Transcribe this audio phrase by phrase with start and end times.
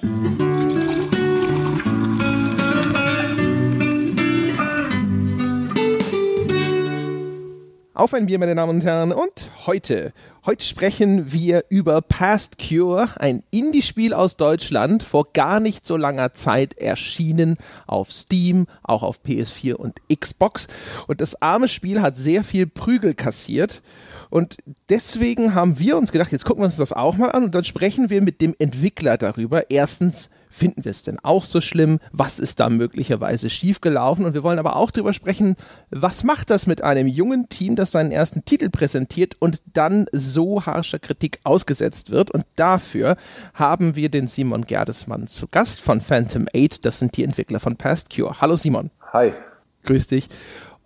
[0.00, 0.47] Mm-hmm.
[7.98, 9.10] Auf ein Bier, meine Damen und Herren.
[9.10, 10.12] Und heute,
[10.46, 16.32] heute sprechen wir über Past Cure, ein Indie-Spiel aus Deutschland, vor gar nicht so langer
[16.32, 17.56] Zeit erschienen
[17.88, 20.68] auf Steam, auch auf PS4 und Xbox.
[21.08, 23.82] Und das arme Spiel hat sehr viel Prügel kassiert.
[24.30, 24.58] Und
[24.90, 27.64] deswegen haben wir uns gedacht, jetzt gucken wir uns das auch mal an und dann
[27.64, 29.72] sprechen wir mit dem Entwickler darüber.
[29.72, 31.98] Erstens, Finden wir es denn auch so schlimm?
[32.12, 34.24] Was ist da möglicherweise schiefgelaufen?
[34.24, 35.56] Und wir wollen aber auch darüber sprechen,
[35.90, 40.64] was macht das mit einem jungen Team, das seinen ersten Titel präsentiert und dann so
[40.66, 42.30] harscher Kritik ausgesetzt wird?
[42.30, 43.16] Und dafür
[43.54, 46.84] haben wir den Simon Gerdesmann zu Gast von Phantom 8.
[46.84, 48.40] Das sind die Entwickler von Past Cure.
[48.40, 48.90] Hallo Simon.
[49.12, 49.32] Hi.
[49.84, 50.28] Grüß dich.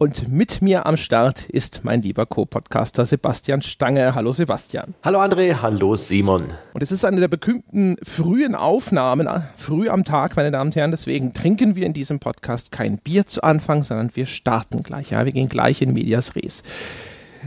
[0.02, 4.16] Und mit mir am Start ist mein lieber Co-Podcaster Sebastian Stange.
[4.16, 4.94] Hallo Sebastian.
[5.04, 6.48] Hallo André, hallo Simon.
[6.72, 10.74] Und es ist eine der berühmten frühen Aufnahmen, äh, früh am Tag, meine Damen und
[10.74, 10.90] Herren.
[10.90, 15.10] Deswegen trinken wir in diesem Podcast kein Bier zu Anfang, sondern wir starten gleich.
[15.10, 16.64] Ja, wir gehen gleich in Medias Res.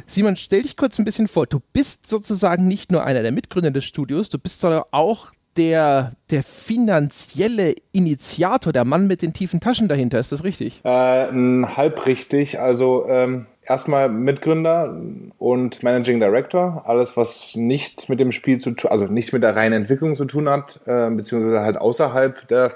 [0.08, 1.48] Simon, stell dich kurz ein bisschen vor.
[1.48, 6.14] Du bist sozusagen nicht nur einer der Mitgründer des Studios, du bist sondern auch der,
[6.32, 10.20] der finanzielle Initiator, der Mann mit den tiefen Taschen dahinter.
[10.20, 10.82] Ist das richtig?
[10.84, 12.60] Äh, halb richtig.
[12.60, 14.98] Also ähm, erstmal Mitgründer
[15.38, 16.84] und Managing Director.
[16.86, 20.26] Alles, was nicht mit dem Spiel zu tun, also nicht mit der reinen Entwicklung zu
[20.26, 22.72] tun hat, äh, beziehungsweise halt außerhalb der,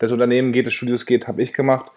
[0.00, 1.90] des Unternehmens geht, des Studios geht, habe ich gemacht.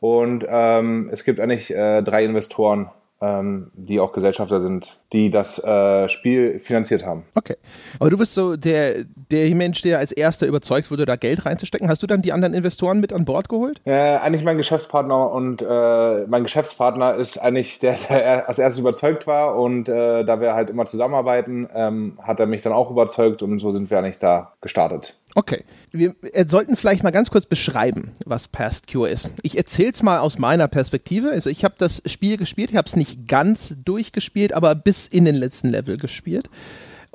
[0.00, 2.90] Und ähm, es gibt eigentlich äh, drei Investoren
[3.20, 7.24] ähm, die auch Gesellschafter sind, die das äh, Spiel finanziert haben.
[7.34, 7.56] Okay.
[7.98, 11.88] Aber du bist so der, der Mensch, der als erster überzeugt wurde, da Geld reinzustecken.
[11.88, 13.80] Hast du dann die anderen Investoren mit an Bord geholt?
[13.84, 19.26] Äh, eigentlich mein Geschäftspartner und äh, mein Geschäftspartner ist eigentlich der, der als erstes überzeugt
[19.26, 23.42] war und äh, da wir halt immer zusammenarbeiten, ähm, hat er mich dann auch überzeugt
[23.42, 25.16] und so sind wir eigentlich da gestartet.
[25.36, 25.64] Okay.
[25.92, 29.32] Wir äh, sollten vielleicht mal ganz kurz beschreiben, was Past Cure ist.
[29.42, 31.30] Ich erzähle es mal aus meiner Perspektive.
[31.30, 35.26] Also ich habe das Spiel gespielt, ich habe es nicht ganz durchgespielt, aber bis in
[35.26, 36.48] den letzten Level gespielt.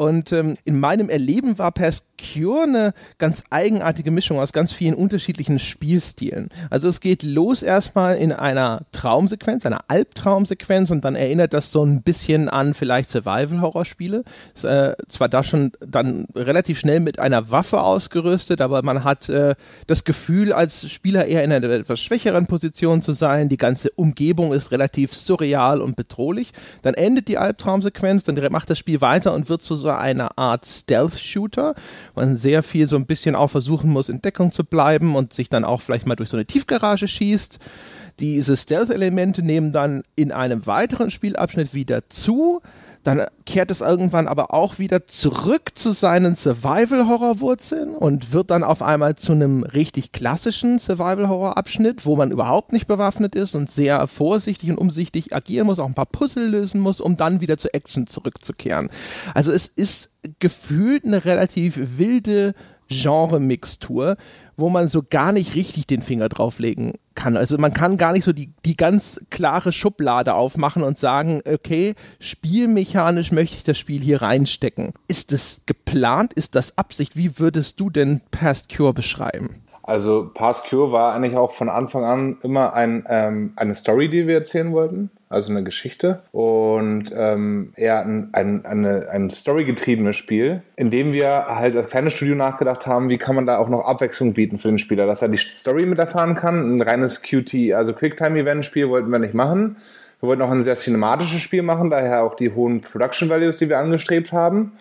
[0.02, 5.60] Und ähm, in meinem Erleben war Perscure eine ganz eigenartige Mischung aus ganz vielen unterschiedlichen
[5.60, 6.50] Spielstilen.
[6.72, 11.86] Also es geht los erstmal in einer Traumsequenz, einer Albtraumsequenz und dann erinnert das so
[11.86, 14.24] ein bisschen an vielleicht Survival-Horror-Spiele.
[14.64, 19.54] Äh, zwar da schon dann relativ schnell mit einer Waffe ausgerüstet, aber man hat äh,
[19.86, 23.50] das Gefühl, als Spieler eher in einer etwas schwächeren Position zu sein.
[23.50, 26.54] Die ganze Umgebung ist relativ surreal und bedrohlich.
[26.82, 30.66] Dann endet die Albtraumsequenz, dann macht das Spiel weiter und wird zu so eine Art
[30.66, 31.76] Stealth-Shooter.
[32.16, 35.50] Man sehr viel so ein bisschen auch versuchen muss, in Deckung zu bleiben und sich
[35.50, 37.60] dann auch vielleicht mal durch so eine Tiefgarage schießt.
[38.20, 42.62] Diese Stealth-Elemente nehmen dann in einem weiteren Spielabschnitt wieder zu.
[43.04, 48.82] Dann kehrt es irgendwann aber auch wieder zurück zu seinen Survival-Horror-Wurzeln und wird dann auf
[48.82, 54.70] einmal zu einem richtig klassischen Survival-Horror-Abschnitt, wo man überhaupt nicht bewaffnet ist und sehr vorsichtig
[54.70, 58.06] und umsichtig agieren muss, auch ein paar Puzzle lösen muss, um dann wieder zur Action
[58.08, 58.90] zurückzukehren.
[59.34, 62.54] Also es ist gefühlt eine relativ wilde
[62.92, 64.18] Genre-Mixtur,
[64.58, 67.38] wo man so gar nicht richtig den Finger drauflegen kann.
[67.38, 71.96] Also man kann gar nicht so die, die ganz klare Schublade aufmachen und sagen, okay,
[72.20, 74.94] spielmechanisch möchte ich das Spiel hier reinstecken.
[75.08, 76.34] Ist das geplant?
[76.34, 77.16] Ist das Absicht?
[77.16, 79.62] Wie würdest du denn Past Cure beschreiben?
[79.84, 84.28] Also Past Cure war eigentlich auch von Anfang an immer ein, ähm, eine Story, die
[84.28, 90.62] wir erzählen wollten also eine Geschichte und ähm, eher ein, ein, eine, ein storygetriebenes Spiel,
[90.76, 93.86] in dem wir halt als kleines Studio nachgedacht haben, wie kann man da auch noch
[93.86, 96.76] Abwechslung bieten für den Spieler, dass er die Story mit erfahren kann.
[96.76, 99.78] Ein reines QT, also Quicktime-Event-Spiel wollten wir nicht machen.
[100.20, 103.70] Wir wollten auch ein sehr cinematisches Spiel machen, daher auch die hohen Production Values, die
[103.70, 104.74] wir angestrebt haben.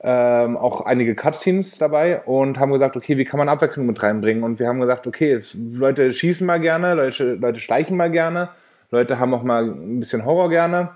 [0.00, 4.44] Ähm, auch einige Cutscenes dabei und haben gesagt, okay, wie kann man Abwechslung mit reinbringen?
[4.44, 5.40] Und wir haben gesagt, okay,
[5.72, 8.50] Leute schießen mal gerne, Leute, Leute schleichen mal gerne
[8.90, 10.90] Leute haben auch mal ein bisschen Horror gerne.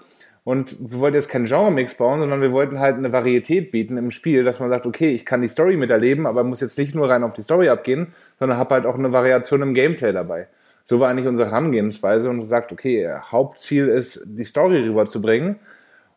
[0.45, 4.11] Und wir wollten jetzt keinen Genre-Mix bauen, sondern wir wollten halt eine Varietät bieten im
[4.11, 7.09] Spiel, dass man sagt, okay, ich kann die Story miterleben, aber muss jetzt nicht nur
[7.09, 10.49] rein auf die Story abgehen, sondern habe halt auch eine Variation im Gameplay dabei.
[10.85, 15.61] So war eigentlich unsere Herangehensweise und gesagt, okay, Hauptziel ist, die Story rüberzubringen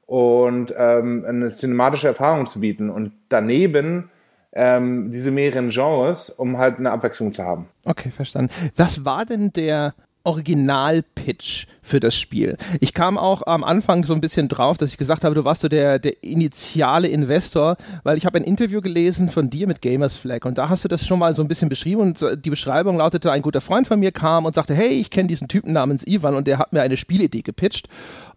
[0.08, 4.10] und ähm, eine cinematische Erfahrung zu bieten und daneben
[4.54, 7.68] ähm, diese mehreren Genres, um halt eine Abwechslung zu haben.
[7.84, 8.52] Okay, verstanden.
[8.76, 9.94] Was war denn der
[10.26, 12.58] Original-Pitch für das Spiel.
[12.80, 15.62] Ich kam auch am Anfang so ein bisschen drauf, dass ich gesagt habe, du warst
[15.62, 20.16] so der, der initiale Investor, weil ich habe ein Interview gelesen von dir mit Gamers
[20.16, 22.98] Flag und da hast du das schon mal so ein bisschen beschrieben und die Beschreibung
[22.98, 26.06] lautete, ein guter Freund von mir kam und sagte, hey, ich kenne diesen Typen namens
[26.06, 27.88] Ivan und der hat mir eine Spielidee gepitcht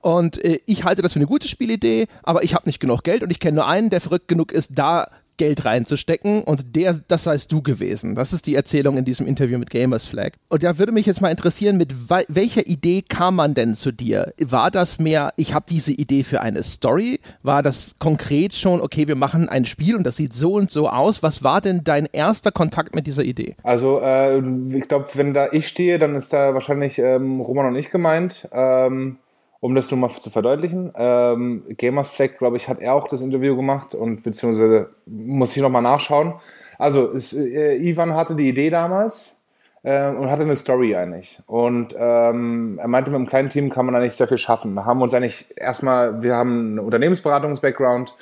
[0.00, 3.22] und äh, ich halte das für eine gute Spielidee, aber ich habe nicht genug Geld
[3.22, 5.08] und ich kenne nur einen, der verrückt genug ist, da
[5.38, 8.14] Geld reinzustecken und der, das seist du gewesen.
[8.14, 10.32] Das ist die Erzählung in diesem Interview mit Gamers Flag.
[10.48, 11.94] Und da würde mich jetzt mal interessieren, mit
[12.28, 14.34] welcher Idee kam man denn zu dir?
[14.44, 17.20] War das mehr, ich habe diese Idee für eine Story?
[17.42, 20.88] War das konkret schon, okay, wir machen ein Spiel und das sieht so und so
[20.88, 21.22] aus?
[21.22, 23.56] Was war denn dein erster Kontakt mit dieser Idee?
[23.62, 24.38] Also äh,
[24.74, 28.48] ich glaube, wenn da ich stehe, dann ist da wahrscheinlich ähm, Roman und ich gemeint.
[28.52, 29.18] Ähm
[29.60, 30.92] um das nur mal zu verdeutlichen.
[30.96, 35.62] Ähm, Gamers Flag, glaube ich, hat er auch das Interview gemacht und beziehungsweise muss ich
[35.62, 36.34] nochmal nachschauen.
[36.78, 39.34] Also es, äh, Ivan hatte die Idee damals
[39.82, 41.40] äh, und hatte eine Story eigentlich.
[41.46, 44.76] Und ähm, er meinte, mit einem kleinen Team kann man eigentlich sehr viel schaffen.
[44.76, 48.14] Da haben wir uns eigentlich erstmal, wir haben einen Unternehmensberatungs-Background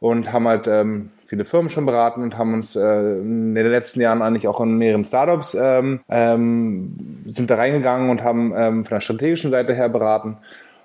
[0.00, 4.02] und haben halt ähm, viele Firmen schon beraten und haben uns äh, in den letzten
[4.02, 8.96] Jahren eigentlich auch in mehreren Startups ähm, ähm, sind da reingegangen und haben ähm, von
[8.96, 10.36] der strategischen Seite her beraten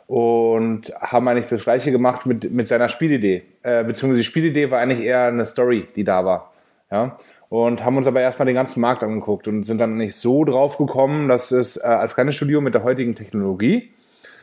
[0.07, 3.43] und haben eigentlich das Gleiche gemacht mit, mit seiner Spielidee.
[3.61, 6.53] Äh, beziehungsweise die Spielidee war eigentlich eher eine Story, die da war.
[6.89, 7.17] Ja?
[7.49, 10.77] Und haben uns aber erstmal den ganzen Markt angeguckt und sind dann nicht so drauf
[10.77, 13.91] gekommen, dass es äh, als kleines Studio mit der heutigen Technologie,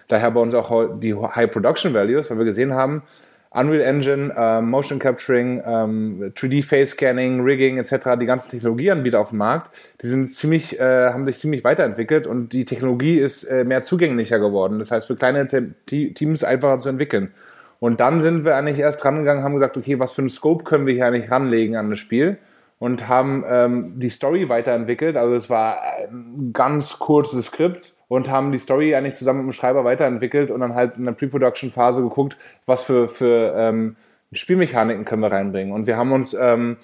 [0.08, 3.02] daher bei uns auch die High Production Values, weil wir gesehen haben,
[3.54, 9.28] Unreal Engine, äh, Motion Capturing, ähm, 3D Face Scanning, Rigging etc., die ganzen Technologieanbieter auf
[9.30, 9.70] dem Markt,
[10.02, 14.40] die sind ziemlich, äh, haben sich ziemlich weiterentwickelt und die Technologie ist äh, mehr zugänglicher
[14.40, 14.80] geworden.
[14.80, 17.32] Das heißt, für kleine Te Teams einfacher zu entwickeln.
[17.78, 20.86] Und dann sind wir eigentlich erst rangegangen, haben gesagt, okay, was für einen Scope können
[20.86, 22.38] wir hier eigentlich ranlegen an das Spiel?
[22.78, 25.16] Und haben ähm, die Story weiterentwickelt.
[25.16, 25.78] Also es war
[26.10, 30.60] ein ganz kurzes Skript und haben die Story eigentlich zusammen mit dem Schreiber weiterentwickelt und
[30.60, 33.96] dann halt in der Pre-Production-Phase geguckt, was für, für ähm,
[34.32, 35.72] Spielmechaniken können wir reinbringen.
[35.72, 36.76] Und wir haben uns ähm,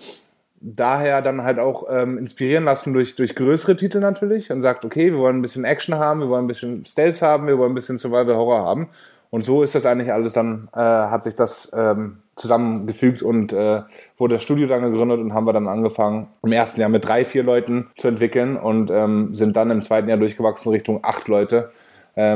[0.60, 5.12] daher dann halt auch ähm, inspirieren lassen durch, durch größere Titel natürlich und sagt, okay,
[5.12, 7.76] wir wollen ein bisschen Action haben, wir wollen ein bisschen Stealth haben, wir wollen ein
[7.76, 8.88] bisschen Survival Horror haben.
[9.30, 13.82] Und so ist das eigentlich alles dann, äh, hat sich das ähm, zusammengefügt und äh,
[14.16, 17.24] wurde das Studio dann gegründet und haben wir dann angefangen, im ersten Jahr mit drei,
[17.24, 21.70] vier Leuten zu entwickeln und ähm, sind dann im zweiten Jahr durchgewachsen Richtung acht Leute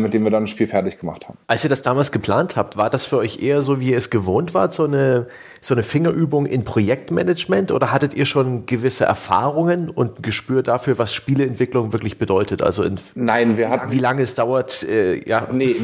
[0.01, 1.39] mit dem wir dann ein Spiel fertig gemacht haben.
[1.47, 4.11] Als ihr das damals geplant habt, war das für euch eher so, wie ihr es
[4.11, 5.27] gewohnt wart, so eine,
[5.61, 10.99] so eine Fingerübung in Projektmanagement oder hattet ihr schon gewisse Erfahrungen und ein Gespür dafür,
[10.99, 12.63] was Spieleentwicklung wirklich bedeutet?
[12.63, 13.91] Also in, Nein, wir hatten.
[13.91, 15.49] Wie lange es dauert, äh, ja.
[15.53, 15.77] Nee,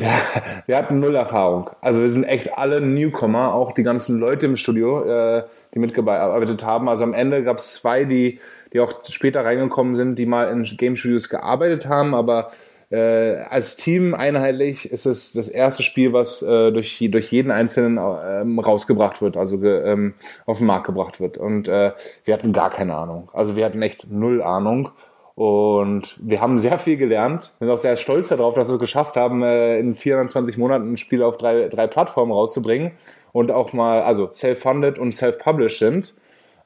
[0.66, 1.70] wir hatten null Erfahrung.
[1.80, 5.44] Also wir sind echt alle Newcomer, auch die ganzen Leute im Studio, äh,
[5.74, 6.88] die mitgearbeitet haben.
[6.88, 8.38] Also am Ende gab es zwei, die,
[8.72, 12.50] die auch später reingekommen sind, die mal in Game Studios gearbeitet haben, aber
[12.90, 17.98] äh, als Team einheitlich ist es das erste Spiel, was äh, durch, durch jeden Einzelnen
[17.98, 20.14] ähm, rausgebracht wird, also ähm,
[20.44, 21.38] auf den Markt gebracht wird.
[21.38, 21.92] Und äh,
[22.24, 23.30] wir hatten gar keine Ahnung.
[23.32, 24.90] Also wir hatten echt null Ahnung.
[25.36, 27.52] Und wir haben sehr viel gelernt.
[27.58, 30.92] Wir sind auch sehr stolz darauf, dass wir es geschafft haben, äh, in 24 Monaten
[30.92, 32.92] ein Spiel auf drei, drei Plattformen rauszubringen
[33.32, 36.12] und auch mal, also self-funded und self-published sind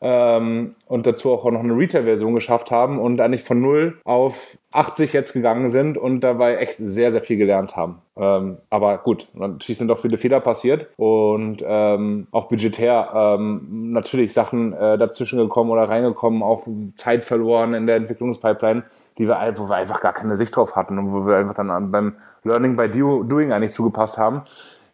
[0.06, 5.14] ähm, und dazu auch noch eine Retail-Version geschafft haben und eigentlich von 0 auf 80
[5.14, 8.02] jetzt gegangen sind und dabei echt sehr, sehr viel gelernt haben.
[8.14, 14.34] Ähm, aber gut, natürlich sind auch viele Fehler passiert und ähm, auch budgetär ähm, natürlich
[14.34, 16.66] Sachen äh, dazwischen gekommen oder reingekommen, auch
[16.96, 18.82] Zeit verloren in der Entwicklungspipeline,
[19.16, 21.90] die wir, wo wir einfach gar keine Sicht drauf hatten und wo wir einfach dann
[21.90, 24.42] beim Learning by Doing eigentlich zugepasst haben.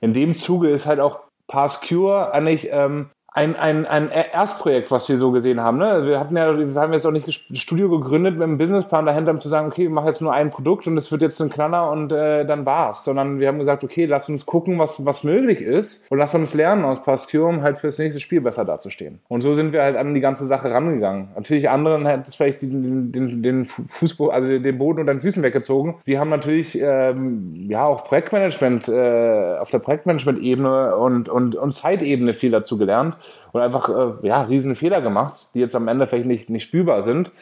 [0.00, 1.18] In dem Zuge ist halt auch
[1.48, 5.78] Pass Cure eigentlich ähm, ein, ein, ein Erstprojekt, was wir so gesehen haben.
[5.78, 6.04] Ne?
[6.04, 9.30] Wir hatten ja, wir haben jetzt auch nicht ein Studio gegründet mit einem Businessplan dahinter,
[9.30, 11.48] um zu sagen, okay, wir machen jetzt nur ein Produkt und es wird jetzt ein
[11.48, 13.04] Knaller und äh, dann war's.
[13.04, 16.54] Sondern wir haben gesagt, okay, lass uns gucken, was, was möglich ist und lass uns
[16.54, 19.20] lernen aus Pascure, um halt fürs nächste Spiel besser dazustehen.
[19.28, 21.28] Und so sind wir halt an die ganze Sache rangegangen.
[21.36, 25.42] Natürlich anderen hat es vielleicht den, den, den Fußboden, also den Boden unter den Füßen
[25.44, 25.96] weggezogen.
[26.04, 32.34] Wir haben natürlich ähm, ja auch Projektmanagement äh, auf der Projektmanagement-Ebene und, und, und Zeitebene
[32.34, 33.18] viel dazu gelernt
[33.52, 37.02] und einfach äh, ja, riesen Fehler gemacht, die jetzt am Ende vielleicht nicht, nicht spürbar
[37.02, 37.32] sind.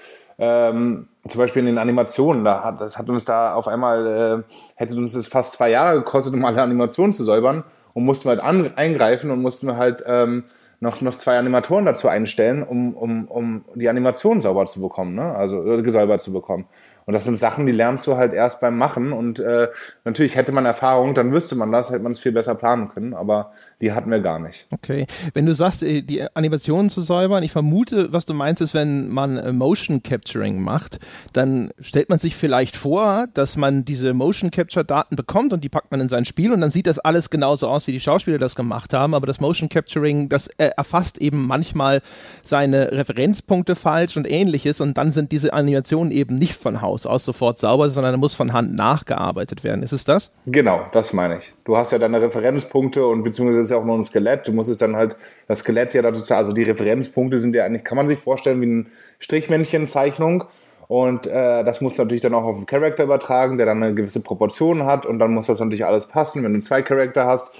[0.41, 4.53] Ähm, zum Beispiel in den Animationen, da hat, das hat uns da auf einmal, äh,
[4.77, 8.41] hätte uns das fast zwei Jahre gekostet, um alle Animationen zu säubern und mussten halt
[8.41, 10.45] an, eingreifen und mussten halt ähm,
[10.81, 15.35] noch, noch zwei Animatoren dazu einstellen, um, um, um die Animation sauber zu bekommen, ne?
[15.35, 16.67] also gesäubert zu bekommen.
[17.09, 19.15] Und das sind Sachen, die lernst du halt erst beim Machen.
[19.15, 19.69] Und äh,
[20.05, 23.15] natürlich hätte man Erfahrung, dann wüsste man das, hätte man es viel besser planen können.
[23.15, 24.67] Aber die hatten wir gar nicht.
[24.75, 25.07] Okay.
[25.33, 29.09] Wenn du sagst, äh, die Animationen zu säubern, ich vermute, was du meinst, ist, wenn
[29.09, 30.99] man äh, Motion Capturing macht,
[31.33, 35.71] dann stellt man sich vielleicht vor, dass man diese Motion Capture Daten bekommt und die
[35.71, 38.37] packt man in sein Spiel und dann sieht das alles genauso aus, wie die Schauspieler
[38.37, 39.15] das gemacht haben.
[39.15, 42.01] Aber das Motion Capturing, das äh, er erfasst eben manchmal
[42.43, 47.25] seine Referenzpunkte falsch und ähnliches und dann sind diese Animationen eben nicht von Haus aus
[47.25, 49.83] sofort sauber, sondern er muss von Hand nachgearbeitet werden.
[49.83, 50.31] Ist es das?
[50.47, 51.55] Genau, das meine ich.
[51.65, 54.47] Du hast ja deine Referenzpunkte und beziehungsweise ist ja auch nur ein Skelett.
[54.47, 57.85] Du musst es dann halt, das Skelett ja dazu, also die Referenzpunkte sind ja eigentlich,
[57.85, 58.87] kann man sich vorstellen wie eine
[59.19, 60.45] Strichmännchenzeichnung.
[60.89, 64.21] Und äh, das muss natürlich dann auch auf den Charakter übertragen, der dann eine gewisse
[64.21, 66.43] Proportion hat und dann muss das natürlich alles passen.
[66.43, 67.53] Wenn du zwei Charakter hast,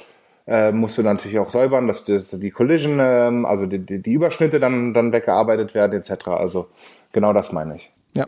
[0.49, 4.13] äh, musst du natürlich auch säubern, dass das, die Collision, äh, also die, die, die
[4.13, 6.29] Überschnitte dann, dann weggearbeitet werden etc.
[6.29, 6.69] Also
[7.13, 7.93] genau das meine ich.
[8.17, 8.27] Ja,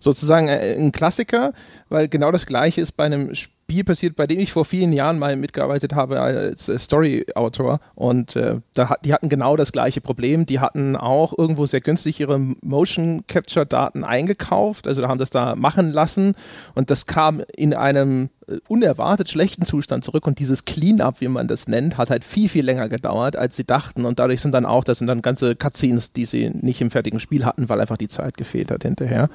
[0.00, 1.52] sozusagen äh, ein Klassiker,
[1.90, 4.92] weil genau das gleiche ist bei einem Spiel Spiel passiert, bei dem ich vor vielen
[4.92, 7.78] Jahren mal mitgearbeitet habe als äh, Story-Autor.
[7.94, 10.44] Und äh, da, die hatten genau das gleiche Problem.
[10.44, 14.88] Die hatten auch irgendwo sehr günstig ihre Motion Capture-Daten eingekauft.
[14.88, 16.34] Also haben das da machen lassen.
[16.74, 20.26] Und das kam in einem äh, unerwartet schlechten Zustand zurück.
[20.26, 23.64] Und dieses Cleanup, wie man das nennt, hat halt viel, viel länger gedauert, als sie
[23.64, 24.04] dachten.
[24.04, 27.20] Und dadurch sind dann auch, das sind dann ganze Cutscenes, die sie nicht im fertigen
[27.20, 29.28] Spiel hatten, weil einfach die Zeit gefehlt hat hinterher.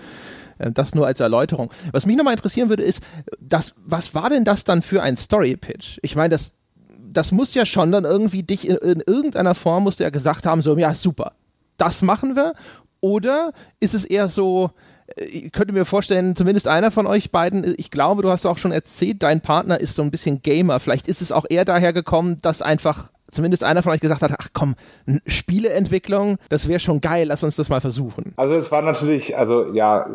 [0.58, 1.72] Äh, das nur als Erläuterung.
[1.92, 3.02] Was mich nochmal interessieren würde, ist,
[3.40, 6.00] das, was war denn das dann für ein Story-Pitch?
[6.02, 6.54] Ich meine, das,
[7.10, 10.46] das muss ja schon dann irgendwie dich in, in irgendeiner Form, musst du ja gesagt
[10.46, 11.34] haben, so, ja, super,
[11.78, 12.54] das machen wir.
[13.02, 14.72] Oder ist es eher so,
[15.18, 18.58] äh, ich könnte mir vorstellen, zumindest einer von euch beiden, ich glaube, du hast auch
[18.58, 20.80] schon erzählt, dein Partner ist so ein bisschen Gamer.
[20.80, 24.32] Vielleicht ist es auch eher daher gekommen, dass einfach zumindest einer von euch gesagt hat,
[24.38, 24.76] ach komm,
[25.28, 28.34] Spieleentwicklung, das wäre schon geil, lass uns das mal versuchen.
[28.38, 30.08] Also es war natürlich, also ja,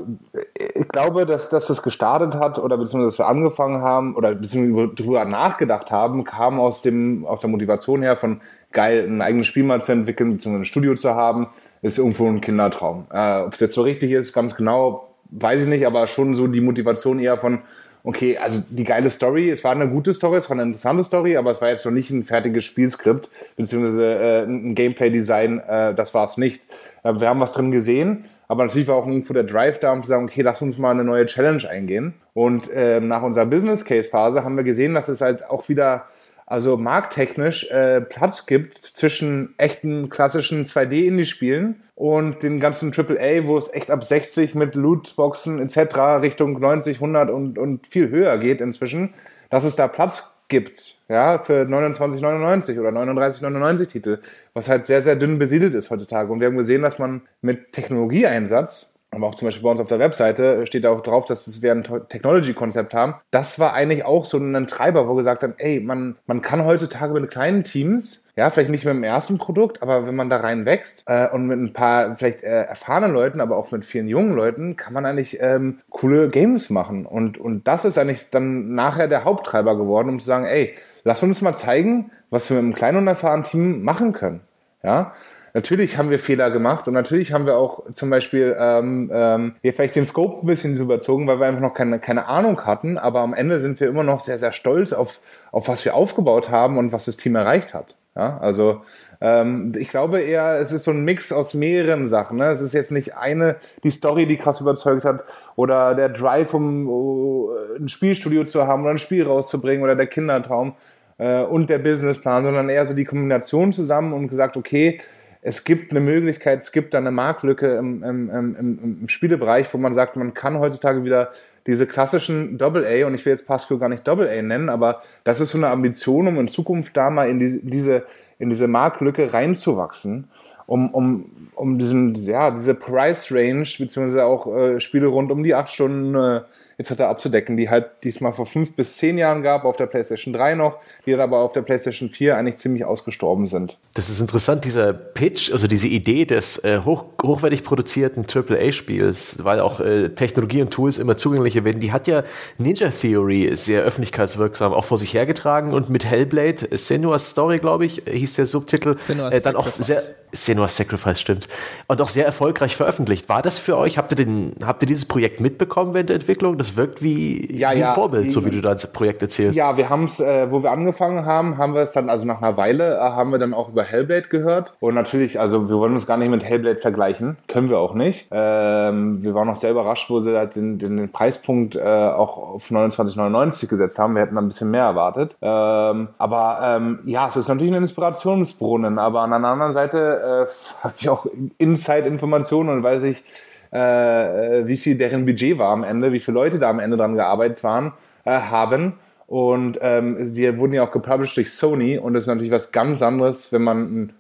[0.55, 4.95] ich glaube, dass, dass das gestartet hat oder beziehungsweise dass wir angefangen haben oder beziehungsweise
[4.97, 8.41] darüber nachgedacht haben, kam aus dem, aus der Motivation her von
[8.73, 11.49] geil, ein eigenes Spiel mal zu entwickeln, beziehungsweise ein Studio zu haben,
[11.83, 13.07] ist irgendwo ein Kindertraum.
[13.13, 16.47] Äh, Ob es jetzt so richtig ist, ganz genau, weiß ich nicht, aber schon so
[16.47, 17.61] die Motivation eher von,
[18.05, 21.37] okay, also die geile Story, es war eine gute Story, es war eine interessante Story,
[21.37, 26.15] aber es war jetzt noch nicht ein fertiges Spielskript, beziehungsweise äh, ein Gameplay-Design, äh, das
[26.15, 26.63] war es nicht.
[27.03, 30.03] Äh, wir haben was drin gesehen, aber natürlich war auch irgendwo der Drive da, um
[30.03, 32.15] zu sagen, okay, lass uns mal eine neue Challenge eingehen.
[32.35, 36.07] Und äh, nach unserer Business Case Phase haben wir gesehen, dass es halt auch wieder
[36.51, 43.73] also markttechnisch äh, Platz gibt zwischen echten klassischen 2D-Indie-Spielen und den ganzen AAA, wo es
[43.73, 45.97] echt ab 60 mit Lootboxen etc.
[46.21, 49.15] Richtung 90, 100 und, und viel höher geht inzwischen,
[49.49, 54.19] dass es da Platz gibt, ja, für 29,99 oder 39,99 Titel,
[54.53, 56.33] was halt sehr, sehr dünn besiedelt ist heutzutage.
[56.33, 59.89] Und wir haben gesehen, dass man mit Technologieeinsatz aber auch zum Beispiel bei uns auf
[59.89, 63.15] der Webseite steht auch drauf, dass wir ein Technology-Konzept haben.
[63.31, 66.65] Das war eigentlich auch so ein Treiber, wo wir gesagt haben, ey, man, man kann
[66.65, 70.37] heutzutage mit kleinen Teams, ja, vielleicht nicht mit dem ersten Produkt, aber wenn man da
[70.37, 74.07] rein wächst äh, und mit ein paar vielleicht äh, erfahrenen Leuten, aber auch mit vielen
[74.07, 77.05] jungen Leuten, kann man eigentlich ähm, coole Games machen.
[77.05, 81.23] Und, und das ist eigentlich dann nachher der Haupttreiber geworden, um zu sagen, ey, lass
[81.23, 84.41] uns mal zeigen, was wir mit einem kleinen und erfahrenen Team machen können.
[84.83, 85.13] Ja,
[85.55, 89.73] Natürlich haben wir Fehler gemacht und natürlich haben wir auch zum Beispiel ähm, ähm, wir
[89.73, 93.21] vielleicht den Scope ein bisschen überzogen, weil wir einfach noch keine, keine Ahnung hatten, aber
[93.21, 95.21] am Ende sind wir immer noch sehr, sehr stolz auf,
[95.53, 97.97] auf was wir aufgebaut haben und was das Team erreicht hat.
[98.17, 98.83] Ja, also
[99.21, 102.39] ähm, ich glaube eher, es ist so ein Mix aus mehreren Sachen.
[102.39, 102.51] Ne?
[102.51, 106.89] Es ist jetzt nicht eine, die Story, die krass überzeugt hat, oder der Drive, um
[106.89, 110.75] uh, ein Spielstudio zu haben oder ein Spiel rauszubringen oder der Kindertraum
[111.19, 115.01] äh, und der Businessplan, sondern eher so die Kombination zusammen und gesagt, okay,
[115.43, 119.79] es gibt eine Möglichkeit, es gibt da eine Marktlücke im, im, im, im Spielebereich, wo
[119.79, 121.31] man sagt, man kann heutzutage wieder
[121.67, 125.01] diese klassischen Double A, und ich will jetzt Pascal gar nicht Double A nennen, aber
[125.25, 128.05] das ist so eine Ambition, um in Zukunft da mal in die, diese,
[128.39, 130.29] in diese Marktlücke reinzuwachsen,
[130.67, 135.55] um, um, um diesen, ja, diese Price Range, beziehungsweise auch äh, Spiele rund um die
[135.55, 136.41] acht Stunden äh,
[136.79, 137.03] etc.
[137.03, 140.79] abzudecken, die halt diesmal vor fünf bis zehn Jahren gab, auf der PlayStation 3 noch,
[141.05, 143.79] die dann aber auf der PlayStation 4 eigentlich ziemlich ausgestorben sind.
[143.95, 149.59] Das ist interessant, dieser Pitch, also diese Idee des äh, hoch, hochwertig produzierten AAA-Spiels, weil
[149.59, 152.23] auch äh, Technologie und Tools immer zugänglicher werden, die hat ja
[152.57, 158.03] Ninja Theory sehr öffentlichkeitswirksam auch vor sich hergetragen und mit Hellblade, Senua's Story, glaube ich,
[158.09, 160.01] hieß der Subtitel, äh, dann auch sehr,
[160.33, 161.49] Senua's Sacrifice, stimmt,
[161.89, 163.29] und auch sehr erfolgreich veröffentlicht.
[163.29, 166.59] War das für euch, habt ihr, den, habt ihr dieses Projekt mitbekommen während der Entwicklung?
[166.59, 169.57] Das wirkt wie, ja, wie ein Vorbild, so wie du das Projekt erzählst.
[169.57, 172.41] Ja, wir haben es, äh, wo wir angefangen haben, haben wir es dann, also nach
[172.41, 174.73] einer Weile, äh, haben wir dann auch über Hellblade gehört.
[174.81, 178.29] Und natürlich, also wir wollen uns gar nicht mit Hellblade vergleichen, können wir auch nicht.
[178.31, 182.39] Ähm, wir waren auch sehr überrascht, wo sie halt den, den, den Preispunkt äh, auch
[182.39, 184.15] auf 29,99 gesetzt haben.
[184.15, 185.37] Wir hätten ein bisschen mehr erwartet.
[185.41, 190.83] Ähm, aber ähm, ja, es ist natürlich ein Inspirationsbrunnen, aber an der anderen Seite äh,
[190.85, 191.27] habe ich auch
[191.59, 193.25] Inside-Informationen und weiß ich,
[193.71, 197.15] äh, wie viel deren Budget war am Ende, wie viele Leute da am Ende dran
[197.15, 197.93] gearbeitet waren,
[198.25, 198.95] äh, haben.
[199.31, 203.01] Und ähm, die wurden ja auch gepublished durch Sony und das ist natürlich was ganz
[203.01, 204.13] anderes, wenn man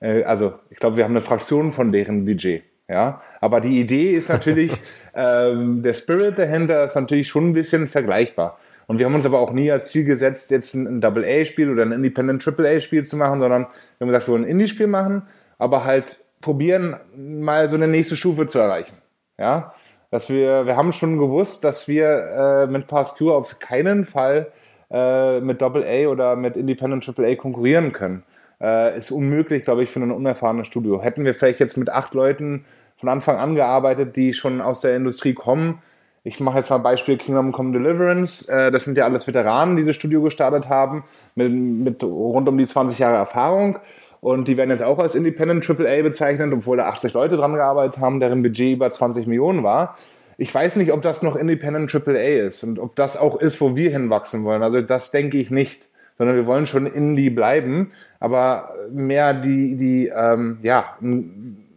[0.00, 2.62] Äh, also ich glaube, wir haben eine Fraktion von deren Budget.
[2.88, 4.72] Ja, aber die Idee ist natürlich,
[5.14, 8.58] ähm, der Spirit dahinter ist natürlich schon ein bisschen vergleichbar.
[8.86, 11.82] Und wir haben uns aber auch nie als Ziel gesetzt, jetzt ein, ein Double-A-Spiel oder
[11.82, 13.68] ein Independent Triple-A-Spiel zu machen, sondern wir
[14.00, 15.24] haben gesagt, wir wollen ein Indie-Spiel machen,
[15.58, 18.96] aber halt probieren, mal so eine nächste Stufe zu erreichen.
[19.38, 19.74] Ja,
[20.10, 24.50] dass wir, wir haben schon gewusst, dass wir äh, mit Past auf keinen Fall
[24.90, 28.24] äh, mit Double A oder mit Independent Triple A konkurrieren können.
[28.60, 31.00] Äh, ist unmöglich, glaube ich, für ein unerfahrenes Studio.
[31.00, 32.64] Hätten wir vielleicht jetzt mit acht Leuten
[32.96, 35.80] von Anfang an gearbeitet, die schon aus der Industrie kommen.
[36.22, 38.46] Ich mache jetzt mal Beispiel Kingdom Come Deliverance.
[38.46, 42.58] Äh, das sind ja alles Veteranen, die das Studio gestartet haben, mit, mit rund um
[42.58, 43.78] die 20 Jahre Erfahrung.
[44.20, 47.98] Und die werden jetzt auch als Independent AAA bezeichnet, obwohl da 80 Leute dran gearbeitet
[48.00, 49.96] haben, deren Budget über 20 Millionen war.
[50.36, 53.74] Ich weiß nicht, ob das noch Independent AAA ist und ob das auch ist, wo
[53.74, 54.62] wir hinwachsen wollen.
[54.62, 55.88] Also das denke ich nicht
[56.20, 60.98] sondern wir wollen schon Indie bleiben, aber mehr die, die ähm, ja,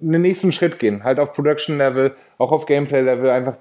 [0.03, 3.55] einen nächsten Schritt gehen, halt auf Production-Level, auch auf Gameplay-Level, einfach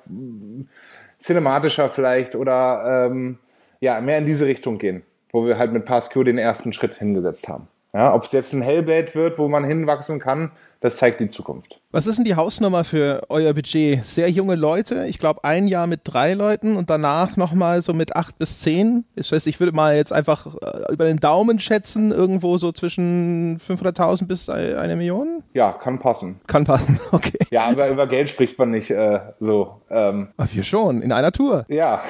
[1.21, 3.39] cinematischer vielleicht oder ähm,
[3.81, 7.49] ja, mehr in diese Richtung gehen, wo wir halt mit PassQ den ersten Schritt hingesetzt
[7.49, 7.69] haben.
[7.95, 10.51] Ja, ob es jetzt ein Hellblade wird, wo man hinwachsen kann,
[10.83, 11.81] das zeigt die Zukunft.
[11.93, 14.05] Was ist denn die Hausnummer für euer Budget?
[14.05, 18.17] Sehr junge Leute, ich glaube ein Jahr mit drei Leuten und danach nochmal so mit
[18.17, 19.05] acht bis zehn.
[19.15, 23.59] Das heißt, ich würde mal jetzt einfach äh, über den Daumen schätzen, irgendwo so zwischen
[23.59, 25.45] 500.000 bis eine Million?
[25.55, 26.41] Ja, kann passen.
[26.49, 27.39] Kann passen, okay.
[27.51, 29.83] Ja, aber über Geld spricht man nicht äh, so.
[29.89, 30.31] Ähm.
[30.37, 31.65] Aber wir schon, in einer Tour.
[31.69, 32.03] Ja,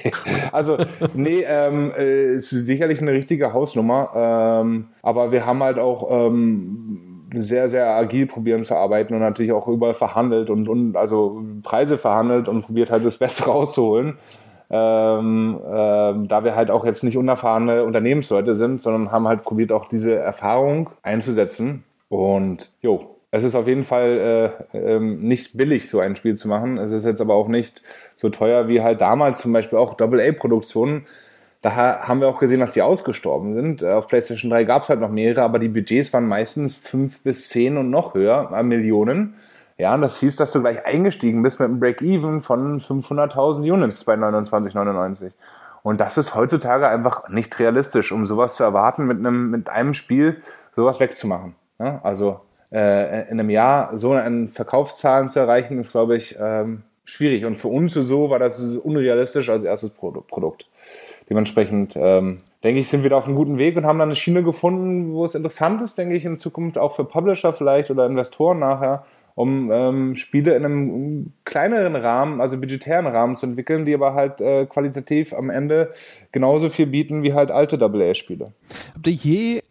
[0.52, 0.78] also
[1.14, 7.09] nee, ähm, äh, ist sicherlich eine richtige Hausnummer, ähm, aber wir haben halt auch ähm,
[7.36, 11.98] sehr, sehr agil probieren zu arbeiten und natürlich auch überall verhandelt und, und also Preise
[11.98, 14.18] verhandelt und probiert halt das Beste rauszuholen.
[14.72, 19.72] Ähm, ähm, da wir halt auch jetzt nicht unerfahrene Unternehmensleute sind, sondern haben halt probiert
[19.72, 21.82] auch diese Erfahrung einzusetzen.
[22.08, 26.48] Und jo, es ist auf jeden Fall äh, ähm, nicht billig, so ein Spiel zu
[26.48, 26.78] machen.
[26.78, 27.82] Es ist jetzt aber auch nicht
[28.14, 31.06] so teuer wie halt damals zum Beispiel auch Double-A-Produktionen
[31.62, 31.74] da
[32.06, 33.82] haben wir auch gesehen, dass die ausgestorben sind.
[33.82, 37.22] Äh, auf PlayStation 3 gab es halt noch mehrere, aber die Budgets waren meistens fünf
[37.22, 39.34] bis zehn und noch höher, äh, Millionen.
[39.76, 44.04] Ja, und das hieß, dass du gleich eingestiegen bist mit einem Break-Even von 500.000 Units
[44.04, 45.32] bei 29,99.
[45.82, 49.94] Und das ist heutzutage einfach nicht realistisch, um sowas zu erwarten, mit einem, mit einem
[49.94, 50.42] Spiel
[50.76, 51.54] sowas wegzumachen.
[51.78, 56.82] Ja, also äh, in einem Jahr so eine Verkaufszahlen zu erreichen, ist, glaube ich, ähm,
[57.04, 57.44] schwierig.
[57.44, 60.68] Und für uns so war das unrealistisch als erstes Produkt.
[61.30, 64.16] Dementsprechend ähm, denke ich, sind wir da auf einem guten Weg und haben dann eine
[64.16, 68.04] Schiene gefunden, wo es interessant ist, denke ich, in Zukunft auch für Publisher vielleicht oder
[68.04, 69.04] Investoren nachher,
[69.36, 74.40] um ähm, Spiele in einem kleineren Rahmen, also budgetären Rahmen zu entwickeln, die aber halt
[74.40, 75.92] äh, qualitativ am Ende
[76.32, 78.52] genauso viel bieten wie halt alte AA-Spiele.
[78.94, 79.62] Habt ihr je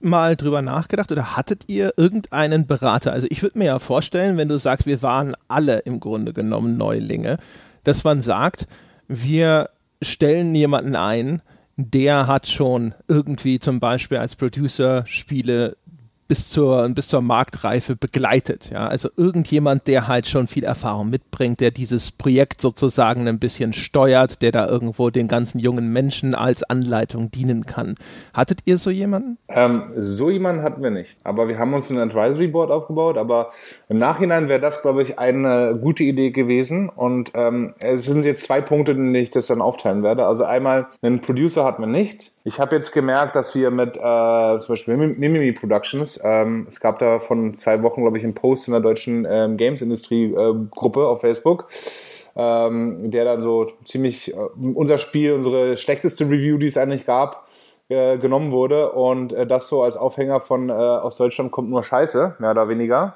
[0.00, 3.12] mal drüber nachgedacht oder hattet ihr irgendeinen Berater?
[3.12, 6.78] Also ich würde mir ja vorstellen, wenn du sagst, wir waren alle im Grunde genommen
[6.78, 7.36] Neulinge,
[7.84, 8.66] dass man sagt,
[9.06, 9.68] wir
[10.04, 11.42] stellen jemanden ein,
[11.76, 15.76] der hat schon irgendwie zum Beispiel als Producer Spiele
[16.28, 18.70] bis zur, bis zur Marktreife begleitet.
[18.70, 18.86] Ja?
[18.86, 24.42] Also irgendjemand, der halt schon viel Erfahrung mitbringt, der dieses Projekt sozusagen ein bisschen steuert,
[24.42, 27.94] der da irgendwo den ganzen jungen Menschen als Anleitung dienen kann.
[28.32, 29.38] Hattet ihr so jemanden?
[29.48, 31.18] Ähm, so jemanden hatten wir nicht.
[31.24, 33.18] Aber wir haben uns ein Advisory Board aufgebaut.
[33.18, 33.50] Aber
[33.88, 36.88] im Nachhinein wäre das, glaube ich, eine gute Idee gewesen.
[36.88, 40.26] Und ähm, es sind jetzt zwei Punkte, in denen ich das dann aufteilen werde.
[40.26, 42.33] Also einmal, einen Producer hatten wir nicht.
[42.46, 46.98] Ich habe jetzt gemerkt, dass wir mit äh, zum Beispiel Mimimi Productions, ähm, es gab
[46.98, 51.22] da von zwei Wochen, glaube ich, einen Post in der deutschen ähm, Games-Industrie-Gruppe äh, auf
[51.22, 51.66] Facebook,
[52.36, 54.36] ähm, der dann so ziemlich äh,
[54.74, 57.48] unser Spiel, unsere schlechteste Review, die es eigentlich gab,
[57.88, 61.82] äh, genommen wurde und äh, das so als Aufhänger von äh, aus Deutschland kommt nur
[61.82, 63.14] Scheiße, mehr oder weniger,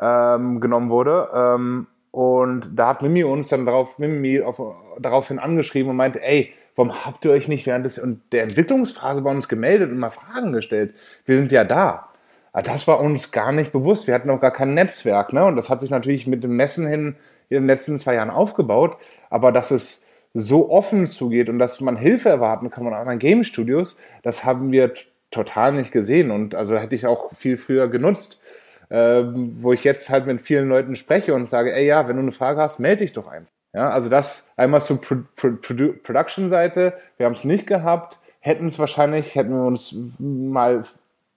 [0.00, 1.28] ähm, genommen wurde.
[1.34, 4.60] Ähm, und da hat Mimi uns dann darauf, Mimi auf,
[5.00, 8.00] daraufhin angeschrieben und meinte, ey, warum habt ihr euch nicht während des,
[8.32, 10.94] der Entwicklungsphase bei uns gemeldet und mal Fragen gestellt?
[11.24, 12.08] Wir sind ja da.
[12.52, 14.06] Aber das war uns gar nicht bewusst.
[14.06, 15.44] Wir hatten auch gar kein Netzwerk, ne?
[15.44, 17.16] Und das hat sich natürlich mit dem Messen hin
[17.48, 18.98] in den letzten zwei Jahren aufgebaut.
[19.30, 23.44] Aber dass es so offen zugeht und dass man Hilfe erwarten kann von anderen Game
[23.44, 24.92] Studios, das haben wir
[25.30, 26.30] total nicht gesehen.
[26.30, 28.42] Und also hätte ich auch viel früher genutzt,
[28.90, 32.22] äh, wo ich jetzt halt mit vielen Leuten spreche und sage, ey ja, wenn du
[32.22, 33.50] eine Frage hast, melde dich doch einfach.
[33.72, 36.94] Ja, also das einmal zur Pro Pro Pro Production-Seite.
[37.16, 40.84] Wir haben es nicht gehabt, hätten es wahrscheinlich, hätten wir uns mal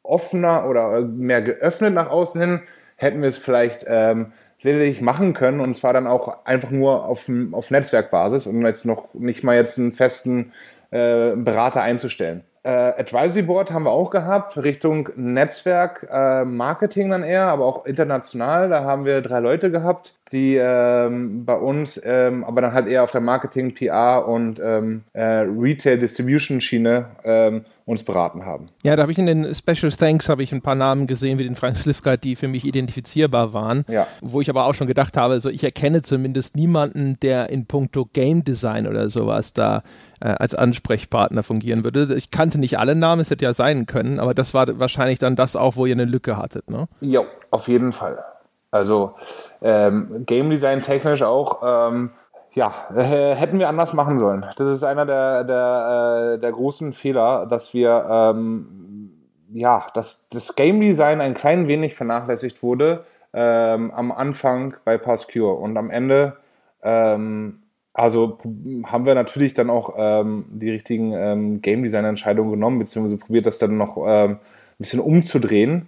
[0.04, 2.62] offener oder mehr geöffnet nach außen hin,
[2.98, 7.30] hätten wir es vielleicht ähm, sicherlich machen können und zwar dann auch einfach nur auf,
[7.52, 10.52] auf Netzwerkbasis und jetzt noch nicht mal jetzt einen festen
[10.91, 12.43] äh, Berater einzustellen.
[12.65, 17.86] Äh, Advisory Board haben wir auch gehabt, Richtung Netzwerk, äh, Marketing dann eher, aber auch
[17.86, 18.69] international.
[18.69, 23.04] Da haben wir drei Leute gehabt, die ähm, bei uns, ähm, aber dann halt eher
[23.04, 28.65] auf der Marketing, PR und ähm, äh, Retail Distribution Schiene ähm, uns beraten haben.
[28.84, 31.43] Ja, da habe ich in den Special Thanks habe ich ein paar Namen gesehen, wie
[31.43, 33.86] den Frank Slivka, die für mich identifizierbar waren.
[33.88, 34.08] Ja.
[34.21, 38.10] Wo ich aber auch schon gedacht habe, also ich erkenne zumindest niemanden, der in puncto
[38.12, 39.84] Game Design oder sowas da
[40.26, 42.16] äh, als Ansprechpartner fungieren würde.
[42.16, 45.36] Ich kannte nicht alle Namen, es hätte ja sein können, aber das war wahrscheinlich dann
[45.36, 46.88] das auch, wo ihr eine Lücke hattet, ne?
[47.02, 48.24] Ja, auf jeden Fall.
[48.72, 49.14] Also
[49.62, 52.10] ähm, Game Design technisch auch, ähm,
[52.54, 54.46] ja, äh, hätten wir anders machen sollen.
[54.58, 59.12] Das ist einer der, der, äh, der großen Fehler, dass wir, ähm,
[59.54, 65.54] ja, dass das Game Design ein klein wenig vernachlässigt wurde ähm, am Anfang bei Pascure
[65.54, 66.38] und am Ende,
[66.82, 67.62] ähm,
[67.96, 68.38] also
[68.86, 73.46] haben wir natürlich dann auch ähm, die richtigen ähm, Game Design Entscheidungen genommen, beziehungsweise probiert
[73.46, 74.40] das dann noch ähm, ein
[74.78, 75.88] bisschen umzudrehen.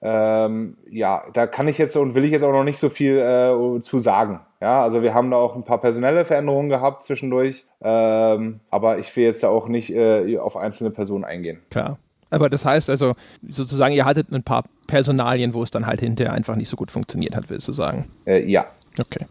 [0.00, 3.18] Ähm, ja, da kann ich jetzt und will ich jetzt auch noch nicht so viel
[3.18, 4.38] äh, zu sagen.
[4.60, 9.14] Ja, also wir haben da auch ein paar personelle Veränderungen gehabt zwischendurch, ähm, aber ich
[9.16, 11.58] will jetzt da auch nicht äh, auf einzelne Personen eingehen.
[11.70, 11.98] Klar.
[12.30, 13.14] Aber das heißt also,
[13.48, 16.92] sozusagen, ihr hattet ein paar Personalien, wo es dann halt hinterher einfach nicht so gut
[16.92, 18.10] funktioniert hat, willst du sagen?
[18.26, 18.66] Äh, ja.
[19.00, 19.26] Okay.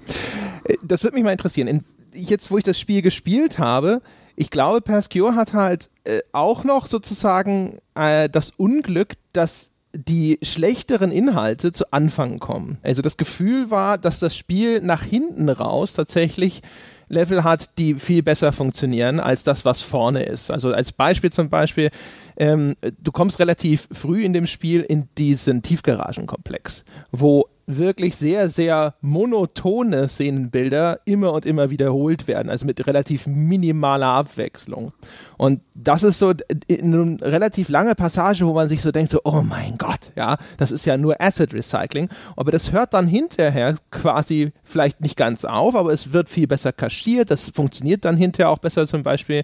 [0.65, 1.67] Äh, das würde mich mal interessieren.
[1.67, 1.83] In,
[2.17, 4.01] jetzt, wo ich das Spiel gespielt habe,
[4.35, 11.11] ich glaube, Perscure hat halt äh, auch noch sozusagen äh, das Unglück, dass die schlechteren
[11.11, 12.77] Inhalte zu Anfang kommen.
[12.83, 16.61] Also das Gefühl war, dass das Spiel nach hinten raus tatsächlich
[17.09, 20.51] Level hat, die viel besser funktionieren als das, was vorne ist.
[20.51, 21.89] Also als Beispiel zum Beispiel,
[22.37, 28.95] ähm, du kommst relativ früh in dem Spiel in diesen Tiefgaragenkomplex, wo wirklich sehr, sehr
[29.01, 34.93] monotone Szenenbilder immer und immer wiederholt werden, also mit relativ minimaler Abwechslung.
[35.37, 36.33] Und das ist so
[36.69, 40.71] eine relativ lange Passage, wo man sich so denkt, so, oh mein Gott, ja, das
[40.71, 42.07] ist ja nur Asset Recycling.
[42.37, 46.71] Aber das hört dann hinterher quasi vielleicht nicht ganz auf, aber es wird viel besser
[46.71, 49.43] kaschiert, das funktioniert dann hinterher auch besser zum Beispiel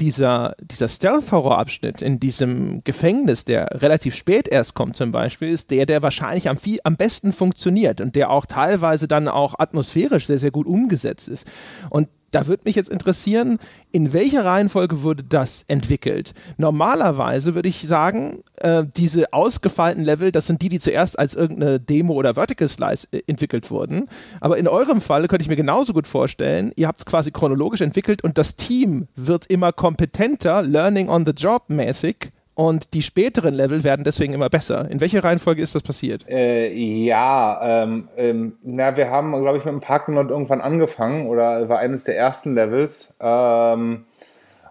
[0.00, 5.86] dieser, dieser Stealth-Horror-Abschnitt in diesem Gefängnis, der relativ spät erst kommt zum Beispiel, ist der,
[5.86, 10.38] der wahrscheinlich am, viel, am besten funktioniert und der auch teilweise dann auch atmosphärisch sehr,
[10.38, 11.46] sehr gut umgesetzt ist.
[11.90, 13.58] Und da würde mich jetzt interessieren,
[13.92, 16.32] in welcher Reihenfolge wurde das entwickelt?
[16.58, 21.80] Normalerweise würde ich sagen, äh, diese ausgefeilten Level, das sind die, die zuerst als irgendeine
[21.80, 24.06] Demo oder Vertical Slice äh, entwickelt wurden.
[24.40, 27.80] Aber in eurem Fall könnte ich mir genauso gut vorstellen, ihr habt es quasi chronologisch
[27.80, 33.54] entwickelt und das Team wird immer kompetenter, Learning on the Job mäßig und die späteren
[33.54, 34.86] Level werden deswegen immer besser.
[34.90, 36.28] In welcher Reihenfolge ist das passiert?
[36.28, 41.70] Äh, ja, ähm, ähm, na, wir haben, glaube ich, mit dem Parknot irgendwann angefangen oder
[41.70, 43.14] war eines der ersten Levels.
[43.18, 44.04] Ähm,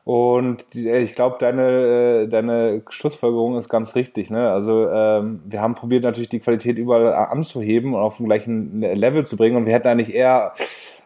[0.04, 4.30] und die, äh, ich glaube, deine, äh, deine Schlussfolgerung ist ganz richtig.
[4.30, 4.52] Ne?
[4.52, 9.26] Also ähm, wir haben probiert natürlich die Qualität überall anzuheben und auf den gleichen Level
[9.26, 9.58] zu bringen.
[9.58, 10.54] Und wir hätten eigentlich eher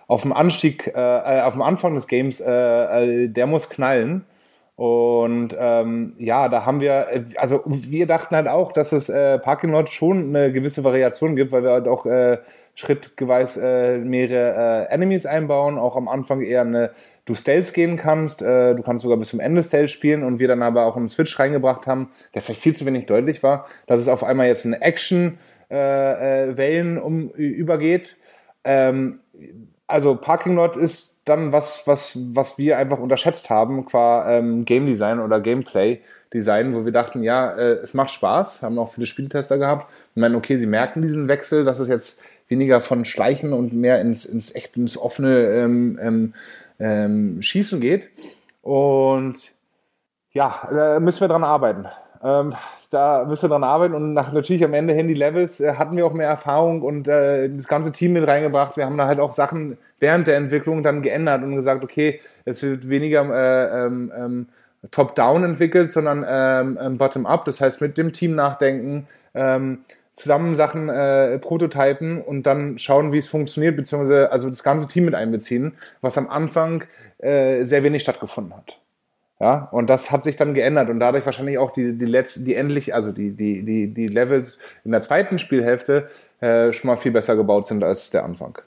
[0.07, 4.25] auf dem Anstieg, äh, auf dem Anfang des Games, äh, äh der muss knallen.
[4.75, 9.37] Und ähm, ja, da haben wir, äh, also wir dachten halt auch, dass es äh,
[9.37, 12.39] Parking Lot schon eine gewisse Variation gibt, weil wir halt auch äh,
[12.73, 16.89] schrittgeweis äh, mehrere äh, Enemies einbauen, auch am Anfang eher eine,
[17.25, 20.47] du Stealth gehen kannst, äh, du kannst sogar bis zum Ende Stealth spielen und wir
[20.47, 24.01] dann aber auch einen Switch reingebracht haben, der vielleicht viel zu wenig deutlich war, dass
[24.01, 25.37] es auf einmal jetzt eine Action
[25.69, 28.17] äh, äh, Wellen um übergeht.
[28.63, 29.19] Ähm,
[29.85, 34.85] also Parking Lot ist dann was, was, was wir einfach unterschätzt haben, qua ähm, Game
[34.85, 36.01] Design oder Gameplay
[36.33, 40.21] Design, wo wir dachten, ja, äh, es macht Spaß, haben auch viele Spieltester gehabt und
[40.21, 44.25] meinen, okay, sie merken diesen Wechsel, dass es jetzt weniger von Schleichen und mehr ins,
[44.25, 46.33] ins echt ins offene ähm, ähm,
[46.79, 48.09] ähm Schießen geht.
[48.61, 49.53] Und
[50.31, 51.85] ja, da müssen wir dran arbeiten.
[52.93, 56.13] Da müssen wir dran arbeiten und nach, natürlich am Ende Handy-Levels äh, hatten wir auch
[56.13, 58.77] mehr Erfahrung und äh, das ganze Team mit reingebracht.
[58.77, 62.61] Wir haben da halt auch Sachen während der Entwicklung dann geändert und gesagt, okay, es
[62.61, 64.47] wird weniger äh, ähm, ähm,
[64.91, 67.45] top-down entwickelt, sondern ähm, ähm, bottom-up.
[67.45, 69.79] Das heißt, mit dem Team nachdenken, ähm,
[70.13, 75.05] zusammen Sachen äh, prototypen und dann schauen, wie es funktioniert, beziehungsweise also das ganze Team
[75.05, 76.83] mit einbeziehen, was am Anfang
[77.17, 78.82] äh, sehr wenig stattgefunden hat.
[79.43, 82.55] Ja, und das hat sich dann geändert und dadurch wahrscheinlich auch die, die letzten, die
[82.55, 86.07] endlich, also die, die, die, die Levels in der zweiten Spielhälfte
[86.39, 88.57] äh, schon mal viel besser gebaut sind als der Anfang.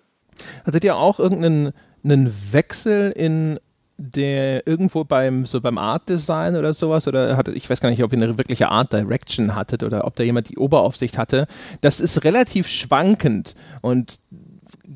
[0.66, 1.72] Hattet ihr auch irgendeinen
[2.04, 3.58] einen Wechsel in
[3.96, 8.02] der irgendwo beim so beim Art Design oder sowas oder hattet, ich weiß gar nicht,
[8.02, 11.46] ob ihr eine wirkliche Art Direction hattet oder ob da jemand die Oberaufsicht hatte.
[11.80, 14.18] Das ist relativ schwankend und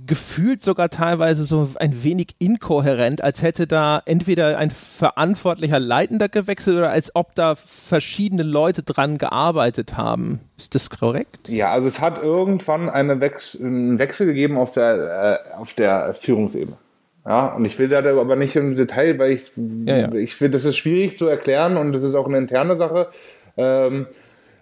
[0.06, 6.76] gefühlt sogar teilweise so ein wenig inkohärent, als hätte da entweder ein verantwortlicher Leitender gewechselt
[6.76, 10.40] oder als ob da verschiedene Leute dran gearbeitet haben.
[10.56, 11.48] Ist das korrekt?
[11.48, 16.14] Ja, also es hat irgendwann eine Wechs einen Wechsel gegeben auf der, äh, auf der
[16.14, 16.76] Führungsebene.
[17.26, 20.12] Ja, und ich will da aber nicht im Detail, weil ich, ja, ja.
[20.12, 23.08] ich finde, das ist schwierig zu erklären und das ist auch eine interne Sache.
[23.56, 24.06] Ähm,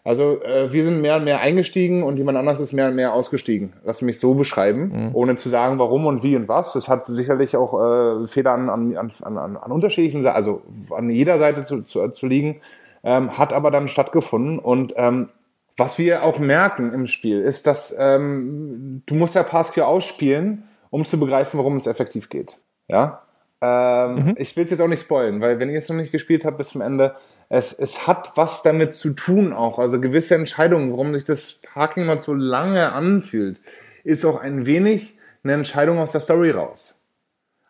[0.09, 3.13] also äh, wir sind mehr und mehr eingestiegen und jemand anders ist mehr und mehr
[3.13, 3.75] ausgestiegen.
[3.85, 5.11] Lass mich so beschreiben, mhm.
[5.13, 6.73] ohne zu sagen, warum und wie und was.
[6.73, 11.39] Das hat sicherlich auch äh, Fehler an, an, an, an, an unterschiedlichen, also an jeder
[11.39, 12.61] Seite zu, zu, zu liegen,
[13.05, 15.29] ähm, hat aber dann stattgefunden und ähm,
[15.77, 21.05] was wir auch merken im Spiel ist, dass ähm, du musst ja Pascal ausspielen um
[21.05, 22.59] zu begreifen, warum es effektiv geht.
[22.89, 23.23] Ja.
[23.61, 24.35] Ähm, mhm.
[24.39, 26.59] Ich will es jetzt auch nicht spoilen, weil wenn ihr es noch nicht gespielt habt
[26.59, 27.17] bis zum Ende,
[27.49, 29.79] es, es hat was damit zu tun auch.
[29.79, 33.61] Also gewisse Entscheidungen, warum sich das Parking mal so lange anfühlt,
[34.05, 37.01] ist auch ein wenig eine Entscheidung aus der Story raus.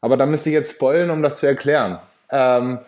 [0.00, 1.98] Aber da müsste ich jetzt spoilen, um das zu erklären.
[2.30, 2.80] Ähm,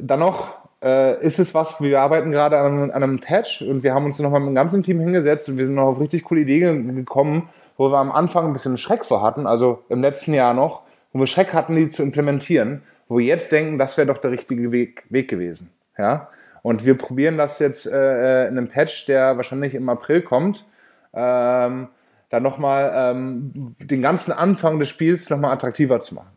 [0.00, 3.94] dann noch äh, ist es was, wir arbeiten gerade an, an, einem Patch und wir
[3.94, 6.40] haben uns nochmal mit dem ganzen Team hingesetzt und wir sind noch auf richtig coole
[6.40, 10.54] Ideen gekommen, wo wir am Anfang ein bisschen Schreck vor hatten, also im letzten Jahr
[10.54, 14.18] noch, wo wir Schreck hatten, die zu implementieren, wo wir jetzt denken, das wäre doch
[14.18, 15.70] der richtige Weg, Weg gewesen.
[15.98, 16.28] Ja?
[16.62, 20.66] Und wir probieren das jetzt äh, in einem Patch, der wahrscheinlich im April kommt,
[21.12, 21.88] ähm,
[22.28, 26.36] dann nochmal ähm, den ganzen Anfang des Spiels nochmal attraktiver zu machen.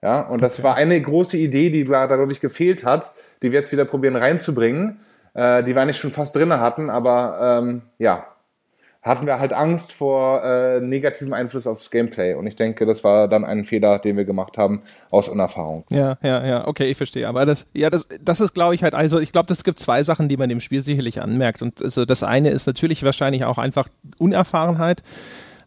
[0.00, 3.58] Ja, und das war eine große Idee, die da, glaube ich, gefehlt hat, die wir
[3.58, 5.00] jetzt wieder probieren reinzubringen,
[5.34, 8.26] äh, die wir eigentlich schon fast drinne hatten, aber ähm, ja,
[9.08, 12.34] hatten wir halt Angst vor äh, negativem Einfluss aufs Gameplay.
[12.34, 15.84] Und ich denke, das war dann ein Fehler, den wir gemacht haben aus Unerfahrung.
[15.90, 17.26] Ja, ja, ja, okay, ich verstehe.
[17.26, 20.02] Aber das, ja, das, das ist, glaube ich, halt, also ich glaube, es gibt zwei
[20.02, 21.62] Sachen, die man dem Spiel sicherlich anmerkt.
[21.62, 25.02] Und also das eine ist natürlich wahrscheinlich auch einfach Unerfahrenheit.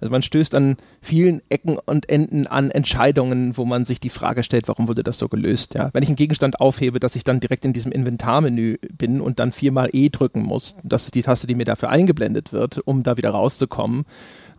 [0.02, 4.42] Also man stößt an vielen Ecken und Enden an Entscheidungen, wo man sich die Frage
[4.44, 5.76] stellt, warum wurde das so gelöst?
[5.76, 5.92] Ja?
[5.94, 9.52] Wenn ich einen Gegenstand aufhebe, dass ich dann direkt in diesem Inventarmenü bin und dann
[9.52, 13.16] viermal E drücken muss, das ist die Taste, die mir dafür eingeblendet wird, um da
[13.16, 14.06] wieder rauszukommen.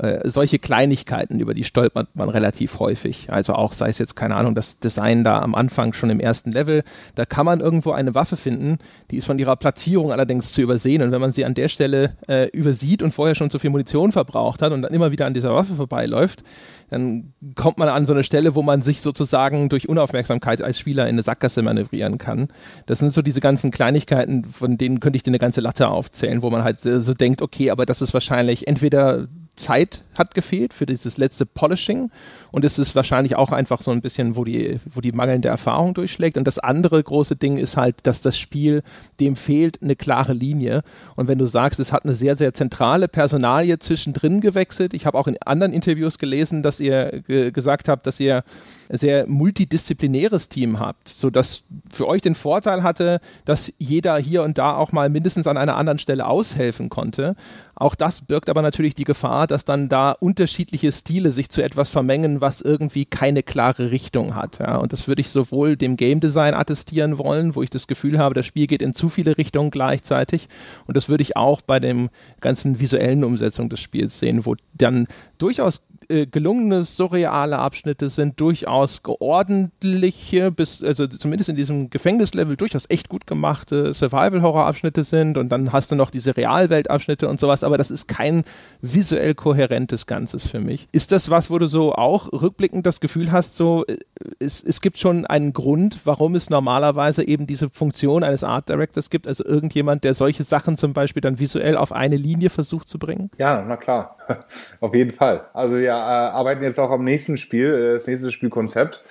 [0.03, 3.29] Äh, solche Kleinigkeiten, über die stolpert man relativ häufig.
[3.31, 6.51] Also auch sei es jetzt, keine Ahnung, das Design da am Anfang schon im ersten
[6.51, 6.83] Level,
[7.15, 8.79] da kann man irgendwo eine Waffe finden,
[9.13, 11.03] die ist von ihrer Platzierung allerdings zu übersehen.
[11.03, 14.11] Und wenn man sie an der Stelle äh, übersieht und vorher schon zu viel Munition
[14.11, 16.43] verbraucht hat und dann immer wieder an dieser Waffe vorbeiläuft,
[16.91, 21.05] dann kommt man an so eine Stelle, wo man sich sozusagen durch Unaufmerksamkeit als Spieler
[21.05, 22.49] in eine Sackgasse manövrieren kann.
[22.87, 26.43] Das sind so diese ganzen Kleinigkeiten, von denen könnte ich dir eine ganze Latte aufzählen,
[26.43, 30.87] wo man halt so denkt, okay, aber das ist wahrscheinlich entweder Zeit hat gefehlt für
[30.87, 32.11] dieses letzte Polishing
[32.51, 35.95] und es ist wahrscheinlich auch einfach so ein bisschen, wo die, wo die mangelnde Erfahrung
[35.95, 36.37] durchschlägt.
[36.37, 38.83] Und das andere große Ding ist halt, dass das Spiel,
[39.21, 40.83] dem fehlt eine klare Linie.
[41.17, 45.19] Und wenn du sagst, es hat eine sehr, sehr zentrale Personalie zwischendrin gewechselt, ich habe
[45.19, 48.45] auch in anderen Interviews gelesen, dass ihr gesagt habt, dass ihr
[48.93, 54.77] sehr multidisziplinäres Team habt, sodass für euch den Vorteil hatte, dass jeder hier und da
[54.77, 57.35] auch mal mindestens an einer anderen Stelle aushelfen konnte.
[57.75, 61.89] Auch das birgt aber natürlich die Gefahr, dass dann da unterschiedliche Stile sich zu etwas
[61.89, 64.59] vermengen, was irgendwie keine klare Richtung hat.
[64.59, 64.77] Ja.
[64.77, 68.35] Und das würde ich sowohl dem Game Design attestieren wollen, wo ich das Gefühl habe,
[68.35, 70.49] das Spiel geht in zu viele Richtungen gleichzeitig.
[70.87, 75.09] Und das würde ich auch bei dem ganzen visuellen Umsetzung des Spiels sehen, wo dann
[75.39, 82.85] durchaus äh, gelungene surreale Abschnitte sind, durchaus ordentliche, bis, also zumindest in diesem Gefängnislevel durchaus
[82.89, 87.79] echt gut gemachte Survival-Horror-Abschnitte sind und dann hast du noch diese Realwelt-Abschnitte und sowas, aber
[87.79, 88.45] das ist kein
[88.81, 90.89] visuell kohärentes Ganzes für mich.
[90.93, 93.97] Ist das was, wo du so auch rückblickend das Gefühl hast, so äh,
[94.39, 99.11] es, es gibt schon einen Grund, warum es normalerweise eben diese Funktion eines Art Directors
[99.11, 102.99] gibt, also irgendjemand, der solche Sachen zum Beispiel dann visuell auf eine Linie versucht zu
[102.99, 103.31] bringen?
[103.39, 104.17] Ja, na klar.
[104.81, 105.47] Auf jeden Fall.
[105.53, 109.03] Also wir äh, arbeiten jetzt auch am nächsten Spiel, äh, das nächste Spielkonzept.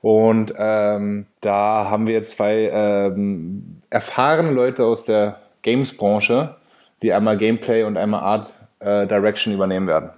[0.00, 6.56] Und ähm, da haben wir zwei ähm, erfahrene Leute aus der Games-Branche,
[7.02, 10.10] die einmal Gameplay und einmal Art äh, Direction übernehmen werden.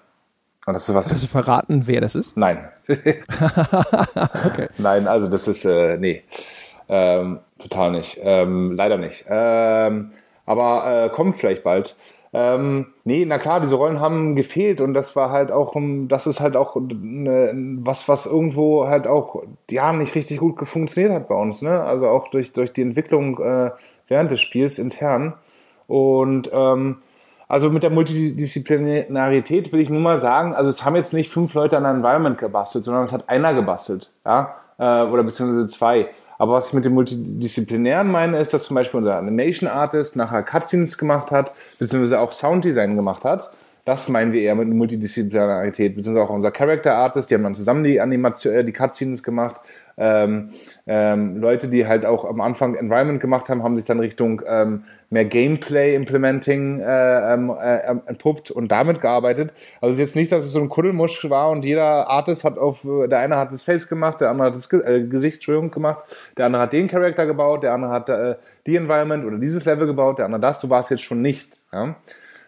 [0.66, 1.10] Und das ist was.
[1.10, 2.36] Hast du verraten, wer das ist?
[2.36, 2.66] Nein.
[2.88, 4.68] okay.
[4.78, 6.22] Nein, also das ist, äh, nee.
[6.88, 8.18] Ähm, total nicht.
[8.22, 9.26] Ähm, leider nicht.
[9.28, 10.12] Ähm,
[10.46, 11.96] aber äh, kommt vielleicht bald.
[12.36, 15.76] Ähm, nee, na klar, diese Rollen haben gefehlt und das war halt auch,
[16.08, 21.12] das ist halt auch ne, was, was irgendwo halt auch, ja, nicht richtig gut funktioniert
[21.12, 21.80] hat bei uns, ne?
[21.80, 23.70] Also auch durch, durch die Entwicklung äh,
[24.08, 25.34] während des Spiels intern.
[25.86, 26.96] Und ähm,
[27.46, 31.54] also mit der Multidisziplinarität will ich nur mal sagen, also es haben jetzt nicht fünf
[31.54, 36.08] Leute an einem Environment gebastelt, sondern es hat einer gebastelt, ja, äh, oder beziehungsweise zwei.
[36.38, 40.42] Aber was ich mit dem Multidisziplinären meine, ist, dass zum Beispiel unser Animation Artist nachher
[40.42, 43.52] Cutscenes gemacht hat, beziehungsweise auch Sounddesign gemacht hat.
[43.84, 47.84] Das meinen wir eher mit Multidisziplinarität, beziehungsweise auch unser Character Artist, die haben dann zusammen
[47.84, 49.60] die Animation, äh, die Cutscenes gemacht.
[49.98, 50.48] Ähm,
[50.86, 54.84] ähm, Leute, die halt auch am Anfang Environment gemacht haben, haben sich dann Richtung ähm,
[55.10, 59.52] mehr Gameplay Implementing äh, ähm, äh, entpuppt und damit gearbeitet.
[59.82, 62.56] Also es ist jetzt nicht, dass es so ein Kuddelmusch war und jeder Artist hat
[62.56, 66.04] auf, der eine hat das Face gemacht, der andere hat das äh, Gesicht gemacht,
[66.38, 69.86] der andere hat den Charakter gebaut, der andere hat äh, die Environment oder dieses Level
[69.86, 70.62] gebaut, der andere das.
[70.62, 71.58] So war es jetzt schon nicht.
[71.70, 71.96] Ja?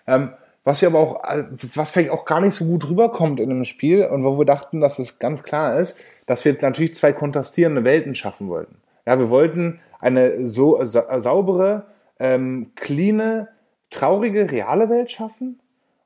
[0.07, 0.31] Ähm,
[0.67, 3.65] was wir aber auch, äh, was vielleicht auch gar nicht so gut rüberkommt in einem
[3.65, 7.85] Spiel und wo wir dachten, dass es ganz klar ist, dass wir natürlich zwei kontrastierende
[7.85, 8.79] Welten schaffen wollten.
[9.07, 11.87] Ja, wir wollten eine so sa saubere,
[12.19, 13.47] ähm, cleane,
[13.91, 15.61] traurige, reale Welt schaffen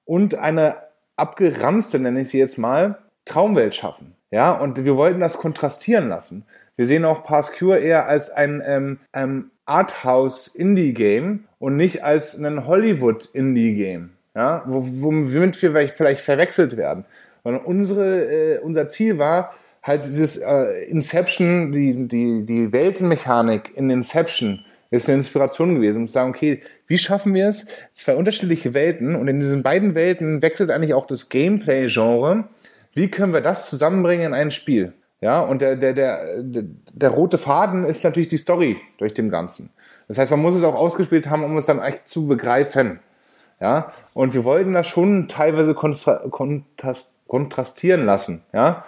[0.04, 0.76] und eine
[1.16, 4.14] abgeranzte, nenne ich sie jetzt mal, Traumwelt schaffen.
[4.30, 6.44] Ja, und wir wollten das kontrastieren lassen.
[6.76, 12.66] Wir sehen auch Pass Cure eher als ein ähm, ähm, Arthouse-Indie-Game und nicht als ein
[12.66, 17.04] Hollywood-Indie-Game ja, womit wir vielleicht verwechselt werden.
[17.42, 23.90] Und unsere, äh, unser Ziel war halt dieses äh, Inception, die, die, die Weltenmechanik in
[23.90, 27.66] Inception ist eine Inspiration gewesen, um zu sagen, okay, wie schaffen wir es?
[27.92, 32.48] Zwei unterschiedliche Welten und in diesen beiden Welten wechselt eigentlich auch das Gameplay-Genre.
[32.92, 34.92] Wie können wir das zusammenbringen in ein Spiel?
[35.20, 39.70] Ja, und der, der, der, der, rote Faden ist natürlich die Story durch dem Ganzen.
[40.08, 43.00] Das heißt, man muss es auch ausgespielt haben, um es dann echt zu begreifen.
[43.60, 48.42] Ja, und wir wollten das schon teilweise kontrastieren lassen.
[48.54, 48.86] Ja,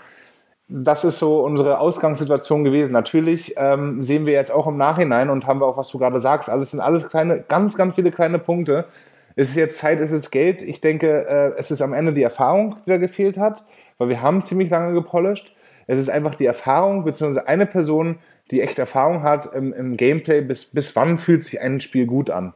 [0.67, 2.93] das ist so unsere Ausgangssituation gewesen.
[2.93, 6.21] Natürlich ähm, sehen wir jetzt auch im Nachhinein und haben wir auch, was du gerade
[6.21, 8.87] sagst, alles sind alles kleine, ganz, ganz viele kleine Punkte.
[9.37, 10.63] Ist es jetzt Zeit, ist es Geld?
[10.63, 13.63] Ich denke, äh, es ist am Ende die Erfahrung, die da gefehlt hat,
[13.99, 15.55] weil wir haben ziemlich lange gepolished.
[15.87, 20.41] Es ist einfach die Erfahrung, beziehungsweise eine Person, die echt Erfahrung hat im, im Gameplay,
[20.41, 22.55] bis, bis wann fühlt sich ein Spiel gut an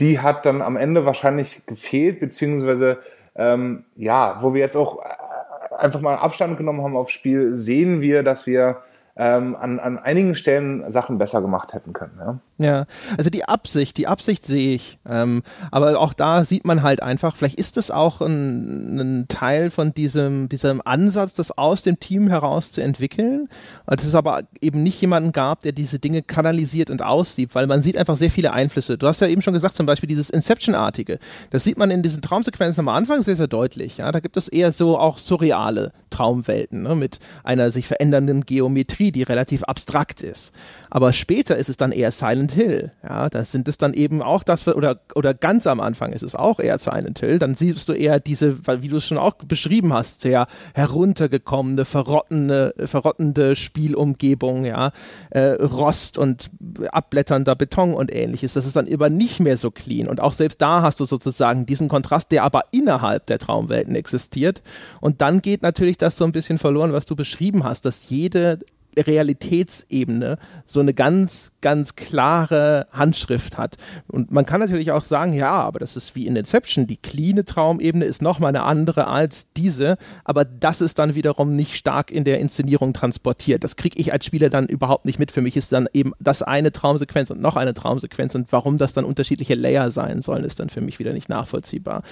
[0.00, 2.98] die hat dann am Ende wahrscheinlich gefehlt, beziehungsweise
[3.36, 8.00] ähm, ja, wo wir jetzt auch äh, einfach mal Abstand genommen haben aufs Spiel, sehen
[8.00, 8.78] wir, dass wir
[9.16, 12.18] ähm, an, an einigen Stellen Sachen besser gemacht hätten können.
[12.18, 14.98] Ja, ja also die Absicht, die Absicht sehe ich.
[15.08, 19.70] Ähm, aber auch da sieht man halt einfach, vielleicht ist es auch ein, ein, Teil
[19.70, 23.48] von diesem, diesem Ansatz, das aus dem Team heraus zu entwickeln.
[23.86, 27.82] Dass es aber eben nicht jemanden gab, der diese Dinge kanalisiert und aussieht, weil man
[27.82, 28.98] sieht einfach sehr viele Einflüsse.
[28.98, 31.18] Du hast ja eben schon gesagt, zum Beispiel dieses Inception-artige.
[31.50, 33.98] Das sieht man in diesen Traumsequenzen am Anfang sehr, sehr deutlich.
[33.98, 34.12] Ja?
[34.12, 36.94] Da gibt es eher so auch surreale Traumwelten ne?
[36.94, 40.52] mit einer sich verändernden Geometrie die relativ abstrakt ist.
[40.90, 42.90] Aber später ist es dann eher Silent Hill.
[43.02, 46.34] Ja, da sind es dann eben auch das, oder, oder ganz am Anfang ist es
[46.34, 47.38] auch eher Silent Hill.
[47.38, 52.74] Dann siehst du eher diese, wie du es schon auch beschrieben hast, sehr heruntergekommene, verrottende,
[52.84, 54.92] verrottende Spielumgebung, ja,
[55.30, 56.50] äh, Rost und
[56.90, 58.54] abblätternder Beton und ähnliches.
[58.54, 60.08] Das ist dann immer nicht mehr so clean.
[60.08, 64.62] Und auch selbst da hast du sozusagen diesen Kontrast, der aber innerhalb der Traumwelten existiert.
[65.00, 68.58] Und dann geht natürlich das so ein bisschen verloren, was du beschrieben hast, dass jede
[68.96, 73.76] Realitätsebene so eine ganz, ganz klare Handschrift hat.
[74.08, 77.44] Und man kann natürlich auch sagen, ja, aber das ist wie in Inception, die cleane
[77.44, 82.24] Traumebene ist nochmal eine andere als diese, aber das ist dann wiederum nicht stark in
[82.24, 83.64] der Inszenierung transportiert.
[83.64, 85.32] Das kriege ich als Spieler dann überhaupt nicht mit.
[85.32, 88.92] Für mich ist dann eben das eine Traumsequenz und noch eine Traumsequenz und warum das
[88.92, 92.02] dann unterschiedliche Layer sein sollen, ist dann für mich wieder nicht nachvollziehbar.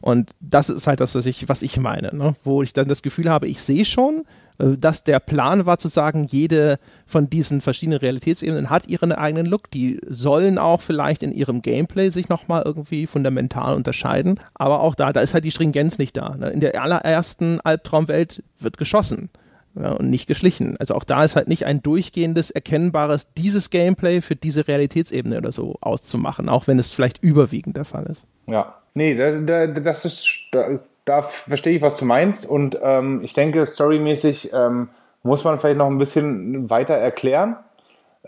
[0.00, 2.36] Und das ist halt das, was ich, was ich meine, ne?
[2.44, 4.22] wo ich dann das Gefühl habe, ich sehe schon,
[4.58, 9.46] äh, dass der Plan war zu sagen, jede von diesen verschiedenen Realitätsebenen hat ihren eigenen
[9.46, 9.70] Look.
[9.70, 14.40] Die sollen auch vielleicht in ihrem Gameplay sich nochmal irgendwie fundamental unterscheiden.
[14.54, 16.36] Aber auch da, da ist halt die Stringenz nicht da.
[16.36, 16.50] Ne?
[16.50, 19.30] In der allerersten Albtraumwelt wird geschossen.
[19.78, 20.78] Ja, und nicht geschlichen.
[20.78, 25.52] Also auch da ist halt nicht ein durchgehendes, erkennbares, dieses Gameplay für diese Realitätsebene oder
[25.52, 28.24] so auszumachen, auch wenn es vielleicht überwiegend der Fall ist.
[28.48, 29.36] Ja, nee, das,
[29.84, 30.30] das ist,
[31.04, 32.46] da verstehe ich, was du meinst.
[32.46, 34.88] Und ähm, ich denke, storymäßig ähm,
[35.22, 37.56] muss man vielleicht noch ein bisschen weiter erklären.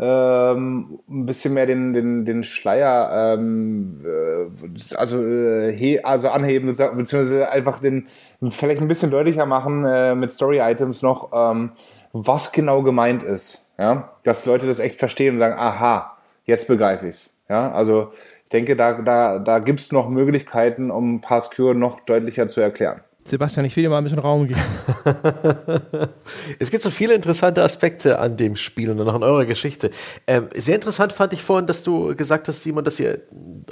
[0.00, 6.68] Ähm, ein bisschen mehr den, den, den Schleier ähm, äh, also, äh, he, also anheben,
[6.68, 8.06] beziehungsweise einfach den
[8.50, 11.72] vielleicht ein bisschen deutlicher machen äh, mit Story-Items noch, ähm,
[12.12, 13.66] was genau gemeint ist.
[13.76, 14.12] Ja?
[14.22, 17.36] Dass Leute das echt verstehen und sagen, aha, jetzt begreife ich's.
[17.48, 18.12] Ja, also
[18.44, 23.00] ich denke, da, da, da gibt es noch Möglichkeiten, um Pascure noch deutlicher zu erklären.
[23.24, 24.60] Sebastian, ich will dir mal ein bisschen Raum geben.
[26.58, 29.90] es gibt so viele interessante Aspekte an dem Spiel und auch in eurer Geschichte.
[30.26, 33.20] Ähm, sehr interessant fand ich vorhin, dass du gesagt hast, Simon, dass ihr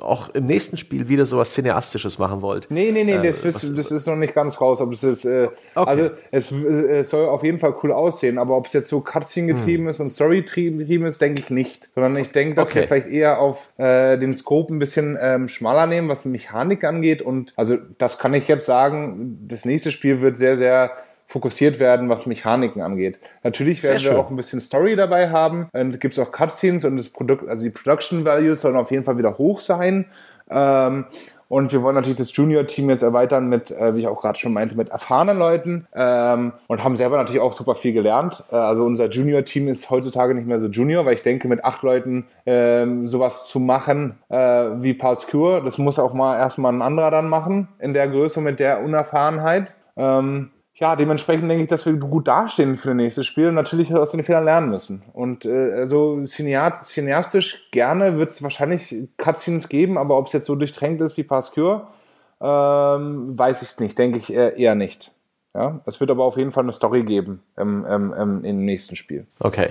[0.01, 2.67] auch im nächsten Spiel wieder sowas Cineastisches machen wollt.
[2.71, 4.81] Nee, nee, nee, äh, das, was, das, ist noch nicht ganz raus.
[4.83, 5.89] Ob es ist, äh, okay.
[5.89, 9.55] Also es, äh, soll auf jeden Fall cool aussehen, aber ob es jetzt so Cutscene
[9.55, 9.91] getrieben hm.
[9.91, 11.89] ist und Story getrieben ist, denke ich nicht.
[11.95, 12.81] Sondern ich denke, dass okay.
[12.81, 17.23] wir vielleicht eher auf äh, den Scope ein bisschen ähm, schmaler nehmen, was Mechanik angeht.
[17.23, 22.09] Und also das kann ich jetzt sagen, das nächste Spiel wird sehr, sehr fokussiert werden,
[22.09, 23.19] was Mechaniken angeht.
[23.43, 25.69] Natürlich werden wir auch ein bisschen Story dabei haben.
[25.73, 29.05] Und gibt es auch Cutscenes und das Produkt, also die Production Values sollen auf jeden
[29.05, 30.07] Fall wieder hoch sein.
[30.49, 31.07] Ähm,
[31.49, 34.53] und wir wollen natürlich das Junior-Team jetzt erweitern mit, äh, wie ich auch gerade schon
[34.53, 38.45] meinte, mit erfahrenen Leuten ähm, und haben selber natürlich auch super viel gelernt.
[38.51, 41.83] Äh, also unser Junior-Team ist heutzutage nicht mehr so Junior, weil ich denke, mit acht
[41.83, 46.83] Leuten ähm, sowas zu machen äh, wie Pulse Cure, das muss auch mal erstmal ein
[46.83, 49.75] anderer dann machen in der Größe mit der Unerfahrenheit.
[49.97, 53.95] Ähm, ja, dementsprechend denke ich, dass wir gut dastehen für das nächste Spiel und natürlich
[53.95, 55.03] aus den Fehlern lernen müssen.
[55.15, 60.55] Und äh, also cineastisch gerne wird es wahrscheinlich Cutscenes geben, aber ob es jetzt so
[60.55, 61.89] durchtränkt ist wie Pascure,
[62.43, 65.13] ähm, weiß ich nicht, denke ich eher, eher nicht.
[65.55, 69.27] Ja, es wird aber auf jeden Fall eine Story geben ähm, ähm, im nächsten Spiel.
[69.39, 69.71] Okay.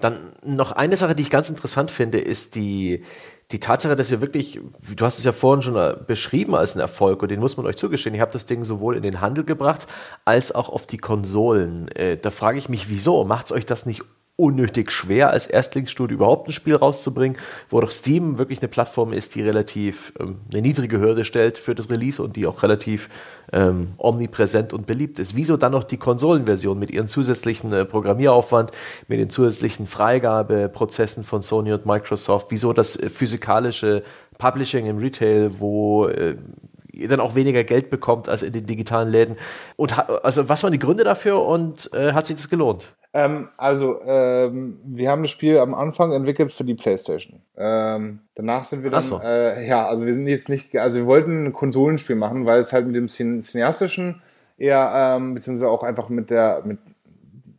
[0.00, 3.04] Dann noch eine Sache, die ich ganz interessant finde, ist die,
[3.52, 4.60] die Tatsache, dass ihr wirklich,
[4.96, 7.66] du hast es ja vorhin schon äh, beschrieben als einen Erfolg und den muss man
[7.66, 9.86] euch zugestehen, ihr habt das Ding sowohl in den Handel gebracht
[10.24, 11.88] als auch auf die Konsolen.
[11.88, 13.24] Äh, da frage ich mich, wieso?
[13.24, 14.02] Macht es euch das nicht
[14.36, 17.38] unnötig schwer, als Erstlingsstudio überhaupt ein Spiel rauszubringen,
[17.70, 21.74] wo doch Steam wirklich eine Plattform ist, die relativ ähm, eine niedrige Hürde stellt für
[21.74, 23.08] das Release und die auch relativ
[23.52, 25.36] ähm, omnipräsent und beliebt ist.
[25.36, 28.72] Wieso dann noch die Konsolenversion mit ihren zusätzlichen äh, Programmieraufwand,
[29.08, 32.48] mit den zusätzlichen Freigabeprozessen von Sony und Microsoft?
[32.50, 34.02] Wieso das äh, physikalische
[34.36, 36.36] Publishing im Retail, wo äh,
[36.92, 39.36] ihr dann auch weniger Geld bekommt als in den digitalen Läden?
[39.76, 42.92] Und also was waren die Gründe dafür und äh, hat sich das gelohnt?
[43.16, 47.40] Ähm, also, ähm, wir haben das Spiel am Anfang entwickelt für die PlayStation.
[47.56, 49.18] Ähm, danach sind wir dann, so.
[49.24, 52.74] äh, ja, also wir sind jetzt nicht, also wir wollten ein Konsolenspiel machen, weil es
[52.74, 54.20] halt mit dem Cineastischen
[54.58, 56.78] eher, ähm, beziehungsweise auch einfach mit der, mit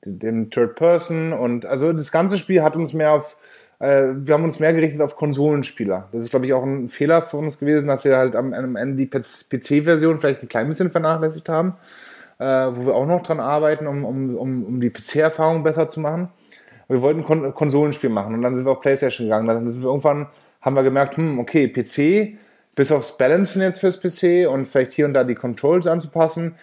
[0.05, 3.35] dem Third Person und also das ganze Spiel hat uns mehr auf,
[3.79, 6.07] äh, wir haben uns mehr gerichtet auf Konsolenspieler.
[6.11, 8.75] Das ist, glaube ich, auch ein Fehler für uns gewesen, dass wir halt am, am
[8.75, 11.73] Ende die PC-Version vielleicht ein klein bisschen vernachlässigt haben
[12.39, 15.99] äh, wo wir auch noch dran arbeiten, um, um, um, um die PC-Erfahrung besser zu
[15.99, 16.29] machen.
[16.87, 19.47] Wir wollten Kon Konsolenspiel machen und dann sind wir auf PlayStation gegangen.
[19.47, 20.27] Dann sind wir irgendwann,
[20.61, 22.37] haben wir gemerkt, hm, okay, PC,
[22.75, 26.55] bis aufs Balancen jetzt fürs PC und vielleicht hier und da die Controls anzupassen,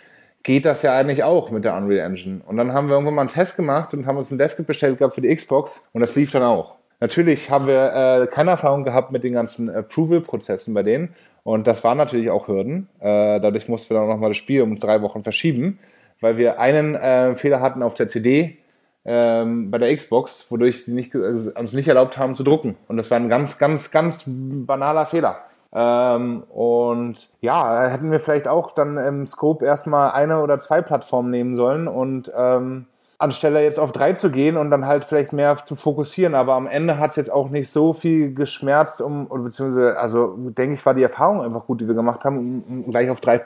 [0.42, 2.40] geht das ja eigentlich auch mit der Unreal Engine.
[2.46, 4.98] Und dann haben wir irgendwann mal einen Test gemacht und haben uns ein DevKit bestellt
[4.98, 6.76] gehabt für die Xbox und das lief dann auch.
[7.05, 11.14] Natürlich haben wir äh, keine Erfahrung gehabt mit den ganzen Approval-Prozessen bei denen.
[11.42, 12.88] Und das waren natürlich auch Hürden.
[12.98, 15.78] Äh, dadurch mussten wir dann nochmal das Spiel um drei Wochen verschieben,
[16.22, 18.57] weil wir einen äh, Fehler hatten auf der CD
[19.05, 22.74] ähm, bei der Xbox, wodurch sie nicht, also uns nicht erlaubt haben zu drucken.
[22.88, 25.36] Und das war ein ganz, ganz, ganz banaler Fehler.
[25.74, 31.28] Ähm, und ja, hätten wir vielleicht auch dann im Scope erstmal eine oder zwei Plattformen
[31.30, 32.86] nehmen sollen und ähm,
[33.24, 36.34] anstelle jetzt auf drei zu gehen und dann halt vielleicht mehr zu fokussieren.
[36.34, 40.74] Aber am Ende hat es jetzt auch nicht so viel geschmerzt, um, beziehungsweise, also denke
[40.74, 43.42] ich, war die Erfahrung einfach gut, die wir gemacht haben, um, um gleich auf drei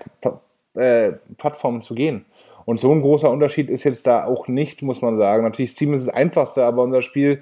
[0.75, 2.27] äh, Plattformen zu gehen.
[2.65, 5.43] Und so ein großer Unterschied ist jetzt da auch nicht, muss man sagen.
[5.43, 7.41] Natürlich, Steam ist das einfachste, aber unser Spiel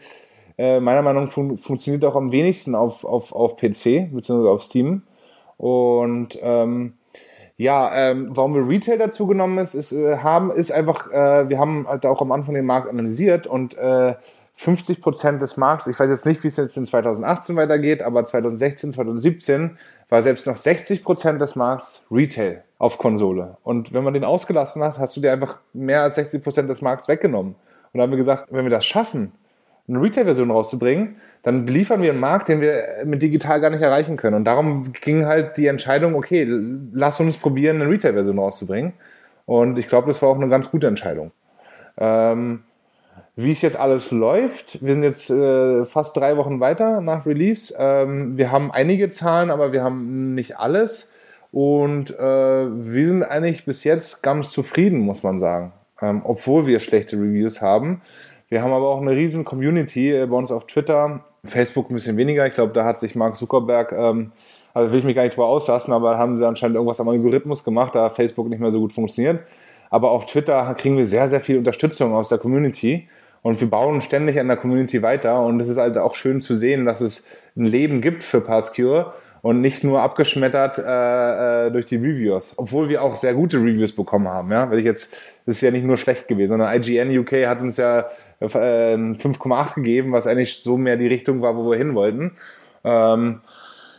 [0.58, 4.62] äh, meiner Meinung nach fun funktioniert auch am wenigsten auf, auf, auf PC, beziehungsweise auf
[4.62, 5.02] Steam.
[5.56, 6.94] Und ähm,
[7.56, 11.58] ja, ähm, warum wir Retail dazu genommen ist, ist äh, haben, ist einfach, äh, wir
[11.58, 14.14] haben halt auch am Anfang den Markt analysiert und äh,
[14.58, 18.24] 50 Prozent des Markts, ich weiß jetzt nicht, wie es jetzt in 2018 weitergeht, aber
[18.24, 19.76] 2016, 2017
[20.08, 23.58] war selbst noch 60 Prozent des Markts Retail auf Konsole.
[23.62, 26.80] Und wenn man den ausgelassen hat, hast du dir einfach mehr als 60 Prozent des
[26.80, 27.52] Markts weggenommen.
[27.52, 29.32] Und dann haben wir gesagt, wenn wir das schaffen,
[29.88, 34.16] eine Retail-Version rauszubringen, dann beliefern wir einen Markt, den wir mit digital gar nicht erreichen
[34.16, 34.36] können.
[34.36, 36.46] Und darum ging halt die Entscheidung, okay,
[36.92, 38.94] lass uns probieren, eine Retail-Version rauszubringen.
[39.44, 41.30] Und ich glaube, das war auch eine ganz gute Entscheidung.
[41.98, 42.64] Ähm,
[43.36, 47.74] wie es jetzt alles läuft, wir sind jetzt äh, fast drei Wochen weiter nach Release.
[47.78, 51.12] Ähm, wir haben einige Zahlen, aber wir haben nicht alles.
[51.52, 55.72] Und äh, wir sind eigentlich bis jetzt ganz zufrieden, muss man sagen.
[56.00, 58.02] Ähm, obwohl wir schlechte Reviews haben.
[58.48, 62.16] Wir haben aber auch eine riesen Community äh, bei uns auf Twitter, Facebook ein bisschen
[62.16, 62.46] weniger.
[62.46, 64.32] Ich glaube, da hat sich Mark Zuckerberg, ähm,
[64.72, 67.64] also will ich mich gar nicht drüber auslassen, aber haben sie anscheinend irgendwas am Algorithmus
[67.64, 69.40] gemacht, da Facebook nicht mehr so gut funktioniert.
[69.90, 73.08] Aber auf Twitter kriegen wir sehr, sehr viel Unterstützung aus der Community.
[73.42, 75.40] Und wir bauen ständig an der Community weiter.
[75.40, 77.26] Und es ist halt auch schön zu sehen, dass es
[77.56, 82.88] ein Leben gibt für Passcure und nicht nur abgeschmettert äh, äh, durch die Reviews, obwohl
[82.88, 84.50] wir auch sehr gute Reviews bekommen haben.
[84.50, 85.14] Ja, weil ich jetzt
[85.46, 88.06] das ist ja nicht nur schlecht gewesen, sondern IGN UK hat uns ja
[88.40, 92.32] äh, 5,8 gegeben, was eigentlich so mehr die Richtung war, wo wir hin wollten.
[92.84, 93.40] Ähm,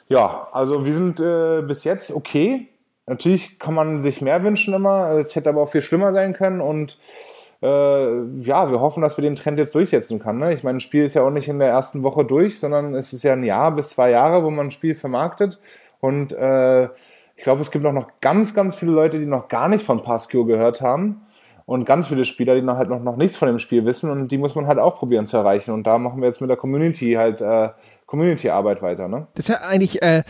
[0.09, 2.67] ja, also wir sind äh, bis jetzt okay.
[3.05, 5.11] Natürlich kann man sich mehr wünschen immer.
[5.11, 6.97] Es hätte aber auch viel schlimmer sein können und
[7.61, 10.39] äh, ja, wir hoffen, dass wir den Trend jetzt durchsetzen können.
[10.39, 10.53] Ne?
[10.53, 13.13] Ich meine, ein Spiel ist ja auch nicht in der ersten Woche durch, sondern es
[13.13, 15.59] ist ja ein Jahr bis zwei Jahre, wo man ein Spiel vermarktet.
[15.99, 16.85] Und äh,
[17.35, 20.03] ich glaube, es gibt auch noch ganz, ganz viele Leute, die noch gar nicht von
[20.03, 21.21] Passkio gehört haben.
[21.65, 24.29] Und ganz viele Spieler, die noch halt noch, noch nichts von dem Spiel wissen und
[24.29, 25.71] die muss man halt auch probieren zu erreichen.
[25.71, 27.69] Und da machen wir jetzt mit der Community halt äh,
[28.07, 29.09] Community-Arbeit weiter.
[29.09, 29.27] Ne?
[29.35, 30.23] Das ist ja eigentlich äh,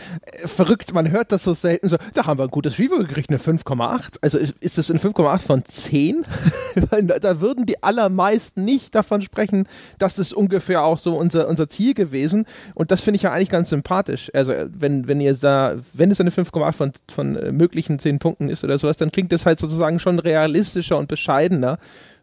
[0.44, 3.38] verrückt, man hört das so selten so, da haben wir ein gutes Review gekriegt, eine
[3.38, 4.16] 5,8.
[4.20, 6.24] Also ist, ist das eine 5,8 von 10?
[6.90, 9.68] Weil da, da, würden die allermeisten nicht davon sprechen,
[9.98, 12.46] das ist ungefähr auch so unser, unser Ziel gewesen.
[12.74, 14.28] Und das finde ich ja eigentlich ganz sympathisch.
[14.34, 18.48] Also wenn, wenn ihr da, wenn es eine 5,8 von, von äh, möglichen 10 Punkten
[18.48, 21.78] ist oder sowas, dann klingt das halt sozusagen schon realistischer und bescheidener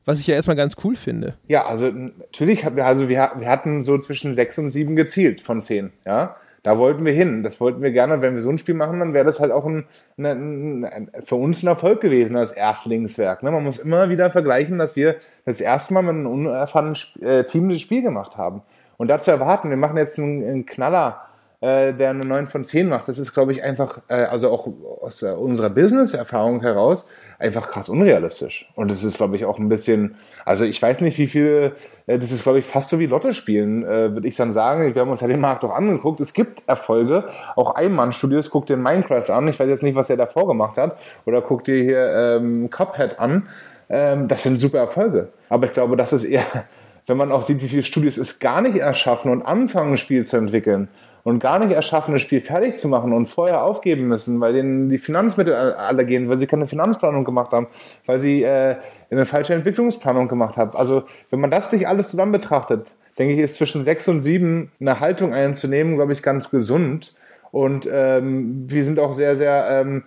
[0.05, 1.35] was ich ja erstmal ganz cool finde.
[1.47, 5.41] Ja, also natürlich hatten wir, also wir, wir hatten so zwischen sechs und sieben gezielt
[5.41, 6.35] von zehn, ja.
[6.65, 7.43] Da wollten wir hin.
[7.43, 8.21] Das wollten wir gerne.
[8.23, 9.85] Wenn wir so ein Spiel machen, dann wäre das halt auch ein,
[10.17, 13.43] ein, ein, für uns ein Erfolg gewesen als Erstlingswerk.
[13.43, 13.51] Ne?
[13.51, 17.69] Man muss immer wieder vergleichen, dass wir das erste Mal mit einem unerfahrenen äh, Team
[17.69, 18.63] das Spiel gemacht haben.
[18.97, 21.21] Und dazu erwarten, wir machen jetzt einen, einen Knaller
[21.65, 23.07] äh, der eine 9 von 10 macht.
[23.07, 24.67] Das ist, glaube ich, einfach, äh, also auch
[25.01, 27.09] aus äh, unserer Business-Erfahrung heraus,
[27.39, 28.69] einfach krass unrealistisch.
[28.75, 31.73] Und das ist, glaube ich, auch ein bisschen, also ich weiß nicht, wie viel,
[32.05, 34.93] äh, das ist, glaube ich, fast so wie Lotte spielen, äh, würde ich dann sagen.
[34.93, 36.19] Wir haben uns ja den Markt auch angeguckt.
[36.19, 37.29] Es gibt Erfolge.
[37.55, 39.47] Auch Einmann-Studios, guckt dir Minecraft an.
[39.47, 40.99] Ich weiß jetzt nicht, was er davor gemacht hat.
[41.25, 43.47] Oder guckt dir hier ähm, Cuphead an.
[43.89, 45.29] Ähm, das sind super Erfolge.
[45.49, 46.45] Aber ich glaube, das ist eher,
[47.07, 50.27] wenn man auch sieht, wie viele Studios es gar nicht erschaffen und anfangen, ein Spiel
[50.27, 50.89] zu entwickeln
[51.25, 54.89] und gar nicht erschaffen, das Spiel fertig zu machen und vorher aufgeben müssen, weil denen
[54.89, 57.67] die Finanzmittel alle gehen, weil sie keine Finanzplanung gemacht haben,
[58.05, 58.75] weil sie äh,
[59.09, 60.77] eine falsche Entwicklungsplanung gemacht haben.
[60.77, 64.71] Also wenn man das sich alles zusammen betrachtet, denke ich, ist zwischen sechs und sieben
[64.79, 67.15] eine Haltung einzunehmen, glaube ich, ganz gesund.
[67.51, 70.03] Und ähm, wir sind auch sehr, sehr, ähm,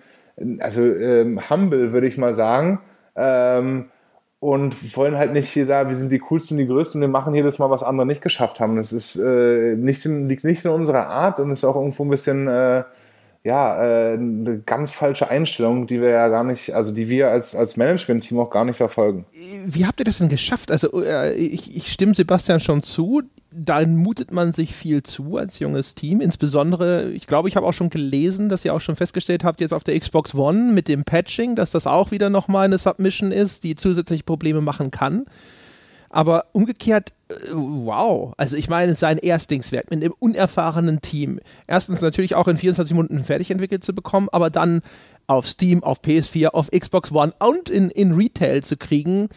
[0.61, 2.81] also ähm, humble, würde ich mal sagen.
[3.17, 3.87] Ähm,
[4.41, 7.59] und wollen halt nicht hier sagen, wir sind die coolsten, die größten, wir machen jedes
[7.59, 8.77] Mal, was andere nicht geschafft haben.
[8.77, 12.11] Das ist äh, nicht in, liegt nicht in unserer Art und ist auch irgendwo ein
[12.11, 12.85] bisschen äh,
[13.43, 17.57] ja äh, eine ganz falsche Einstellung, die wir ja gar nicht, also die wir als
[17.57, 19.27] als Management-Team auch gar nicht verfolgen.
[19.67, 20.71] Wie habt ihr das denn geschafft?
[20.71, 23.23] Also äh, ich, ich stimme Sebastian schon zu
[23.59, 26.21] da mutet man sich viel zu als junges Team.
[26.21, 29.75] Insbesondere, ich glaube, ich habe auch schon gelesen, dass ihr auch schon festgestellt habt, jetzt
[29.75, 33.65] auf der Xbox One mit dem Patching, dass das auch wieder nochmal eine Submission ist,
[33.65, 35.25] die zusätzliche Probleme machen kann.
[36.11, 38.33] Aber umgekehrt, äh, wow.
[38.37, 41.41] Also ich meine, sein Erstlingswerk mit einem unerfahrenen Team.
[41.67, 44.81] Erstens natürlich auch in 24 Minuten fertig entwickelt zu bekommen, aber dann
[45.27, 49.29] auf Steam, auf PS4, auf Xbox One und in, in Retail zu kriegen,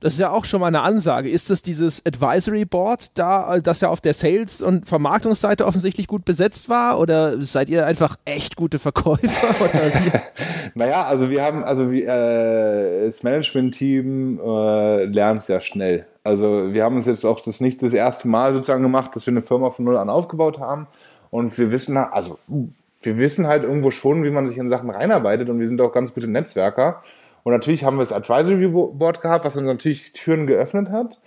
[0.00, 1.28] das ist ja auch schon mal eine Ansage.
[1.28, 6.24] Ist das dieses Advisory Board da, das ja auf der Sales- und Vermarktungsseite offensichtlich gut
[6.24, 7.00] besetzt war?
[7.00, 9.28] Oder seid ihr einfach echt gute Verkäufer?
[10.74, 16.06] naja, also wir haben, also wie, äh, das Management-Team äh, lernt sehr schnell.
[16.22, 19.32] Also wir haben uns jetzt auch das nicht das erste Mal sozusagen gemacht, dass wir
[19.32, 20.86] eine Firma von null an aufgebaut haben.
[21.30, 22.38] Und wir wissen, also
[23.02, 25.92] wir wissen halt irgendwo schon, wie man sich in Sachen reinarbeitet und wir sind auch
[25.92, 27.02] ganz gute Netzwerker.
[27.48, 31.18] Und natürlich haben wir das Advisory Board gehabt, was uns natürlich Türen geöffnet hat.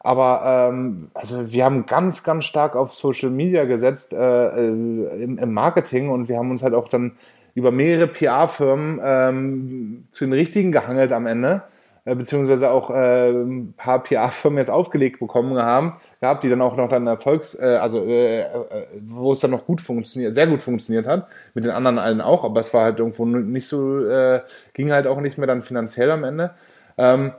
[0.00, 5.38] Aber ähm, also wir haben ganz, ganz stark auf Social Media gesetzt äh, äh im,
[5.38, 7.12] im, Marketing und wir haben uns halt auch dann
[7.54, 11.62] über mehrere PR-Firmen ähm, zu den richtigen gehangelt am Ende
[12.04, 16.88] beziehungsweise auch äh, ein paar PR-Firmen jetzt aufgelegt bekommen haben, gehabt, die dann auch noch
[16.88, 21.06] dann Erfolgs, äh, also äh, äh, wo es dann noch gut funktioniert, sehr gut funktioniert
[21.06, 24.40] hat, mit den anderen allen auch, aber es war halt irgendwo nicht so, äh,
[24.74, 26.50] ging halt auch nicht mehr dann finanziell am Ende.
[26.98, 27.32] Ähm,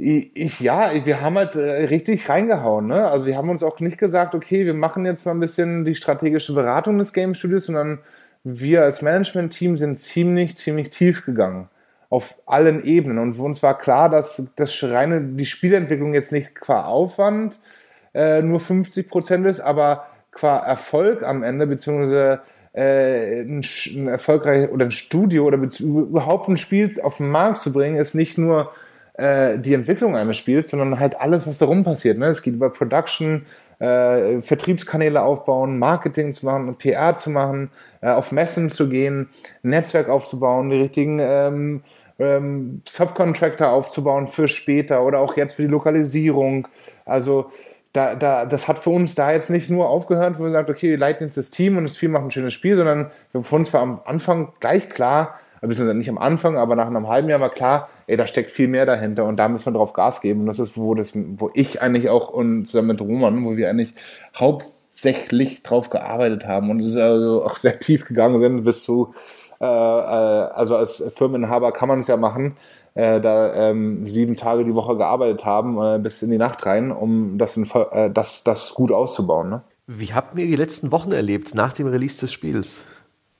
[0.00, 2.86] ich, ja, wir haben halt äh, richtig reingehauen.
[2.86, 3.04] Ne?
[3.08, 5.96] Also wir haben uns auch nicht gesagt, okay, wir machen jetzt mal ein bisschen die
[5.96, 7.98] strategische Beratung des Game Studios, sondern
[8.44, 11.68] wir als Management-Team sind ziemlich, ziemlich tief gegangen
[12.10, 13.18] auf allen Ebenen.
[13.18, 17.58] Und uns war klar, dass das reine, die Spielentwicklung jetzt nicht qua Aufwand
[18.14, 22.40] äh, nur 50 Prozent ist, aber qua Erfolg am Ende, beziehungsweise
[22.72, 27.72] äh, ein, ein erfolgreich oder ein Studio oder überhaupt ein Spiel auf den Markt zu
[27.72, 28.72] bringen, ist nicht nur
[29.18, 32.18] äh, die Entwicklung eines Spiels, sondern halt alles, was darum passiert.
[32.18, 32.26] Ne?
[32.26, 33.46] Es geht über Production,
[33.80, 39.28] äh, Vertriebskanäle aufbauen, Marketing zu machen, PR zu machen, äh, auf Messen zu gehen,
[39.62, 41.82] Netzwerk aufzubauen, die richtigen ähm,
[42.18, 46.68] ähm, Subcontractor aufzubauen für später oder auch jetzt für die Lokalisierung.
[47.04, 47.50] Also
[47.92, 50.90] da, da, das hat für uns da jetzt nicht nur aufgehört, wo wir sagen, okay,
[50.90, 53.72] wir leiten jetzt das Team und das Team macht ein schönes Spiel, sondern für uns
[53.72, 57.50] war am Anfang gleich klar, beziehungsweise nicht am Anfang, aber nach einem halben Jahr war
[57.50, 60.40] klar, ey, da steckt viel mehr dahinter und da müssen wir drauf Gas geben.
[60.40, 63.68] Und das ist, wo das, wo ich eigentlich auch und zusammen mit Roman, wo wir
[63.68, 63.94] eigentlich
[64.38, 69.12] hauptsächlich drauf gearbeitet haben und es ist also auch sehr tief gegangen sind bis zu,
[69.60, 72.56] äh, äh, also als Firmeninhaber kann man es ja machen,
[72.94, 76.92] äh, da ähm, sieben Tage die Woche gearbeitet haben, äh, bis in die Nacht rein,
[76.92, 79.50] um das, in, äh, das, das gut auszubauen.
[79.50, 79.62] Ne?
[79.86, 82.84] Wie habt ihr die letzten Wochen erlebt nach dem Release des Spiels?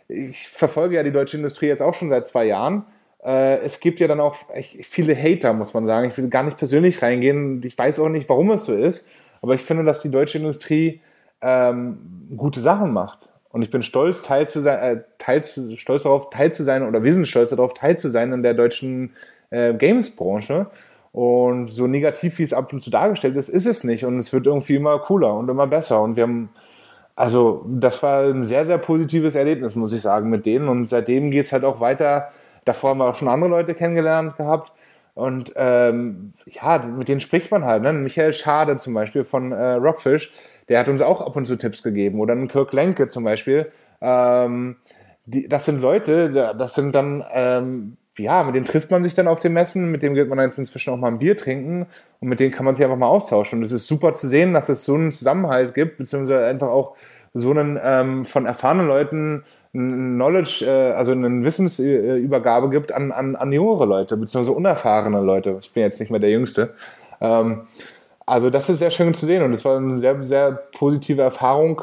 [0.07, 2.85] ich verfolge ja die deutsche Industrie jetzt auch schon seit zwei Jahren
[3.25, 4.35] äh, es gibt ja dann auch
[4.81, 6.09] viele Hater, muss man sagen.
[6.09, 7.61] Ich will gar nicht persönlich reingehen.
[7.63, 9.07] Ich weiß auch nicht, warum es so ist.
[9.43, 11.01] Aber ich finde, dass die deutsche Industrie
[11.41, 13.29] ähm, gute Sachen macht.
[13.49, 16.87] Und ich bin stolz, Teil zu sein, äh, Teil zu, stolz darauf, Teil zu sein,
[16.87, 19.11] oder wir sind stolz darauf, Teil zu sein in der deutschen
[19.49, 20.67] äh, Games-Branche.
[21.11, 24.05] Und so negativ, wie es ab und zu dargestellt ist, ist es nicht.
[24.05, 26.01] Und es wird irgendwie immer cooler und immer besser.
[26.01, 26.49] Und wir haben,
[27.17, 30.69] also, das war ein sehr, sehr positives Erlebnis, muss ich sagen, mit denen.
[30.69, 32.29] Und seitdem geht es halt auch weiter.
[32.63, 34.71] Davor haben wir auch schon andere Leute kennengelernt gehabt.
[35.13, 37.83] Und ähm, ja, mit denen spricht man halt.
[37.83, 37.93] Ne?
[37.93, 40.31] Michael Schade zum Beispiel von äh, Rockfish,
[40.69, 42.19] der hat uns auch ab und zu Tipps gegeben.
[42.19, 43.71] Oder ein Kirk Lenke zum Beispiel.
[44.01, 44.77] Ähm,
[45.25, 49.27] die, das sind Leute, das sind dann, ähm, ja, mit denen trifft man sich dann
[49.27, 51.87] auf den Messen, mit denen geht man jetzt inzwischen auch mal ein Bier trinken
[52.19, 53.59] und mit denen kann man sich einfach mal austauschen.
[53.59, 56.95] Und es ist super zu sehen, dass es so einen Zusammenhalt gibt, beziehungsweise einfach auch
[57.33, 63.51] so einen ähm, von erfahrenen Leuten Knowledge, äh, also eine Wissensübergabe gibt an, an, an
[63.51, 65.57] jüngere Leute, beziehungsweise unerfahrene Leute.
[65.61, 66.75] Ich bin jetzt nicht mehr der Jüngste.
[67.19, 67.61] Ähm,
[68.25, 71.81] also das ist sehr schön zu sehen und es war eine sehr, sehr positive Erfahrung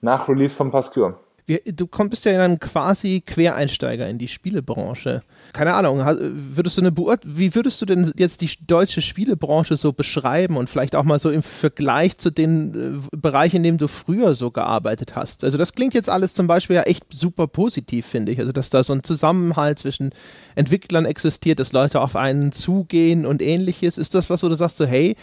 [0.00, 1.14] nach Release von Pascure
[1.46, 5.22] wir, du bist ja dann quasi Quereinsteiger in die Spielebranche.
[5.52, 9.92] Keine Ahnung, würdest du eine Beurt wie würdest du denn jetzt die deutsche Spielebranche so
[9.92, 13.88] beschreiben und vielleicht auch mal so im Vergleich zu den äh, Bereichen, in denen du
[13.88, 15.44] früher so gearbeitet hast?
[15.44, 18.38] Also das klingt jetzt alles zum Beispiel ja echt super positiv, finde ich.
[18.38, 20.10] Also dass da so ein Zusammenhalt zwischen
[20.54, 23.98] Entwicklern existiert, dass Leute auf einen zugehen und ähnliches.
[23.98, 25.14] Ist das was, wo du sagst so, hey,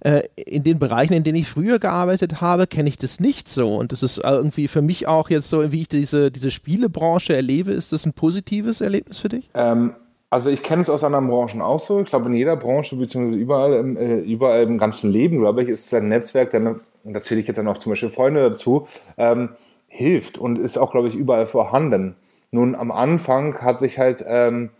[0.00, 3.76] äh, in den Bereichen, in denen ich früher gearbeitet habe, kenne ich das nicht so.
[3.76, 7.72] Und das ist irgendwie für mich auch jetzt so, wie ich diese, diese Spielebranche erlebe,
[7.72, 9.50] ist das ein positives Erlebnis für dich?
[9.54, 9.94] Ähm,
[10.30, 12.00] also ich kenne es aus anderen Branchen auch so.
[12.00, 15.68] Ich glaube, in jeder Branche, beziehungsweise überall im, äh, überall im ganzen Leben, glaube ich,
[15.68, 18.86] ist ein Netzwerk, dann, und da zähle ich jetzt dann auch zum Beispiel Freunde dazu,
[19.18, 19.50] ähm,
[19.88, 22.14] hilft und ist auch, glaube ich, überall vorhanden.
[22.52, 24.70] Nun, am Anfang hat sich halt ähm,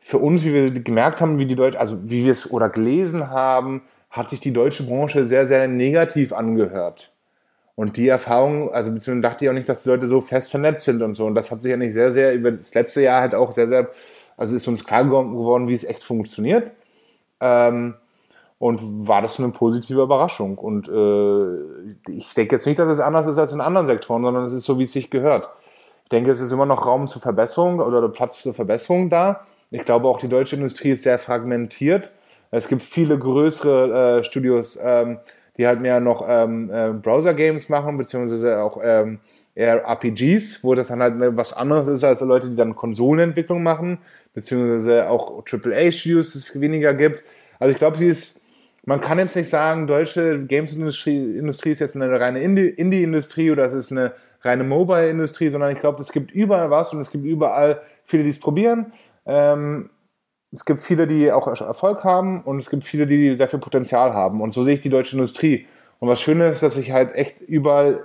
[0.00, 3.30] für uns, wie wir gemerkt haben, wie die Leute, also wie wir es oder gelesen
[3.30, 3.82] haben,
[4.14, 7.10] hat sich die deutsche Branche sehr, sehr negativ angehört.
[7.74, 10.84] Und die Erfahrung, also beziehungsweise dachte ich auch nicht, dass die Leute so fest vernetzt
[10.84, 11.26] sind und so.
[11.26, 13.66] Und das hat sich ja nicht sehr, sehr über das letzte Jahr halt auch sehr,
[13.66, 13.90] sehr,
[14.36, 16.70] also ist uns klar geworden, wie es echt funktioniert.
[17.40, 17.94] Ähm,
[18.58, 20.58] und war das eine positive Überraschung.
[20.58, 24.44] Und äh, ich denke jetzt nicht, dass es anders ist als in anderen Sektoren, sondern
[24.44, 25.50] es ist so, wie es sich gehört.
[26.04, 29.40] Ich denke, es ist immer noch Raum zur Verbesserung oder Platz zur Verbesserung da.
[29.72, 32.12] Ich glaube, auch die deutsche Industrie ist sehr fragmentiert
[32.56, 35.18] es gibt viele größere äh, Studios, ähm,
[35.56, 39.20] die halt mehr noch ähm, äh, Browser-Games machen, beziehungsweise auch ähm,
[39.54, 43.98] eher RPGs, wo das dann halt was anderes ist als Leute, die dann Konsolenentwicklung machen,
[44.32, 47.24] beziehungsweise auch AAA-Studios es weniger gibt.
[47.58, 48.42] Also ich glaube, sie ist,
[48.84, 53.74] man kann jetzt nicht sagen, deutsche Games-Industrie Industrie ist jetzt eine reine Indie-Industrie oder es
[53.74, 57.80] ist eine reine Mobile-Industrie, sondern ich glaube, es gibt überall was und es gibt überall
[58.04, 58.92] viele, die es probieren.
[59.24, 59.90] Ähm,
[60.54, 64.14] es gibt viele, die auch Erfolg haben und es gibt viele, die sehr viel Potenzial
[64.14, 64.40] haben.
[64.40, 65.66] Und so sehe ich die deutsche Industrie.
[65.98, 68.04] Und was Schöne ist, dass sich halt echt überall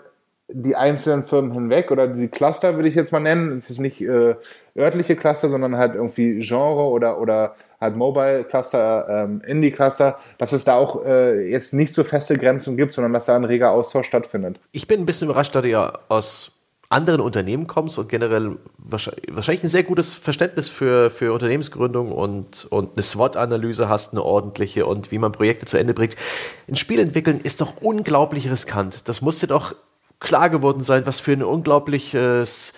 [0.52, 3.56] die einzelnen Firmen hinweg oder die Cluster würde ich jetzt mal nennen.
[3.56, 4.34] Es ist nicht äh,
[4.76, 10.52] örtliche Cluster, sondern halt irgendwie Genre oder, oder halt Mobile Cluster, ähm, Indie Cluster, dass
[10.52, 13.70] es da auch äh, jetzt nicht so feste Grenzen gibt, sondern dass da ein reger
[13.70, 14.60] Austausch stattfindet.
[14.72, 16.59] Ich bin ein bisschen überrascht, dass ihr aus
[16.90, 22.94] anderen Unternehmen kommst und generell wahrscheinlich ein sehr gutes Verständnis für, für Unternehmensgründung und, und
[22.94, 26.16] eine SWOT-Analyse hast, eine ordentliche und wie man Projekte zu Ende bringt.
[26.68, 29.08] Ein Spiel entwickeln ist doch unglaublich riskant.
[29.08, 29.76] Das musste doch
[30.20, 32.74] klar geworden sein, was für ein unglaubliches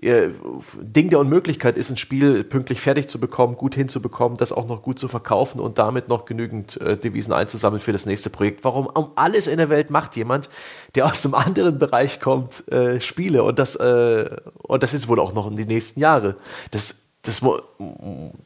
[0.00, 4.82] Ding der Unmöglichkeit ist, ein Spiel pünktlich fertig zu bekommen, gut hinzubekommen, das auch noch
[4.82, 8.62] gut zu verkaufen und damit noch genügend äh, Devisen einzusammeln für das nächste Projekt.
[8.62, 10.50] Warum um alles in der Welt macht jemand,
[10.94, 15.18] der aus einem anderen Bereich kommt, äh, Spiele und das, äh, und das ist wohl
[15.18, 16.36] auch noch in die nächsten Jahre.
[16.70, 17.42] Das, das,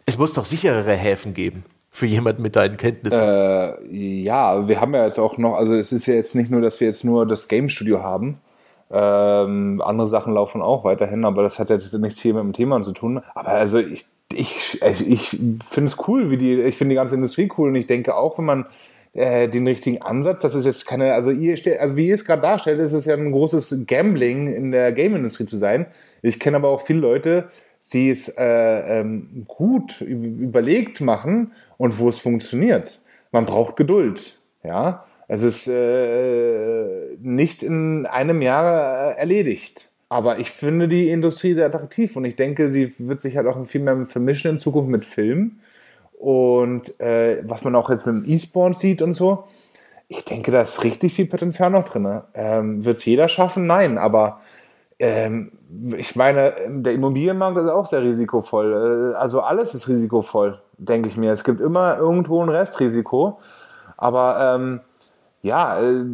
[0.07, 3.21] es muss doch sicherere Häfen geben für jemanden mit deinen Kenntnissen.
[3.21, 6.63] Äh, ja, wir haben ja jetzt auch noch, also es ist ja jetzt nicht nur,
[6.63, 8.39] dass wir jetzt nur das Game Studio haben,
[8.93, 12.83] ähm, andere Sachen laufen auch weiterhin, aber das hat jetzt nichts hier mit dem Thema
[12.83, 13.23] zu tun.
[13.35, 17.15] Aber also ich, ich, also ich finde es cool, wie die, ich finde die ganze
[17.15, 18.67] Industrie cool und ich denke auch, wenn man
[19.15, 22.43] äh, den richtigen Ansatz, das ist jetzt keine, also ihr also wie ihr es gerade
[22.43, 25.87] darstellt, ist es ja ein großes Gambling in der Game-Industrie zu sein.
[26.21, 27.49] Ich kenne aber auch viele Leute,
[27.93, 33.01] die es äh, ähm, gut überlegt machen und wo es funktioniert.
[33.33, 35.05] Man braucht Geduld, ja.
[35.33, 39.89] Es ist äh, nicht in einem Jahr äh, erledigt.
[40.11, 43.67] Aber ich finde die Industrie sehr attraktiv und ich denke, sie wird sich halt auch
[43.67, 45.61] viel mehr vermischen in Zukunft mit Film.
[46.19, 49.45] Und äh, was man auch jetzt mit dem E-Sport sieht und so,
[50.07, 52.21] ich denke, da ist richtig viel Potenzial noch drin.
[52.35, 53.67] Ähm, wird es jeder schaffen?
[53.67, 54.43] Nein, aber
[54.99, 55.53] ähm,
[55.97, 59.15] ich meine, der Immobilienmarkt ist auch sehr risikovoll.
[59.15, 61.33] Äh, also alles ist risikovoll, denke ich mir.
[61.33, 63.41] Es gibt immer irgendwo ein Restrisiko.
[63.97, 64.81] Aber ähm,
[65.43, 66.05] ja, äh,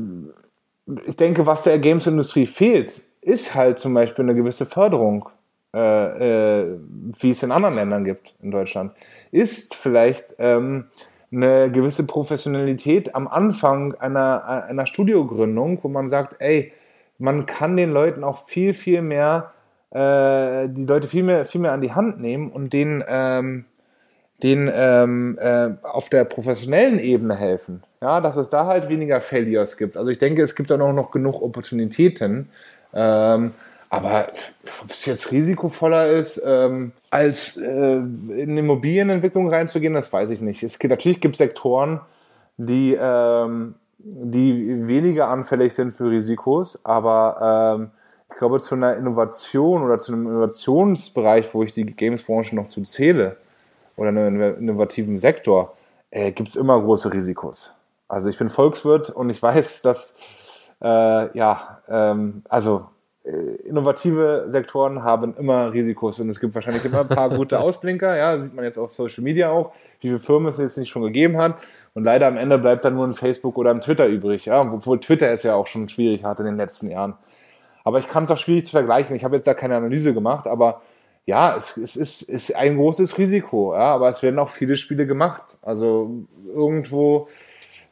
[1.06, 5.28] ich denke, was der Games-Industrie fehlt, ist halt zum Beispiel eine gewisse Förderung,
[5.74, 6.78] äh, äh,
[7.20, 8.92] wie es in anderen Ländern gibt in Deutschland.
[9.30, 10.86] Ist vielleicht ähm,
[11.30, 16.72] eine gewisse Professionalität am Anfang einer, einer Studiogründung, wo man sagt, ey,
[17.18, 19.52] man kann den Leuten auch viel, viel mehr,
[19.90, 23.66] äh, die Leute viel mehr, viel mehr an die Hand nehmen und denen, ähm,
[24.42, 27.82] denen ähm, äh, auf der professionellen Ebene helfen.
[28.00, 29.96] Ja, dass es da halt weniger Failures gibt.
[29.96, 32.48] Also ich denke, es gibt da noch, noch genug Opportunitäten.
[32.94, 33.52] Ähm,
[33.90, 34.28] aber
[34.82, 40.62] ob es jetzt risikovoller ist, ähm, als äh, in Immobilienentwicklung reinzugehen, das weiß ich nicht.
[40.62, 42.00] Es gibt, natürlich gibt Sektoren,
[42.58, 47.90] die, ähm, die weniger anfällig sind für Risikos, aber ähm,
[48.30, 52.82] ich glaube, zu einer Innovation oder zu einem Innovationsbereich, wo ich die Gamesbranche noch zu
[52.82, 53.36] zähle,
[53.98, 55.76] oder einem innovativen Sektor,
[56.10, 57.72] äh, gibt es immer große Risikos.
[58.06, 60.16] Also ich bin Volkswirt und ich weiß, dass
[60.80, 62.86] äh, ja, ähm, also
[63.24, 68.16] äh, innovative Sektoren haben immer Risikos und es gibt wahrscheinlich immer ein paar gute Ausblinker,
[68.16, 71.02] ja, sieht man jetzt auf Social Media auch, wie viele Firmen es jetzt nicht schon
[71.02, 71.56] gegeben hat
[71.94, 75.00] und leider am Ende bleibt dann nur ein Facebook oder ein Twitter übrig, ja, obwohl
[75.00, 77.14] Twitter es ja auch schon schwierig hatte in den letzten Jahren.
[77.84, 80.46] Aber ich kann es auch schwierig zu vergleichen, ich habe jetzt da keine Analyse gemacht,
[80.46, 80.80] aber
[81.28, 85.06] ja, es, es ist, ist ein großes Risiko, ja, aber es werden auch viele Spiele
[85.06, 85.58] gemacht.
[85.60, 87.28] Also irgendwo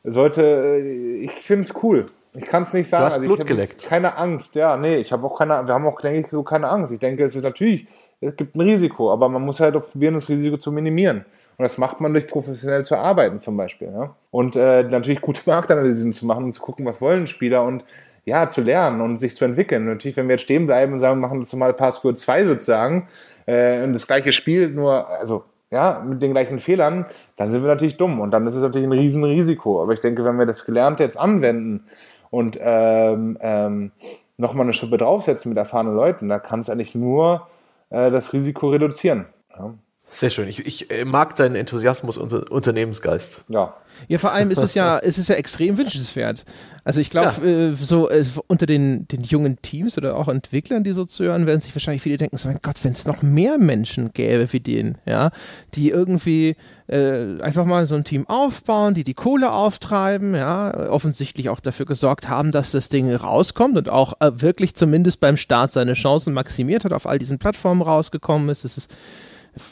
[0.04, 0.78] sollte,
[1.20, 2.06] ich finde es cool.
[2.34, 3.02] Ich kann es nicht sagen.
[3.02, 3.84] Du hast also Blut geleckt.
[3.84, 6.68] Keine Angst, ja, nee, ich habe auch keine, wir haben auch, denke ich, so keine
[6.68, 6.94] Angst.
[6.94, 7.86] Ich denke, es ist natürlich,
[8.22, 11.26] es gibt ein Risiko, aber man muss halt auch probieren, das Risiko zu minimieren.
[11.58, 13.88] Und das macht man durch professionell zu arbeiten zum Beispiel.
[13.88, 14.16] Ja?
[14.30, 17.84] Und äh, natürlich gute Marktanalysen zu machen und zu gucken, was wollen Spieler und
[18.26, 19.86] ja, zu lernen und sich zu entwickeln.
[19.86, 23.06] Natürlich, wenn wir jetzt stehen bleiben und sagen, machen das mal Passwort 2 sozusagen
[23.46, 27.06] äh, und das gleiche Spiel nur, also ja, mit den gleichen Fehlern,
[27.36, 29.80] dann sind wir natürlich dumm und dann ist es natürlich ein Riesenrisiko.
[29.80, 31.84] Aber ich denke, wenn wir das Gelernte jetzt anwenden
[32.30, 33.92] und ähm, ähm,
[34.36, 37.46] nochmal eine Schippe draufsetzen mit erfahrenen Leuten, da kann es eigentlich nur
[37.90, 39.26] äh, das Risiko reduzieren.
[39.56, 39.74] Ja.
[40.08, 40.46] Sehr schön.
[40.46, 43.40] Ich, ich äh, mag deinen Enthusiasmus und Unternehmensgeist.
[43.48, 43.74] Ja.
[44.08, 46.44] Ja, vor allem ist es ja, ist es ja extrem wünschenswert.
[46.84, 47.70] Also ich glaube, ja.
[47.70, 51.60] äh, so äh, unter den, den jungen Teams oder auch Entwicklern, die so zuhören, werden
[51.60, 54.98] sich wahrscheinlich viele denken, so mein Gott, wenn es noch mehr Menschen gäbe wie den,
[55.06, 55.30] ja,
[55.74, 61.48] die irgendwie äh, einfach mal so ein Team aufbauen, die die Kohle auftreiben, ja, offensichtlich
[61.48, 65.72] auch dafür gesorgt haben, dass das Ding rauskommt und auch äh, wirklich zumindest beim Start
[65.72, 68.64] seine Chancen maximiert hat, auf all diesen Plattformen rausgekommen ist.
[68.64, 68.90] Es ist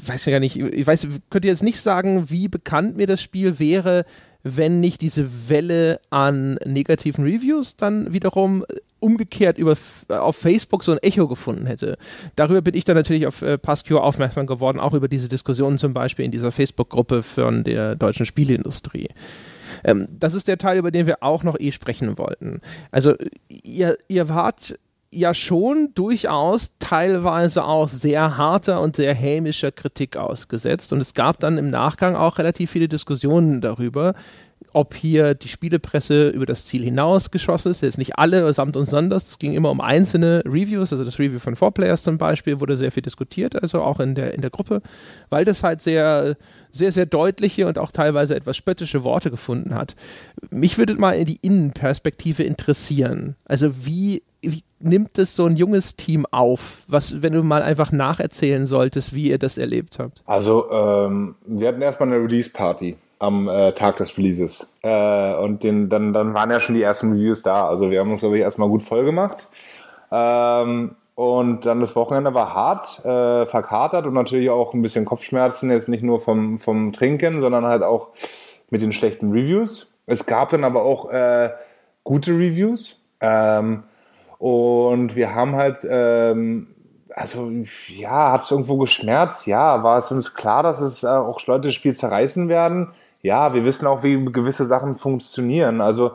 [0.06, 3.22] weiß ja gar nicht, ich weiß, könnt ihr jetzt nicht sagen, wie bekannt mir das
[3.22, 4.04] Spiel wäre,
[4.42, 8.64] wenn nicht diese Welle an negativen Reviews dann wiederum
[9.00, 9.76] umgekehrt über,
[10.08, 11.98] auf Facebook so ein Echo gefunden hätte.
[12.36, 15.92] Darüber bin ich dann natürlich auf äh, Pascure aufmerksam geworden, auch über diese Diskussionen zum
[15.92, 19.08] Beispiel in dieser Facebook-Gruppe von der deutschen Spieleindustrie.
[19.84, 22.60] Ähm, das ist der Teil, über den wir auch noch eh sprechen wollten.
[22.90, 23.14] Also
[23.62, 24.78] ihr, ihr wart
[25.14, 30.92] ja schon durchaus teilweise auch sehr harter und sehr hämischer Kritik ausgesetzt.
[30.92, 34.14] Und es gab dann im Nachgang auch relativ viele Diskussionen darüber,
[34.72, 37.82] ob hier die Spielepresse über das Ziel hinaus geschossen ist.
[37.82, 39.28] Jetzt nicht alle samt und sonders.
[39.28, 40.92] Es ging immer um einzelne Reviews.
[40.92, 44.14] Also das Review von Four Players zum Beispiel wurde sehr viel diskutiert, also auch in
[44.14, 44.82] der, in der Gruppe,
[45.30, 46.36] weil das halt sehr,
[46.72, 49.94] sehr, sehr deutliche und auch teilweise etwas spöttische Worte gefunden hat.
[50.50, 53.36] Mich würde mal in die Innenperspektive interessieren.
[53.44, 56.82] Also wie wie nimmt es so ein junges Team auf?
[56.88, 60.22] Was, wenn du mal einfach nacherzählen solltest, wie ihr das erlebt habt?
[60.26, 64.74] Also, ähm, wir hatten erstmal eine Release-Party am äh, Tag des Releases.
[64.82, 67.68] Äh, und den, dann, dann waren ja schon die ersten Reviews da.
[67.68, 69.48] Also wir haben uns, glaube ich, erstmal gut voll gemacht.
[70.10, 75.70] Ähm, und dann das Wochenende war hart, äh, verkatert und natürlich auch ein bisschen Kopfschmerzen,
[75.70, 78.08] jetzt nicht nur vom, vom Trinken, sondern halt auch
[78.70, 79.94] mit den schlechten Reviews.
[80.06, 81.50] Es gab dann aber auch äh,
[82.02, 83.00] gute Reviews.
[83.20, 83.84] Ähm,
[84.44, 86.66] und wir haben halt, ähm,
[87.08, 87.50] also
[87.88, 89.46] ja, hat es irgendwo geschmerzt?
[89.46, 92.88] Ja, war es uns klar, dass es äh, auch Leute das Spiel zerreißen werden?
[93.22, 95.80] Ja, wir wissen auch, wie gewisse Sachen funktionieren.
[95.80, 96.10] Also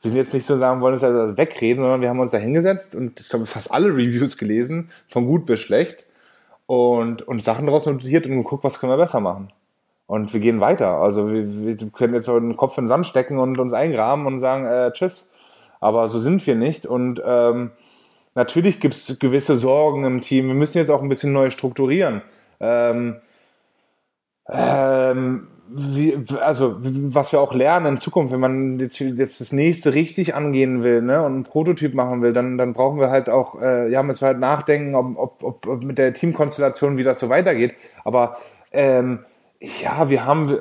[0.00, 2.38] wir sind jetzt nicht so sagen, wollen uns also wegreden, sondern wir haben uns da
[2.38, 6.06] hingesetzt und ich glaube fast alle Reviews gelesen, von gut bis schlecht
[6.66, 9.52] und, und Sachen daraus notiert und geguckt, was können wir besser machen.
[10.06, 10.98] Und wir gehen weiter.
[10.98, 14.38] Also wir, wir können jetzt den Kopf in den Sand stecken und uns eingraben und
[14.38, 15.31] sagen, äh, tschüss
[15.82, 16.86] aber so sind wir nicht.
[16.86, 17.72] Und ähm,
[18.34, 20.46] natürlich gibt es gewisse Sorgen im Team.
[20.46, 22.22] Wir müssen jetzt auch ein bisschen neu strukturieren.
[22.60, 23.16] Ähm,
[24.48, 29.94] ähm, wie, also was wir auch lernen in Zukunft, wenn man jetzt, jetzt das nächste
[29.94, 33.60] richtig angehen will ne, und einen Prototyp machen will, dann, dann brauchen wir halt auch,
[33.60, 37.28] äh, ja, müssen wir halt nachdenken, ob, ob, ob mit der Teamkonstellation, wie das so
[37.28, 37.74] weitergeht.
[38.04, 38.36] Aber
[38.70, 39.24] ähm,
[39.60, 40.58] ja, wir haben,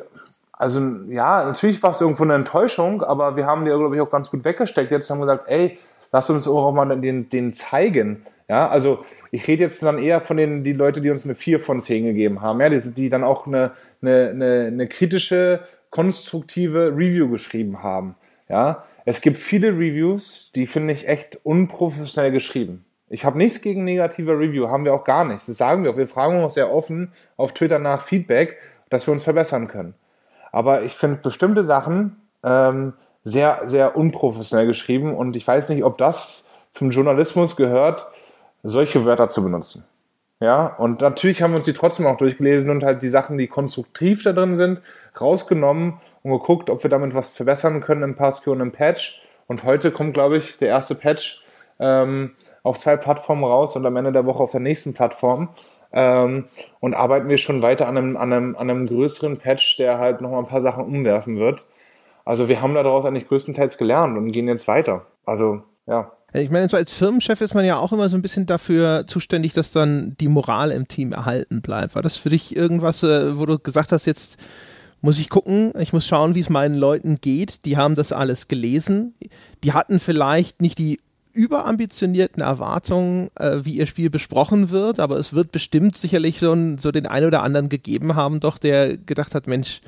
[0.62, 4.12] also ja, natürlich war es irgendwo eine Enttäuschung, aber wir haben die, glaube ich, auch
[4.12, 4.92] ganz gut weggesteckt.
[4.92, 5.80] Jetzt haben wir gesagt, ey,
[6.12, 8.22] lass uns auch mal den, den zeigen.
[8.48, 11.62] Ja, also ich rede jetzt dann eher von den die Leute, die uns eine 4
[11.62, 13.72] von 10 gegeben haben, ja, die, die dann auch eine,
[14.04, 18.16] eine, eine, eine kritische, konstruktive Review geschrieben haben.
[18.48, 22.86] Ja, es gibt viele Reviews, die finde ich echt unprofessionell geschrieben.
[23.10, 25.48] Ich habe nichts gegen negative Review, haben wir auch gar nicht.
[25.48, 25.98] Das sagen wir auch.
[25.98, 28.60] Wir fragen uns sehr offen auf Twitter nach Feedback,
[28.92, 29.96] dass wir uns verbessern können.
[30.52, 32.94] Aber ich finde bestimmte Sachen ähm,
[33.24, 38.08] sehr, sehr unprofessionell geschrieben und ich weiß nicht, ob das zum Journalismus gehört,
[38.64, 39.86] solche Wörter zu benutzen.
[40.40, 43.48] Ja, und natürlich haben wir uns die trotzdem auch durchgelesen und halt die Sachen, die
[43.48, 44.82] konstruktiv da drin sind,
[45.20, 49.22] rausgenommen und geguckt, ob wir damit was verbessern können im Passkey und im Patch.
[49.46, 51.44] Und heute kommt, glaube ich, der erste Patch
[51.80, 52.32] ähm,
[52.64, 55.50] auf zwei Plattformen raus und am Ende der Woche auf der nächsten Plattform
[55.94, 56.46] ähm,
[56.80, 60.22] und arbeiten wir schon weiter an einem, an, einem, an einem größeren Patch, der halt
[60.22, 61.66] nochmal ein paar Sachen umwerfen wird.
[62.26, 65.06] Also wir haben daraus eigentlich größtenteils gelernt und gehen jetzt weiter.
[65.26, 66.12] Also ja.
[66.34, 69.52] Ich meine, so als Firmenchef ist man ja auch immer so ein bisschen dafür zuständig,
[69.52, 71.96] dass dann die Moral im Team erhalten bleibt.
[71.96, 74.40] War das für dich irgendwas, äh, wo du gesagt hast, jetzt
[75.02, 77.66] muss ich gucken, ich muss schauen, wie es meinen Leuten geht.
[77.66, 79.16] Die haben das alles gelesen.
[79.64, 81.00] Die hatten vielleicht nicht die
[81.34, 86.78] überambitionierten Erwartungen, äh, wie ihr Spiel besprochen wird, aber es wird bestimmt sicherlich so, ein,
[86.78, 89.82] so den einen oder anderen gegeben haben, doch der gedacht hat, Mensch,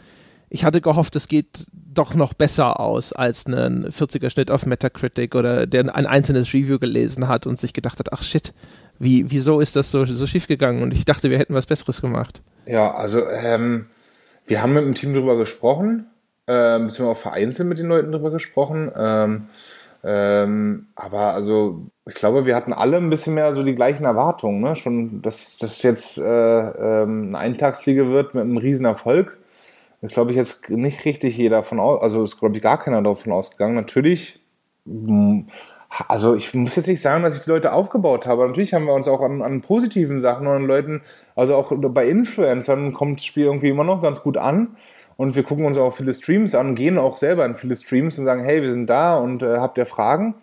[0.49, 5.35] ich hatte gehofft, es geht doch noch besser aus als ein 40er Schnitt auf Metacritic
[5.35, 8.53] oder der ein einzelnes Review gelesen hat und sich gedacht hat, ach shit,
[8.99, 10.83] wie, wieso ist das so, so schief gegangen?
[10.83, 12.41] Und ich dachte, wir hätten was Besseres gemacht.
[12.65, 13.87] Ja, also ähm,
[14.45, 16.07] wir haben mit dem Team darüber gesprochen,
[16.47, 18.91] ähm, beziehungsweise auch vereinzelt mit den Leuten darüber gesprochen.
[18.95, 19.47] Ähm,
[20.03, 24.59] ähm, aber also, ich glaube, wir hatten alle ein bisschen mehr so die gleichen Erwartungen.
[24.59, 24.75] Ne?
[24.75, 29.37] Schon, dass das jetzt äh, ähm, eine Eintagsfliege wird mit einem riesen Erfolg.
[30.01, 33.01] Ich glaube, ich jetzt nicht richtig jeder von aus, also ist glaube ich gar keiner
[33.01, 33.75] davon ausgegangen.
[33.75, 34.41] Natürlich,
[36.09, 38.45] also ich muss jetzt nicht sagen, dass ich die Leute aufgebaut habe.
[38.45, 41.03] Natürlich haben wir uns auch an, an positiven Sachen und an Leuten,
[41.37, 44.75] also auch bei Influencern kommt das Spiel irgendwie immer noch ganz gut an.
[45.17, 48.25] Und wir gucken uns auch viele Streams an, gehen auch selber in viele Streams und
[48.25, 50.35] sagen, hey, wir sind da und äh, habt ihr Fragen?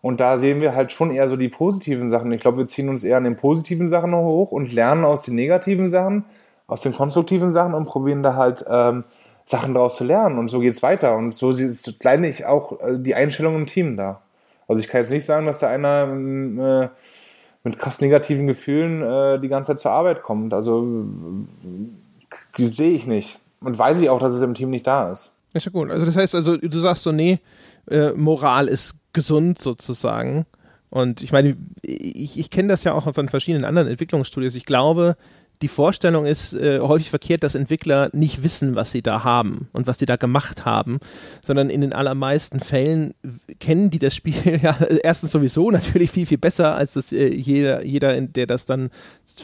[0.00, 2.30] Und da sehen wir halt schon eher so die positiven Sachen.
[2.32, 5.34] Ich glaube, wir ziehen uns eher an den positiven Sachen hoch und lernen aus den
[5.34, 6.24] negativen Sachen,
[6.66, 9.04] aus den konstruktiven Sachen und probieren da halt ähm,
[9.44, 10.38] Sachen daraus zu lernen.
[10.38, 11.16] Und so geht's weiter.
[11.16, 14.22] Und so ist ich auch äh, die Einstellung im Team da.
[14.68, 16.88] Also ich kann jetzt nicht sagen, dass da einer ähm, äh,
[17.64, 20.54] mit krass negativen Gefühlen äh, die ganze Zeit zur Arbeit kommt.
[20.54, 20.86] Also
[22.58, 25.34] äh, sehe ich nicht und weiß ich auch, dass es im Team nicht da ist.
[25.52, 25.90] Ist ja gut.
[25.90, 27.40] Also das heißt also, du sagst so, nee,
[27.90, 30.46] äh, Moral ist gesund sozusagen.
[30.90, 34.54] Und ich meine, ich, ich kenne das ja auch von verschiedenen anderen Entwicklungsstudios.
[34.54, 35.16] Ich glaube,
[35.62, 39.86] die Vorstellung ist äh, häufig verkehrt, dass Entwickler nicht wissen, was sie da haben und
[39.86, 40.98] was sie da gemacht haben,
[41.42, 43.14] sondern in den allermeisten Fällen
[43.58, 47.84] kennen die das Spiel ja erstens sowieso natürlich viel, viel besser, als das äh, jeder,
[47.84, 48.90] jeder, der das dann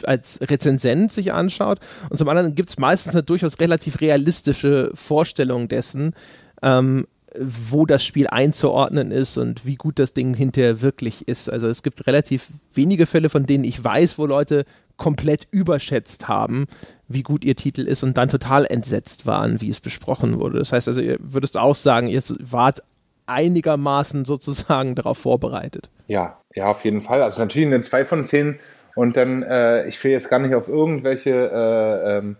[0.03, 1.79] als Rezensent sich anschaut.
[2.09, 6.13] Und zum anderen gibt es meistens eine durchaus relativ realistische Vorstellung dessen,
[6.61, 7.07] ähm,
[7.39, 11.49] wo das Spiel einzuordnen ist und wie gut das Ding hinterher wirklich ist.
[11.49, 14.65] Also es gibt relativ wenige Fälle, von denen ich weiß, wo Leute
[14.97, 16.67] komplett überschätzt haben,
[17.07, 20.59] wie gut ihr Titel ist und dann total entsetzt waren, wie es besprochen wurde.
[20.59, 22.81] Das heißt also, ihr würdest auch sagen, ihr wart
[23.27, 25.89] einigermaßen sozusagen darauf vorbereitet.
[26.07, 27.23] Ja, ja, auf jeden Fall.
[27.23, 28.59] Also natürlich eine 2 von 10
[28.95, 32.37] und dann, äh, ich will jetzt gar nicht auf irgendwelche äh, ähm,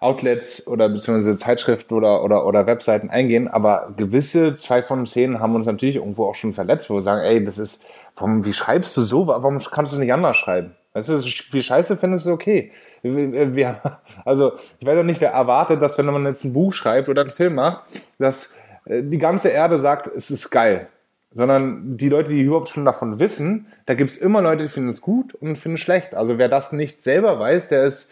[0.00, 5.54] Outlets oder beziehungsweise Zeitschriften oder, oder, oder Webseiten eingehen, aber gewisse zwei von zehn haben
[5.54, 7.84] uns natürlich irgendwo auch schon verletzt, wo wir sagen, ey, das ist,
[8.14, 9.26] warum, wie schreibst du so?
[9.26, 10.76] Warum kannst du nicht anders schreiben?
[10.92, 11.22] Weißt du,
[11.52, 12.72] wie scheiße findest du okay?
[13.02, 13.80] Wir,
[14.24, 17.22] also, ich weiß auch nicht, wer erwartet, dass wenn man jetzt ein Buch schreibt oder
[17.22, 17.84] einen Film macht,
[18.18, 18.54] dass
[18.86, 20.88] äh, die ganze Erde sagt, es ist geil.
[21.30, 25.02] Sondern die Leute, die überhaupt schon davon wissen, da gibt's immer Leute, die finden es
[25.02, 26.14] gut und finden es schlecht.
[26.14, 28.10] Also wer das nicht selber weiß, der ist,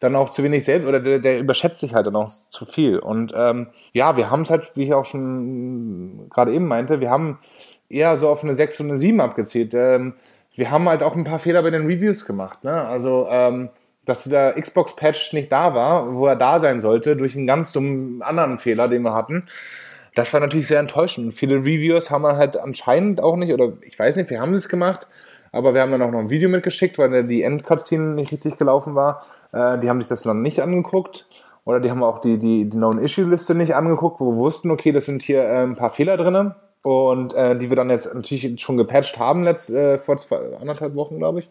[0.00, 2.98] dann auch zu wenig selbst oder der, der überschätzt sich halt dann auch zu viel.
[2.98, 7.10] Und ähm, ja, wir haben es halt, wie ich auch schon gerade eben meinte, wir
[7.10, 7.38] haben
[7.88, 9.74] eher so auf eine 6 und eine 7 abgezählt.
[9.74, 10.14] Ähm,
[10.54, 12.64] wir haben halt auch ein paar Fehler bei den Reviews gemacht.
[12.64, 12.72] Ne?
[12.72, 13.70] Also, ähm,
[14.04, 18.22] dass dieser Xbox-Patch nicht da war, wo er da sein sollte, durch einen ganz dummen
[18.22, 19.46] anderen Fehler, den wir hatten.
[20.14, 21.34] Das war natürlich sehr enttäuschend.
[21.34, 24.68] Viele Reviews haben wir halt anscheinend auch nicht, oder ich weiß nicht, wir haben es
[24.68, 25.06] gemacht,
[25.52, 28.94] aber wir haben dann auch noch ein Video mitgeschickt, weil die Endcutscene nicht richtig gelaufen
[28.94, 29.22] war.
[29.52, 31.28] Äh, die haben sich das noch nicht angeguckt.
[31.64, 35.04] Oder die haben auch die, die, die Known-Issue-Liste nicht angeguckt, wo wir wussten, okay, das
[35.04, 36.54] sind hier äh, ein paar Fehler drin.
[36.82, 40.94] Und äh, die wir dann jetzt natürlich schon gepatcht haben, letzt, äh, vor zwei, anderthalb
[40.94, 41.50] Wochen, glaube ich.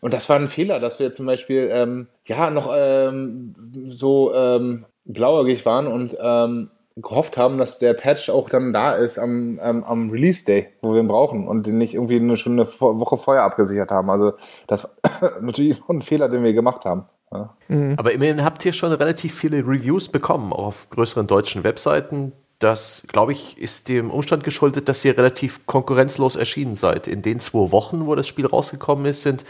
[0.00, 3.54] Und das war ein Fehler, dass wir zum Beispiel ähm, ja noch ähm,
[3.88, 9.18] so ähm, blauäugig waren und ähm, gehofft haben, dass der Patch auch dann da ist
[9.18, 12.58] am, ähm, am Release Day, wo wir ihn brauchen und den nicht irgendwie eine, schon
[12.58, 14.08] eine Woche vorher abgesichert haben.
[14.08, 14.32] Also
[14.66, 14.96] das
[15.40, 17.04] natürlich ein Fehler, den wir gemacht haben.
[17.32, 17.54] Ja.
[17.68, 17.94] Mhm.
[17.98, 22.32] Aber immerhin habt ihr schon relativ viele Reviews bekommen, auch auf größeren deutschen Webseiten.
[22.60, 27.06] Das, glaube ich, ist dem Umstand geschuldet, dass ihr relativ konkurrenzlos erschienen seid.
[27.06, 29.44] In den zwei Wochen, wo das Spiel rausgekommen ist, sind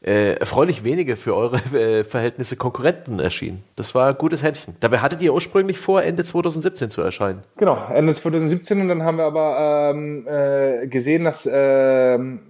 [0.00, 3.64] äh, erfreulich wenige für eure äh, Verhältnisse Konkurrenten erschienen.
[3.76, 4.76] Das war ein gutes Händchen.
[4.80, 7.42] Dabei hattet ihr ursprünglich vor, Ende 2017 zu erscheinen.
[7.56, 12.40] Genau, Ende 2017 und dann haben wir aber ähm, äh, gesehen, dass ähm,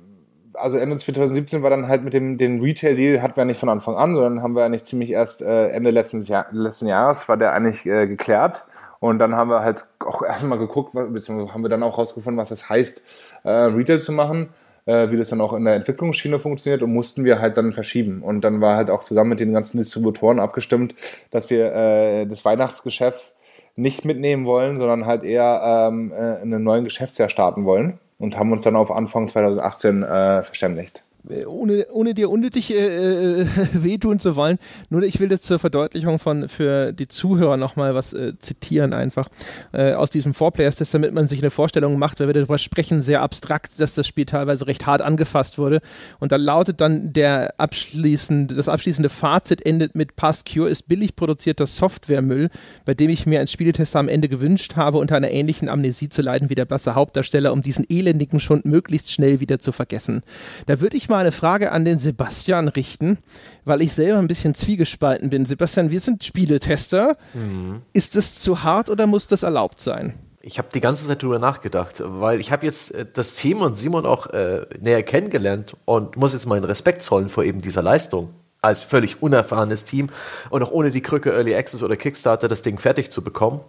[0.54, 3.96] also Ende 2017 war dann halt mit dem den Retail-Deal hatten wir nicht von Anfang
[3.96, 7.52] an, sondern haben wir eigentlich ziemlich erst äh, Ende letzten, Jahr, letzten Jahres war der
[7.52, 8.66] eigentlich äh, geklärt.
[9.00, 12.48] Und dann haben wir halt auch erstmal geguckt, beziehungsweise haben wir dann auch rausgefunden, was
[12.48, 13.02] das heißt,
[13.44, 14.48] äh, Retail zu machen
[14.88, 18.22] äh, wie das dann auch in der Entwicklungsschiene funktioniert und mussten wir halt dann verschieben.
[18.22, 20.94] Und dann war halt auch zusammen mit den ganzen Distributoren abgestimmt,
[21.30, 23.32] dass wir äh, das Weihnachtsgeschäft
[23.76, 28.38] nicht mitnehmen wollen, sondern halt eher ähm, äh, in einem neuen Geschäftsjahr starten wollen und
[28.38, 31.04] haben uns dann auf Anfang 2018 äh, verständigt.
[31.46, 34.58] Ohne, ohne dir unnötig äh, äh wehtun zu wollen.
[34.90, 39.28] Nur ich will das zur Verdeutlichung von für die Zuhörer nochmal was äh, zitieren einfach
[39.72, 43.22] äh, aus diesem Four-Players-Test, damit man sich eine Vorstellung macht, weil wir darüber sprechen, sehr
[43.22, 45.80] abstrakt, dass das Spiel teilweise recht hart angefasst wurde.
[46.18, 51.16] Und da lautet dann der abschließende, das abschließende Fazit endet mit Past Cure ist billig
[51.16, 52.50] produzierter Softwaremüll,
[52.84, 56.22] bei dem ich mir als Spieletester am Ende gewünscht habe, unter einer ähnlichen Amnesie zu
[56.22, 60.22] leiden wie der blasse Hauptdarsteller, um diesen elendigen Schund möglichst schnell wieder zu vergessen.
[60.66, 63.18] Da würde ich mal eine Frage an den Sebastian richten,
[63.64, 65.44] weil ich selber ein bisschen zwiegespalten bin.
[65.44, 67.16] Sebastian, wir sind Spieletester.
[67.34, 67.82] Mhm.
[67.92, 70.14] Ist das zu hart oder muss das erlaubt sein?
[70.40, 73.76] Ich habe die ganze Zeit darüber nachgedacht, weil ich habe jetzt äh, das Team und
[73.76, 78.30] Simon auch äh, näher kennengelernt und muss jetzt meinen Respekt zollen vor eben dieser Leistung.
[78.60, 80.10] Als völlig unerfahrenes Team
[80.50, 83.60] und auch ohne die Krücke Early Access oder Kickstarter das Ding fertig zu bekommen.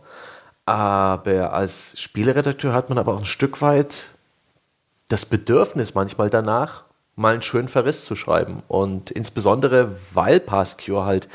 [0.65, 4.05] Aber als Spieleredakteur hat man aber auch ein Stück weit
[5.09, 6.85] das Bedürfnis manchmal danach,
[7.19, 8.63] mal einen schönen Verriss zu schreiben.
[8.67, 11.27] Und insbesondere, weil Pascure halt,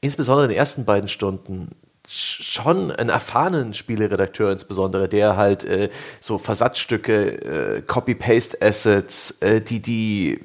[0.00, 1.76] insbesondere in den ersten beiden Stunden,
[2.08, 10.40] schon einen erfahrenen Spieleredakteur insbesondere, der halt äh, so Versatzstücke, äh, Copy-Paste-Assets, äh, die die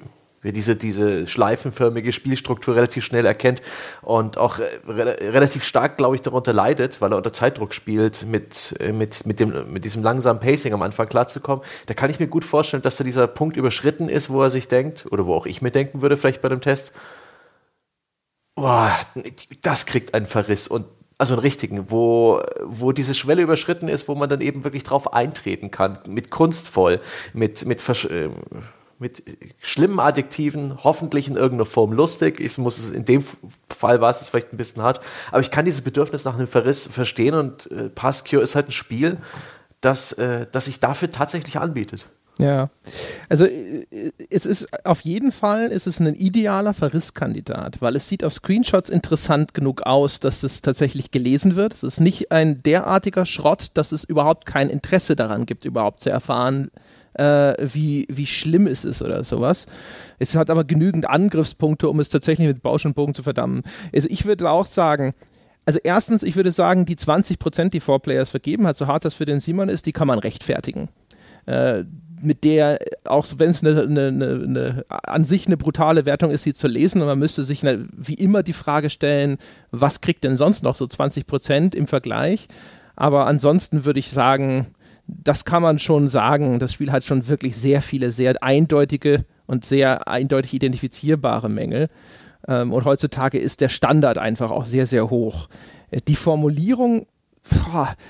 [0.51, 3.61] diese, diese schleifenförmige Spielstruktur relativ schnell erkennt
[4.01, 8.75] und auch re relativ stark, glaube ich, darunter leidet, weil er unter Zeitdruck spielt, mit,
[8.79, 11.63] äh, mit, mit, dem, mit diesem langsamen Pacing am Anfang klarzukommen.
[11.85, 14.67] Da kann ich mir gut vorstellen, dass da dieser Punkt überschritten ist, wo er sich
[14.67, 16.91] denkt, oder wo auch ich mir denken würde, vielleicht bei dem Test,
[18.55, 18.91] boah,
[19.61, 20.85] das kriegt einen Verriss und
[21.17, 25.13] also einen richtigen, wo, wo diese Schwelle überschritten ist, wo man dann eben wirklich drauf
[25.13, 26.99] eintreten kann, mit kunstvoll,
[27.33, 28.29] mit, mit Versch äh,
[28.99, 29.23] mit
[29.59, 32.39] schlimmen Adjektiven, hoffentlich in irgendeiner Form lustig.
[32.39, 33.23] Ich muss es in dem
[33.69, 36.87] Fall war es vielleicht ein bisschen hart, aber ich kann dieses Bedürfnis nach einem Verriss
[36.87, 39.17] verstehen und äh, Pascure ist halt ein Spiel,
[39.81, 42.07] das, äh, das sich dafür tatsächlich anbietet.
[42.39, 42.69] Ja,
[43.29, 43.85] also äh,
[44.29, 48.89] es ist auf jeden Fall ist es ein idealer Verrisskandidat, weil es sieht auf Screenshots
[48.89, 51.73] interessant genug aus, dass es tatsächlich gelesen wird.
[51.73, 56.09] Es ist nicht ein derartiger Schrott, dass es überhaupt kein Interesse daran gibt, überhaupt zu
[56.09, 56.71] erfahren,
[57.13, 59.65] äh, wie, wie schlimm es ist oder sowas.
[60.19, 63.63] Es hat aber genügend Angriffspunkte, um es tatsächlich mit Bausch und Bogen zu verdammen.
[63.93, 65.13] Also ich würde auch sagen,
[65.65, 69.05] also erstens, ich würde sagen, die 20 Prozent, die Four Players vergeben hat, so hart
[69.05, 70.89] das für den Simon ist, die kann man rechtfertigen.
[71.45, 71.83] Äh,
[72.21, 76.53] mit der, auch wenn es eine, eine, eine, an sich eine brutale Wertung ist, sie
[76.53, 79.37] zu lesen, und man müsste sich eine, wie immer die Frage stellen,
[79.71, 82.47] was kriegt denn sonst noch so 20 Prozent im Vergleich?
[82.95, 84.67] Aber ansonsten würde ich sagen,
[85.07, 86.59] das kann man schon sagen.
[86.59, 91.89] Das Spiel hat schon wirklich sehr viele, sehr eindeutige und sehr eindeutig identifizierbare Mängel.
[92.47, 95.49] Ähm, und heutzutage ist der Standard einfach auch sehr, sehr hoch.
[95.91, 97.07] Äh, die Formulierung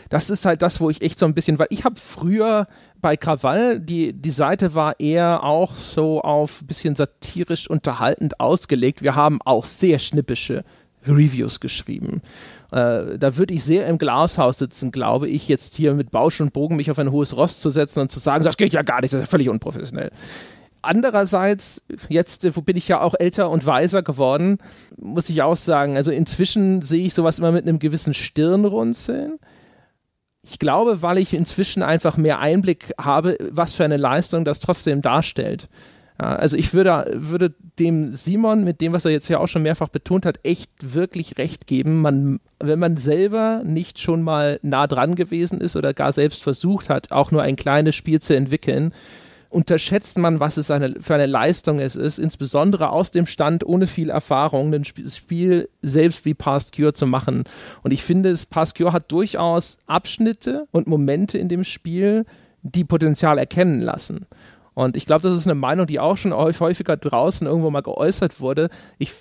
[0.10, 2.68] das ist halt das, wo ich echt so ein bisschen, weil ich habe früher
[3.02, 9.02] bei Krawall, die, die Seite war eher auch so auf ein bisschen satirisch unterhaltend ausgelegt.
[9.02, 10.64] Wir haben auch sehr schnippische
[11.08, 12.22] Reviews geschrieben.
[12.74, 16.54] Äh, da würde ich sehr im Glashaus sitzen, glaube ich, jetzt hier mit Bausch und
[16.54, 19.02] Bogen mich auf ein hohes Ross zu setzen und zu sagen, das geht ja gar
[19.02, 20.10] nicht, das ist völlig unprofessionell.
[20.82, 24.58] Andererseits, jetzt wo bin ich ja auch älter und weiser geworden,
[24.98, 29.38] muss ich auch sagen, also inzwischen sehe ich sowas immer mit einem gewissen Stirnrunzeln.
[30.42, 35.04] Ich glaube, weil ich inzwischen einfach mehr Einblick habe, was für eine Leistung das trotzdem
[35.04, 35.70] darstellt.
[36.24, 39.64] Ja, also ich würde, würde dem Simon mit dem, was er jetzt ja auch schon
[39.64, 42.00] mehrfach betont hat, echt wirklich recht geben.
[42.00, 46.88] Man, wenn man selber nicht schon mal nah dran gewesen ist oder gar selbst versucht
[46.88, 48.94] hat, auch nur ein kleines Spiel zu entwickeln,
[49.50, 53.88] unterschätzt man, was es eine, für eine Leistung es ist, insbesondere aus dem Stand ohne
[53.88, 57.44] viel Erfahrung, ein Spiel selbst wie Past Cure zu machen.
[57.82, 62.24] Und ich finde, das Past Cure hat durchaus Abschnitte und Momente in dem Spiel,
[62.62, 64.26] die Potenzial erkennen lassen.
[64.74, 68.40] Und ich glaube, das ist eine Meinung, die auch schon häufiger draußen irgendwo mal geäußert
[68.40, 68.70] wurde.
[68.98, 69.12] Ich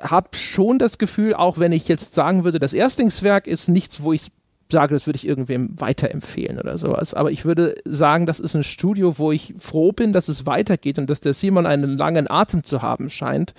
[0.00, 4.12] habe schon das Gefühl, auch wenn ich jetzt sagen würde, das Erstlingswerk ist nichts, wo
[4.12, 4.30] ich
[4.70, 7.14] sage, das würde ich irgendwem weiterempfehlen oder sowas.
[7.14, 10.98] Aber ich würde sagen, das ist ein Studio, wo ich froh bin, dass es weitergeht
[10.98, 13.54] und dass der Simon einen langen Atem zu haben scheint,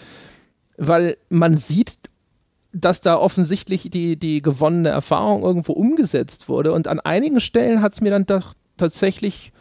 [0.77, 1.97] weil man sieht,
[2.73, 6.73] dass da offensichtlich die, die gewonnene Erfahrung irgendwo umgesetzt wurde.
[6.73, 9.53] Und an einigen Stellen hat es mir dann doch tatsächlich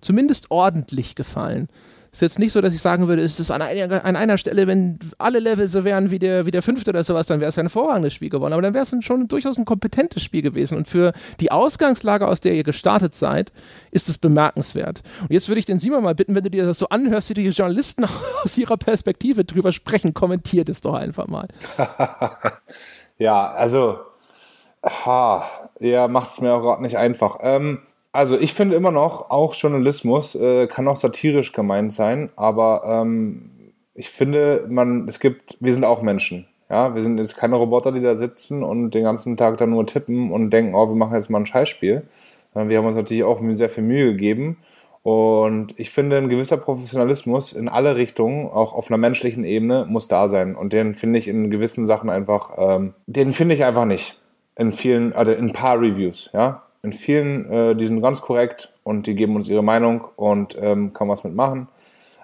[0.00, 1.68] zumindest ordentlich gefallen
[2.16, 4.66] ist jetzt nicht so, dass ich sagen würde, es ist an einer, an einer Stelle,
[4.66, 7.58] wenn alle Level so wären wie der, wie der fünfte oder sowas, dann wäre es
[7.58, 8.54] ein hervorragendes Spiel geworden.
[8.54, 10.78] Aber dann wäre es schon durchaus ein kompetentes Spiel gewesen.
[10.78, 13.52] Und für die Ausgangslage, aus der ihr gestartet seid,
[13.90, 15.02] ist es bemerkenswert.
[15.22, 17.34] Und jetzt würde ich den Simon mal bitten, wenn du dir das so anhörst, wie
[17.34, 18.06] die Journalisten
[18.44, 21.48] aus ihrer Perspektive drüber sprechen, kommentiert es doch einfach mal.
[23.18, 23.98] ja, also,
[24.82, 25.44] ha,
[25.80, 27.40] ja, macht es mir auch gerade nicht einfach.
[27.42, 27.80] Ähm,
[28.16, 33.50] also ich finde immer noch, auch Journalismus äh, kann auch satirisch gemeint sein, aber ähm,
[33.94, 36.46] ich finde, man, es gibt, wir sind auch Menschen.
[36.68, 39.86] Ja, wir sind jetzt keine Roboter, die da sitzen und den ganzen Tag da nur
[39.86, 42.02] tippen und denken, oh, wir machen jetzt mal ein Scheißspiel.
[42.54, 44.56] Wir haben uns natürlich auch sehr viel Mühe gegeben.
[45.02, 50.08] Und ich finde, ein gewisser Professionalismus in alle Richtungen, auch auf einer menschlichen Ebene, muss
[50.08, 50.56] da sein.
[50.56, 54.20] Und den finde ich in gewissen Sachen einfach, ähm, den finde ich einfach nicht.
[54.56, 58.72] In vielen, also in ein paar Reviews, ja in vielen, äh, die sind ganz korrekt
[58.84, 61.68] und die geben uns ihre Meinung und ähm, kann was mitmachen.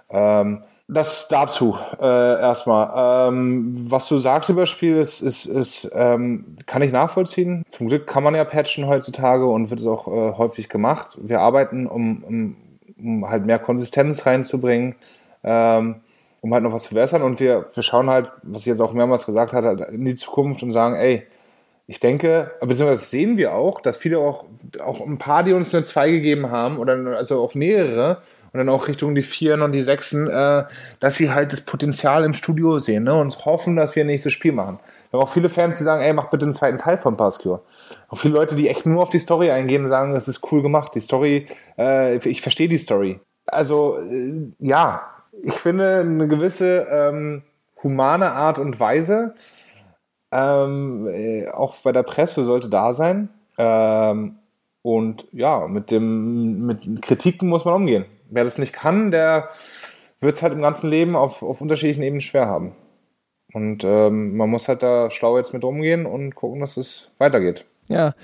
[0.08, 3.28] Ähm, das dazu äh, erstmal.
[3.28, 7.64] Ähm, was du sagst über das Spiel, ist, ist, ist ähm, kann ich nachvollziehen.
[7.68, 11.18] Zum Glück kann man ja patchen heutzutage und wird es auch äh, häufig gemacht.
[11.20, 12.56] Wir arbeiten, um, um,
[12.98, 14.94] um halt mehr Konsistenz reinzubringen,
[15.42, 15.96] ähm,
[16.40, 17.22] um halt noch was zu verbessern.
[17.22, 20.14] Und wir, wir schauen halt, was ich jetzt auch mehrmals gesagt habe, halt in die
[20.14, 21.26] Zukunft und sagen, ey,
[21.86, 24.44] ich denke, beziehungsweise sehen wir auch, dass viele auch,
[24.80, 28.18] auch ein paar, die uns eine 2 gegeben haben, oder also auch mehrere,
[28.52, 30.64] und dann auch Richtung die Vieren und die Sechsen, äh,
[31.00, 34.32] dass sie halt das Potenzial im Studio sehen ne, und hoffen, dass wir ein nächstes
[34.32, 34.78] Spiel machen.
[35.10, 37.62] Wir haben auch viele Fans, die sagen, ey, mach bitte einen zweiten Teil von Pascure.
[38.08, 40.62] Auch viele Leute, die echt nur auf die Story eingehen und sagen, das ist cool
[40.62, 40.94] gemacht.
[40.94, 41.46] Die Story,
[41.78, 43.20] äh, ich verstehe die Story.
[43.46, 45.02] Also, äh, ja,
[45.42, 47.42] ich finde eine gewisse ähm,
[47.82, 49.34] humane Art und Weise,
[50.32, 53.28] ähm, äh, auch bei der Presse sollte da sein.
[53.58, 54.36] Ähm,
[54.82, 58.06] und ja, mit dem mit Kritiken muss man umgehen.
[58.30, 59.50] Wer das nicht kann, der
[60.20, 62.74] wird es halt im ganzen Leben auf, auf unterschiedlichen Ebenen schwer haben.
[63.52, 67.66] Und ähm, man muss halt da schlau jetzt mit umgehen und gucken, dass es weitergeht.
[67.88, 68.14] Ja.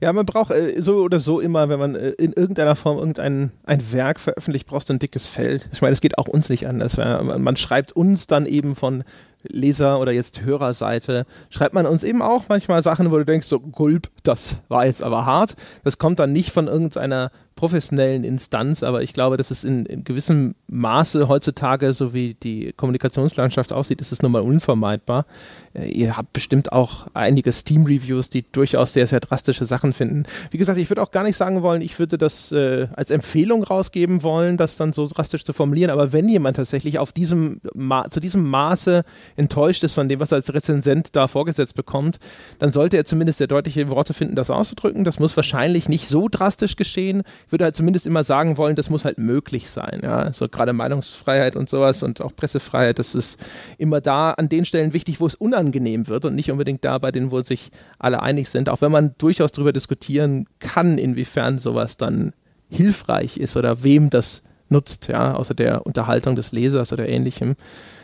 [0.00, 3.52] Ja, man braucht äh, so oder so immer, wenn man äh, in irgendeiner Form irgendein
[3.64, 5.68] ein Werk veröffentlicht, brauchst du ein dickes Feld.
[5.72, 6.96] Ich meine, es geht auch uns nicht anders.
[6.96, 9.04] Man, man schreibt uns dann eben von
[9.42, 13.58] Leser- oder jetzt Hörerseite, schreibt man uns eben auch manchmal Sachen, wo du denkst, so,
[13.60, 15.56] Gulp, das war jetzt aber hart.
[15.84, 17.30] Das kommt dann nicht von irgendeiner
[17.60, 22.72] professionellen Instanz, aber ich glaube, dass es in, in gewissem Maße heutzutage, so wie die
[22.72, 25.26] Kommunikationslandschaft aussieht, ist es nun mal unvermeidbar.
[25.74, 30.22] Äh, ihr habt bestimmt auch einige Steam-Reviews, die durchaus sehr, sehr drastische Sachen finden.
[30.50, 33.62] Wie gesagt, ich würde auch gar nicht sagen wollen, ich würde das äh, als Empfehlung
[33.62, 37.60] rausgeben wollen, das dann so drastisch zu formulieren, aber wenn jemand tatsächlich auf diesem
[38.08, 39.04] zu diesem Maße
[39.36, 42.18] enttäuscht ist von dem, was er als Rezensent da vorgesetzt bekommt,
[42.58, 45.04] dann sollte er zumindest sehr deutliche Worte finden, das auszudrücken.
[45.04, 47.22] Das muss wahrscheinlich nicht so drastisch geschehen.
[47.50, 50.00] Würde halt zumindest immer sagen wollen, das muss halt möglich sein.
[50.02, 50.18] Ja?
[50.18, 53.40] Also gerade Meinungsfreiheit und sowas und auch Pressefreiheit, das ist
[53.78, 57.12] immer da an den Stellen wichtig, wo es unangenehm wird und nicht unbedingt da bei
[57.12, 58.68] denen, wo sich alle einig sind.
[58.68, 62.32] Auch wenn man durchaus darüber diskutieren kann, inwiefern sowas dann
[62.68, 67.56] hilfreich ist oder wem das nutzt, ja, außer der Unterhaltung des Lesers oder ähnlichem.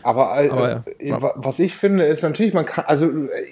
[0.02, 3.10] Aber, äh, Aber äh, was ich finde, ist natürlich, man kann, also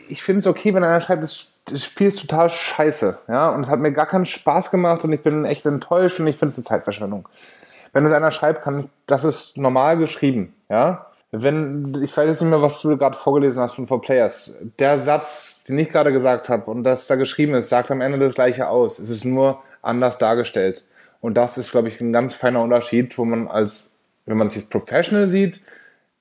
[0.09, 3.62] ich finde es okay, wenn einer schreibt, das, das Spiel ist total scheiße, ja, und
[3.62, 6.53] es hat mir gar keinen Spaß gemacht und ich bin echt enttäuscht und ich finde
[6.53, 7.28] es eine Zeitverschwendung.
[7.93, 11.07] Wenn es einer schreibt, kann das ist normal geschrieben, ja.
[11.36, 14.55] Wenn, ich weiß jetzt nicht mehr, was du gerade vorgelesen hast von For Players.
[14.78, 18.20] Der Satz, den ich gerade gesagt habe und das da geschrieben ist, sagt am Ende
[18.20, 19.01] das gleiche aus.
[19.01, 20.85] Es ist nur anders dargestellt.
[21.25, 24.59] Und das ist, glaube ich, ein ganz feiner Unterschied, wo man als, wenn man sich
[24.59, 25.63] als Professional sieht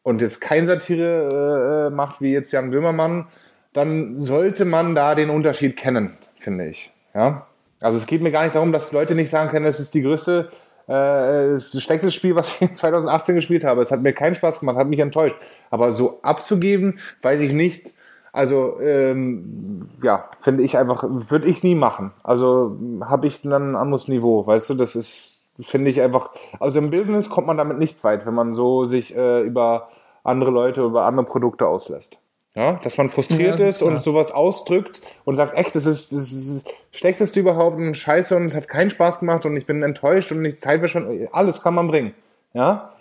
[0.01, 3.27] und jetzt kein Satire äh, macht, wie jetzt Jan Böhmermann,
[3.73, 6.93] dann sollte man da den Unterschied kennen, finde ich.
[7.13, 7.47] Ja?
[7.81, 10.03] Also es geht mir gar nicht darum, dass Leute nicht sagen können, es ist die
[10.03, 10.47] größte,
[10.87, 13.81] äh, das schlechteste Spiel, was ich 2018 gespielt habe.
[13.81, 15.35] Es hat mir keinen Spaß gemacht, hat mich enttäuscht.
[15.69, 17.93] Aber so abzugeben, weiß ich nicht,
[18.33, 22.11] also ähm, ja, finde ich einfach, würde ich nie machen.
[22.23, 26.79] Also habe ich dann ein anderes Niveau, weißt du, das ist, finde ich einfach, also
[26.79, 29.89] im Business kommt man damit nicht weit, wenn man so sich äh, über
[30.23, 32.17] andere Leute, über andere Produkte auslässt.
[32.55, 36.11] Ja, dass man frustriert ja, ist, ist und sowas ausdrückt und sagt, echt, das ist,
[36.11, 39.65] das ist das Schlechteste überhaupt und Scheiße und es hat keinen Spaß gemacht und ich
[39.65, 42.13] bin enttäuscht und nicht Zeit schon, alles kann man bringen.
[42.53, 42.92] Ja,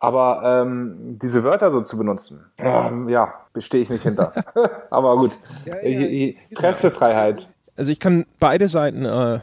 [0.00, 4.32] aber ähm, diese Wörter so zu benutzen, ähm, ja, bestehe ich nicht hinter.
[4.90, 6.32] Aber gut, ja, ja.
[6.54, 7.48] Pressefreiheit.
[7.76, 9.40] Also ich kann beide Seiten äh,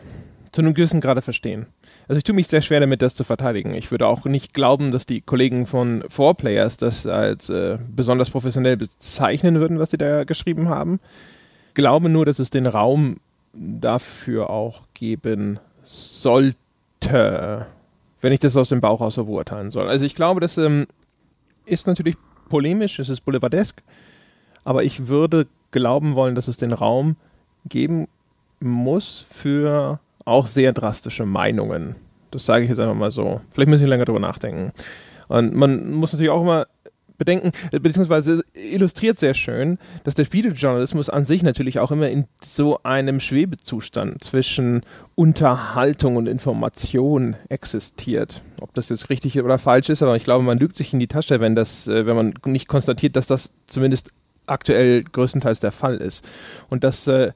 [0.51, 1.67] zu einem gewissen Grade verstehen.
[2.07, 3.73] Also ich tue mich sehr schwer damit, das zu verteidigen.
[3.75, 8.31] Ich würde auch nicht glauben, dass die Kollegen von Four Players das als äh, besonders
[8.31, 10.99] professionell bezeichnen würden, was sie da geschrieben haben.
[11.75, 13.17] Glaube nur, dass es den Raum
[13.53, 17.67] dafür auch geben sollte
[18.21, 19.87] wenn ich das aus dem Bauch aus beurteilen soll.
[19.87, 20.87] Also ich glaube, das ähm,
[21.65, 22.15] ist natürlich
[22.49, 23.81] polemisch, es ist boulevardesk,
[24.63, 27.15] aber ich würde glauben wollen, dass es den Raum
[27.65, 28.07] geben
[28.59, 31.95] muss für auch sehr drastische Meinungen.
[32.31, 33.41] Das sage ich jetzt einfach mal so.
[33.51, 34.73] Vielleicht müssen Sie länger drüber nachdenken.
[35.27, 36.67] Und man muss natürlich auch immer
[37.17, 42.25] bedenken, äh, beziehungsweise illustriert sehr schön, dass der Spielejournalismus an sich natürlich auch immer in
[42.43, 44.81] so einem Schwebezustand zwischen
[45.15, 48.41] Unterhaltung und Information existiert.
[48.61, 51.07] Ob das jetzt richtig oder falsch ist, aber ich glaube, man lügt sich in die
[51.07, 54.11] Tasche, wenn das, äh, wenn man nicht konstatiert, dass das zumindest
[54.45, 56.25] aktuell größtenteils der Fall ist.
[56.69, 57.33] Und das äh,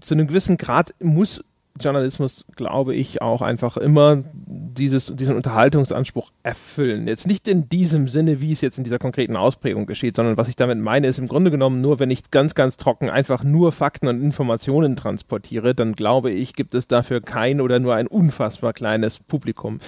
[0.00, 1.44] zu einem gewissen Grad muss
[1.78, 7.08] Journalismus, glaube ich, auch einfach immer dieses, diesen Unterhaltungsanspruch erfüllen.
[7.08, 10.48] Jetzt nicht in diesem Sinne, wie es jetzt in dieser konkreten Ausprägung geschieht, sondern was
[10.48, 13.72] ich damit meine, ist im Grunde genommen nur, wenn ich ganz, ganz trocken einfach nur
[13.72, 18.72] Fakten und Informationen transportiere, dann glaube ich, gibt es dafür kein oder nur ein unfassbar
[18.72, 19.80] kleines Publikum.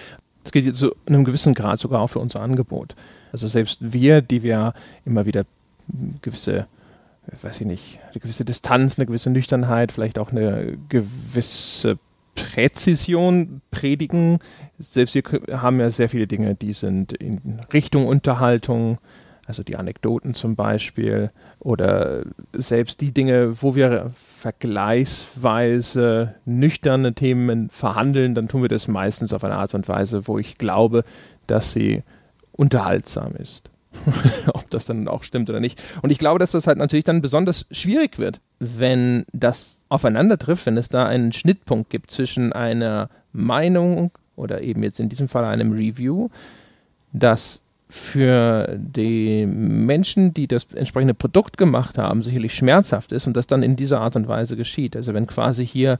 [0.43, 2.95] Das gilt jetzt zu einem gewissen Grad sogar auch für unser Angebot.
[3.33, 5.45] Also selbst wir, die wir immer wieder
[6.23, 6.67] gewisse
[7.43, 11.99] weiß ich nicht, eine gewisse Distanz, eine gewisse Nüchternheit, vielleicht auch eine gewisse
[12.35, 14.39] Präzision predigen.
[14.79, 15.23] Selbst wir
[15.53, 18.99] haben ja sehr viele Dinge, die sind in Richtung Unterhaltung,
[19.47, 28.35] also die Anekdoten zum Beispiel, oder selbst die Dinge, wo wir vergleichsweise nüchterne Themen verhandeln,
[28.35, 31.05] dann tun wir das meistens auf eine Art und Weise, wo ich glaube,
[31.47, 32.03] dass sie
[32.53, 33.70] unterhaltsam ist.
[34.55, 35.83] ob das dann auch stimmt oder nicht.
[36.03, 40.67] Und ich glaube, dass das halt natürlich dann besonders schwierig wird, wenn das aufeinander trifft,
[40.67, 45.45] wenn es da einen Schnittpunkt gibt zwischen einer Meinung oder eben jetzt in diesem Fall
[45.45, 46.29] einem Review,
[47.13, 53.49] das für die Menschen, die das entsprechende Produkt gemacht haben, sicherlich schmerzhaft ist und das
[53.49, 54.95] dann in dieser Art und Weise geschieht.
[54.95, 55.99] Also wenn quasi hier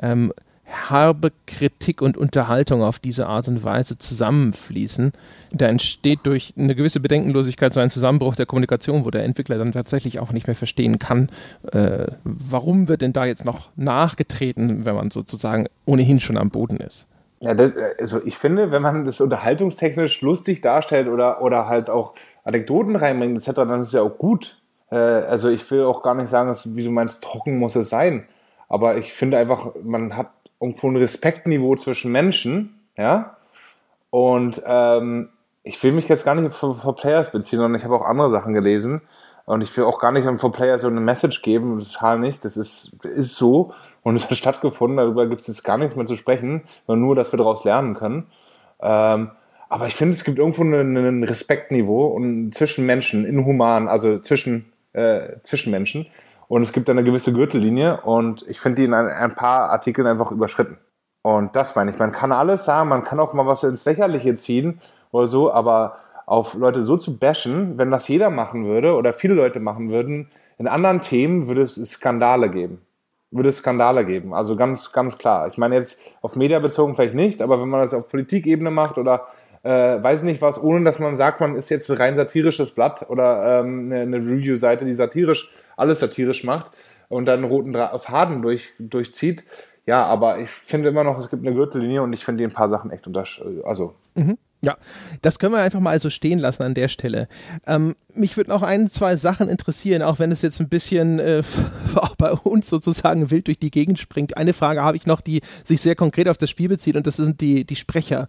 [0.00, 0.32] ähm,
[0.72, 5.12] herbe Kritik und Unterhaltung auf diese Art und Weise zusammenfließen.
[5.52, 9.72] Da entsteht durch eine gewisse Bedenkenlosigkeit so ein Zusammenbruch der Kommunikation, wo der Entwickler dann
[9.72, 11.28] tatsächlich auch nicht mehr verstehen kann,
[11.72, 16.78] äh, warum wird denn da jetzt noch nachgetreten, wenn man sozusagen ohnehin schon am Boden
[16.78, 17.06] ist.
[17.40, 22.14] Ja, das, also ich finde, wenn man das unterhaltungstechnisch lustig darstellt oder, oder halt auch
[22.44, 24.62] Anekdoten reinbringt etc., dann ist es ja auch gut.
[24.90, 27.88] Äh, also ich will auch gar nicht sagen, dass, wie du meinst, trocken muss es
[27.88, 28.28] sein.
[28.68, 30.30] Aber ich finde einfach, man hat
[30.62, 33.36] irgendwo ein Respektniveau zwischen Menschen, ja.
[34.10, 35.28] Und ähm,
[35.62, 38.30] ich will mich jetzt gar nicht für, für Players beziehen, sondern ich habe auch andere
[38.30, 39.02] Sachen gelesen.
[39.44, 42.44] Und ich will auch gar nicht für Players so eine Message geben, total nicht.
[42.44, 43.72] Das ist, ist so
[44.02, 44.96] und es hat stattgefunden.
[44.96, 47.94] Darüber gibt es jetzt gar nichts mehr zu sprechen, sondern nur, dass wir daraus lernen
[47.94, 48.26] können.
[48.80, 49.30] Ähm,
[49.68, 55.36] aber ich finde, es gibt irgendwo ein Respektniveau und zwischen Menschen, inhuman, also zwischen, äh,
[55.44, 56.06] zwischen Menschen.
[56.52, 60.06] Und es gibt eine gewisse Gürtellinie und ich finde die in ein, ein, paar Artikeln
[60.06, 60.76] einfach überschritten.
[61.22, 61.98] Und das meine ich.
[61.98, 64.78] Man kann alles sagen, man kann auch mal was ins Lächerliche ziehen
[65.12, 65.96] oder so, aber
[66.26, 70.28] auf Leute so zu bashen, wenn das jeder machen würde oder viele Leute machen würden,
[70.58, 72.82] in anderen Themen würde es Skandale geben.
[73.30, 74.34] Würde es Skandale geben.
[74.34, 75.46] Also ganz, ganz klar.
[75.46, 78.98] Ich meine jetzt auf Media bezogen vielleicht nicht, aber wenn man das auf Politikebene macht
[78.98, 79.26] oder
[79.62, 83.08] äh, weiß nicht was, ohne dass man sagt, man ist jetzt ein rein satirisches Blatt
[83.08, 86.76] oder ähm, eine, eine Review-Seite, die satirisch, alles satirisch macht
[87.08, 89.44] und dann einen roten Faden durch, durchzieht.
[89.86, 92.54] Ja, aber ich finde immer noch, es gibt eine Gürtellinie und ich finde die ein
[92.54, 94.38] paar Sachen echt untersch also mhm.
[94.64, 94.76] Ja,
[95.22, 97.26] das können wir einfach mal so stehen lassen an der Stelle.
[97.66, 101.42] Ähm, mich würde noch ein, zwei Sachen interessieren, auch wenn es jetzt ein bisschen äh,
[101.96, 104.36] auch bei uns sozusagen wild durch die Gegend springt.
[104.36, 107.16] Eine Frage habe ich noch, die sich sehr konkret auf das Spiel bezieht und das
[107.16, 108.28] sind die, die Sprecher.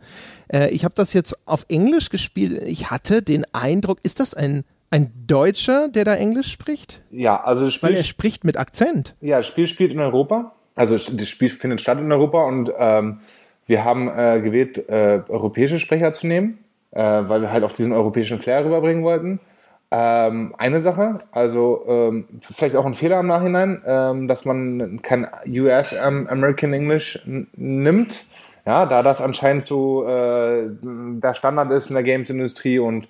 [0.52, 2.64] Äh, ich habe das jetzt auf Englisch gespielt.
[2.64, 7.02] Ich hatte den Eindruck, ist das ein ein Deutscher, der da Englisch spricht?
[7.10, 9.16] Ja, also das Spiel Weil er spricht mit Akzent.
[9.22, 10.54] Ja, das Spiel spielt in Europa.
[10.76, 13.20] Also das Spiel findet statt in Europa und ähm,
[13.66, 16.60] wir haben äh, gewählt, äh, europäische Sprecher zu nehmen,
[16.92, 19.40] äh, weil wir halt auch diesen europäischen Flair rüberbringen wollten.
[19.92, 25.28] Ähm, eine Sache, also ähm, vielleicht auch ein Fehler im Nachhinein, ähm, dass man kein
[25.48, 28.26] US American English nimmt,
[28.66, 33.08] ja, da das anscheinend so äh, der Standard ist in der Games-Industrie und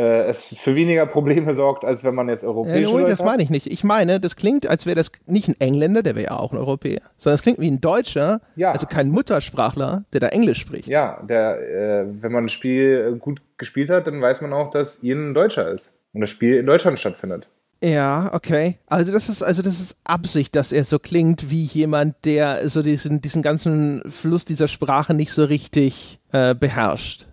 [0.00, 3.66] es für weniger Probleme sorgt, als wenn man jetzt europäisch äh, Das meine ich nicht.
[3.66, 6.58] Ich meine, das klingt, als wäre das nicht ein Engländer, der wäre ja auch ein
[6.58, 8.72] Europäer, sondern es klingt wie ein Deutscher, ja.
[8.72, 10.88] also kein Muttersprachler, der da Englisch spricht.
[10.88, 15.02] Ja, der, äh, wenn man ein Spiel gut gespielt hat, dann weiß man auch, dass
[15.02, 17.48] Ian ein Deutscher ist und das Spiel in Deutschland stattfindet.
[17.82, 18.78] Ja, okay.
[18.86, 22.82] Also das ist also das ist Absicht, dass er so klingt wie jemand, der so
[22.82, 27.26] diesen diesen ganzen Fluss dieser Sprache nicht so richtig äh, beherrscht.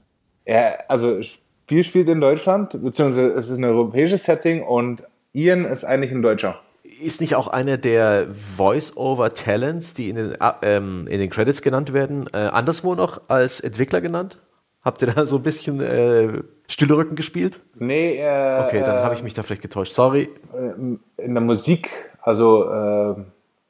[0.46, 1.22] Ja, also
[1.64, 6.22] Spiel spielt in Deutschland, beziehungsweise es ist ein europäisches Setting und Ian ist eigentlich ein
[6.22, 6.60] Deutscher.
[7.02, 8.28] Ist nicht auch einer der
[8.58, 14.02] Voice-Over-Talents, die in den, ähm, in den Credits genannt werden, äh, anderswo noch als Entwickler
[14.02, 14.40] genannt?
[14.84, 17.62] Habt ihr da so ein bisschen äh, Stühlerücken gespielt?
[17.76, 19.94] Nee, äh, Okay, dann habe ich mich da vielleicht getäuscht.
[19.94, 20.30] Sorry.
[20.54, 21.90] Äh, in der Musik,
[22.22, 23.16] also äh,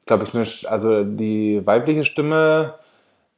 [0.06, 2.74] glaube ich, also die weibliche Stimme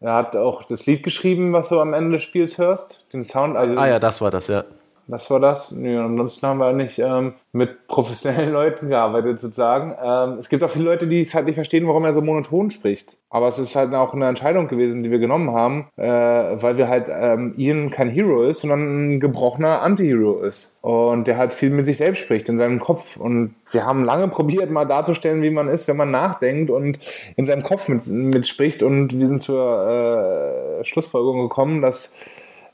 [0.00, 3.04] er hat auch das Lied geschrieben, was du am Ende des Spiels hörst.
[3.12, 3.56] Den Sound.
[3.56, 4.64] Also ah ja, das war das, ja.
[5.08, 5.70] Das war das.
[5.70, 9.94] Nee, ansonsten haben wir nicht ähm, mit professionellen Leuten gearbeitet, sozusagen.
[10.02, 12.72] Ähm, es gibt auch viele Leute, die es halt nicht verstehen, warum er so monoton
[12.72, 13.16] spricht.
[13.30, 16.88] Aber es ist halt auch eine Entscheidung gewesen, die wir genommen haben, äh, weil wir
[16.88, 20.76] halt ähm, Ian kein Hero ist, sondern ein gebrochener Anti-Hero ist.
[20.80, 23.16] Und der halt viel mit sich selbst spricht, in seinem Kopf.
[23.16, 26.98] Und wir haben lange probiert, mal darzustellen, wie man ist, wenn man nachdenkt und
[27.36, 28.82] in seinem Kopf mit, mitspricht.
[28.82, 32.16] Und wir sind zur äh, Schlussfolgerung gekommen, dass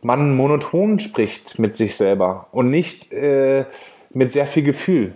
[0.03, 3.65] man monoton spricht mit sich selber und nicht äh,
[4.11, 5.15] mit sehr viel Gefühl.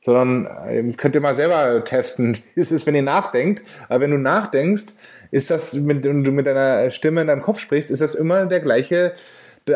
[0.00, 3.62] Sondern äh, könnt ihr mal selber testen, wie es ist, wenn ihr nachdenkt.
[3.88, 4.94] Aber wenn du nachdenkst,
[5.30, 8.60] ist das, wenn du mit deiner Stimme in deinem Kopf sprichst, ist das immer der
[8.60, 9.12] gleiche,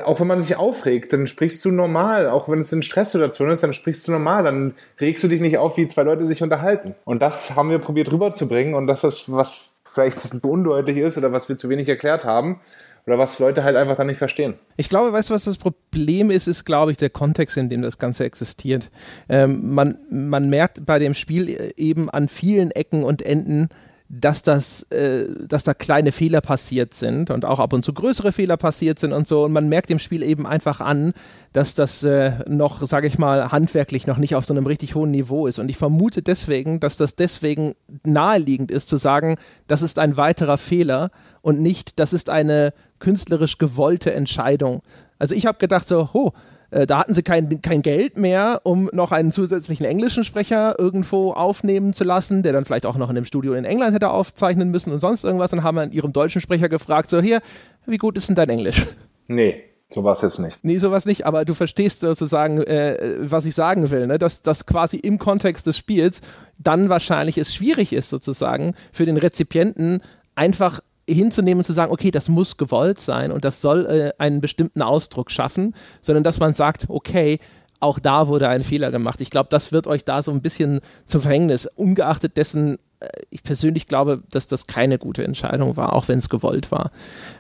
[0.05, 2.29] auch wenn man sich aufregt, dann sprichst du normal.
[2.29, 4.45] Auch wenn es in Stresssituationen ist, dann sprichst du normal.
[4.45, 6.95] Dann regst du dich nicht auf, wie zwei Leute sich unterhalten.
[7.05, 8.75] Und das haben wir probiert rüberzubringen.
[8.75, 12.61] Und das ist, was vielleicht undeutlich ist oder was wir zu wenig erklärt haben
[13.07, 14.55] oder was Leute halt einfach dann nicht verstehen.
[14.77, 17.83] Ich glaube, weißt du, was das Problem ist, ist, glaube ich, der Kontext, in dem
[17.83, 18.91] das Ganze existiert.
[19.29, 23.71] Ähm, man, man merkt bei dem Spiel eben an vielen Ecken und Enden,
[24.13, 28.33] dass das, äh, dass da kleine Fehler passiert sind und auch ab und zu größere
[28.33, 29.45] Fehler passiert sind und so.
[29.45, 31.13] Und man merkt dem Spiel eben einfach an,
[31.53, 35.13] dass das äh, noch, sage ich mal, handwerklich noch nicht auf so einem richtig hohen
[35.13, 35.61] Niveau ist.
[35.61, 39.37] Und ich vermute deswegen, dass das deswegen naheliegend ist zu sagen,
[39.69, 44.83] das ist ein weiterer Fehler und nicht, das ist eine künstlerisch gewollte Entscheidung.
[45.21, 46.33] Also ich habe gedacht so, ho,
[46.71, 51.33] äh, da hatten sie kein, kein Geld mehr, um noch einen zusätzlichen englischen Sprecher irgendwo
[51.33, 54.71] aufnehmen zu lassen, der dann vielleicht auch noch in einem Studio in England hätte aufzeichnen
[54.71, 55.53] müssen und sonst irgendwas.
[55.53, 57.41] Und haben an ihrem deutschen Sprecher gefragt, so hier,
[57.87, 58.87] wie gut ist denn dein Englisch?
[59.29, 59.65] Nee.
[59.93, 60.61] Sowas jetzt nicht.
[60.63, 64.21] Nee, sowas nicht, aber du verstehst sozusagen, äh, was ich sagen will, ne?
[64.21, 66.21] dass das quasi im Kontext des Spiels
[66.59, 70.01] dann wahrscheinlich es schwierig ist, sozusagen für den Rezipienten
[70.37, 70.81] einfach
[71.15, 74.83] hinzunehmen und zu sagen, okay, das muss gewollt sein und das soll äh, einen bestimmten
[74.83, 77.39] Ausdruck schaffen, sondern dass man sagt, okay,
[77.81, 79.21] auch da wurde ein Fehler gemacht.
[79.21, 83.43] Ich glaube, das wird euch da so ein bisschen zum Verhängnis, ungeachtet dessen, äh, ich
[83.43, 86.91] persönlich glaube, dass das keine gute Entscheidung war, auch wenn es gewollt war.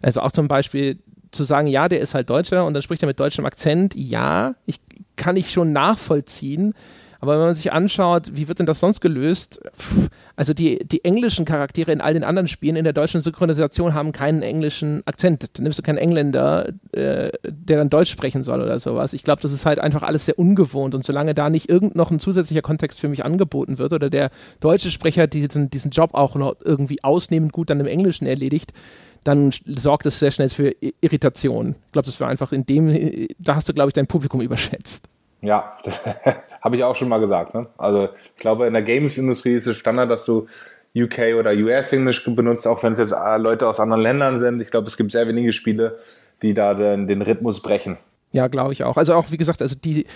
[0.02, 0.98] Also auch zum Beispiel
[1.30, 4.54] zu sagen, ja, der ist halt Deutscher und dann spricht er mit deutschem Akzent, ja,
[4.66, 4.80] ich
[5.16, 6.74] kann ich schon nachvollziehen.
[7.20, 9.60] Aber wenn man sich anschaut, wie wird denn das sonst gelöst?
[10.36, 14.12] Also die, die englischen Charaktere in all den anderen Spielen in der deutschen Synchronisation haben
[14.12, 15.58] keinen englischen Akzent.
[15.58, 19.12] Da nimmst du keinen Engländer, äh, der dann Deutsch sprechen soll oder sowas.
[19.12, 20.94] Ich glaube, das ist halt einfach alles sehr ungewohnt.
[20.94, 24.30] Und solange da nicht irgend noch ein zusätzlicher Kontext für mich angeboten wird oder der
[24.60, 28.72] deutsche Sprecher diesen, diesen Job auch noch irgendwie ausnehmend gut dann im Englischen erledigt,
[29.24, 31.76] dann sorgt es sehr schnell für Irritation.
[31.86, 35.08] Ich glaube, das war einfach in dem, da hast du, glaube ich, dein Publikum überschätzt.
[35.42, 35.76] Ja,
[36.60, 37.54] habe ich auch schon mal gesagt.
[37.54, 37.66] Ne?
[37.78, 40.46] Also ich glaube, in der Games-Industrie ist es Standard, dass du
[40.96, 44.60] UK oder US-Englisch benutzt, auch wenn es jetzt äh, Leute aus anderen Ländern sind.
[44.60, 45.98] Ich glaube, es gibt sehr wenige Spiele,
[46.42, 47.96] die da den, den Rhythmus brechen.
[48.32, 48.96] Ja, glaube ich auch.
[48.96, 50.06] Also auch, wie gesagt, also die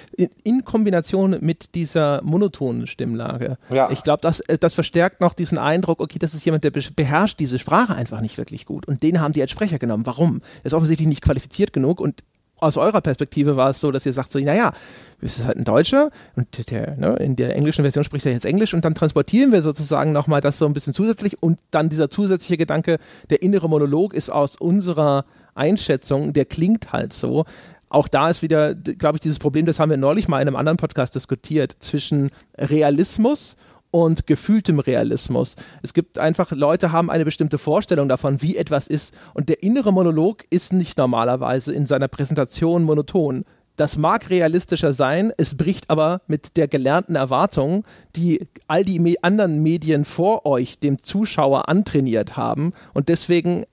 [0.45, 3.59] in Kombination mit dieser monotonen Stimmlage.
[3.71, 3.91] Ja.
[3.91, 7.41] Ich glaube, das, äh, das verstärkt noch diesen Eindruck, okay, das ist jemand, der beherrscht
[7.41, 8.87] diese Sprache einfach nicht wirklich gut.
[8.87, 10.07] Und den haben die als Sprecher genommen.
[10.07, 10.43] Warum?
[10.62, 12.23] Er ist offensichtlich nicht qualifiziert genug und
[12.65, 14.73] aus eurer Perspektive war es so, dass ihr sagt so, naja,
[15.20, 18.45] es ist halt ein Deutscher und der, ne, in der englischen Version spricht er jetzt
[18.45, 22.11] Englisch und dann transportieren wir sozusagen nochmal das so ein bisschen zusätzlich und dann dieser
[22.11, 22.99] zusätzliche Gedanke,
[23.31, 25.24] der innere Monolog ist aus unserer
[25.55, 27.45] Einschätzung, der klingt halt so.
[27.89, 30.57] Auch da ist wieder, glaube ich, dieses Problem, das haben wir neulich mal in einem
[30.57, 33.57] anderen Podcast diskutiert, zwischen Realismus
[33.95, 35.55] und gefühltem Realismus.
[35.83, 39.15] Es gibt einfach, Leute haben eine bestimmte Vorstellung davon, wie etwas ist.
[39.35, 43.45] Und der innere Monolog ist nicht normalerweise in seiner Präsentation monoton.
[43.77, 47.85] Das mag realistischer sein, es bricht aber mit der gelernten Erwartung,
[48.16, 52.73] die all die me anderen Medien vor euch dem Zuschauer antrainiert haben.
[52.95, 53.65] Und deswegen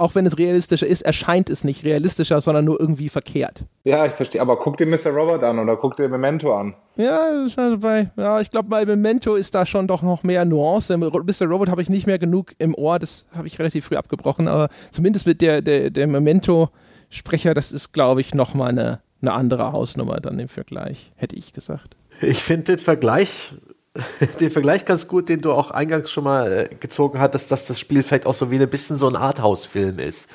[0.00, 3.64] auch wenn es realistischer ist, erscheint es nicht realistischer, sondern nur irgendwie verkehrt.
[3.84, 4.40] Ja, ich verstehe.
[4.40, 5.10] Aber guck dir Mr.
[5.10, 6.74] Robert an oder guck dir Memento an.
[6.96, 7.20] Ja,
[7.56, 10.96] also bei, ja ich glaube, bei Memento ist da schon doch noch mehr Nuance.
[10.96, 11.46] Mr.
[11.46, 14.70] Robot habe ich nicht mehr genug im Ohr, das habe ich relativ früh abgebrochen, aber
[14.90, 20.20] zumindest mit der, der, der Memento-Sprecher, das ist, glaube ich, nochmal eine, eine andere Hausnummer
[20.20, 21.96] dann im Vergleich, hätte ich gesagt.
[22.22, 23.54] Ich finde den Vergleich
[24.40, 27.80] den Vergleich ganz gut, den du auch eingangs schon mal äh, gezogen hattest, dass das
[27.80, 30.30] Spiel vielleicht auch so wie ein bisschen so ein Arthouse-Film ist.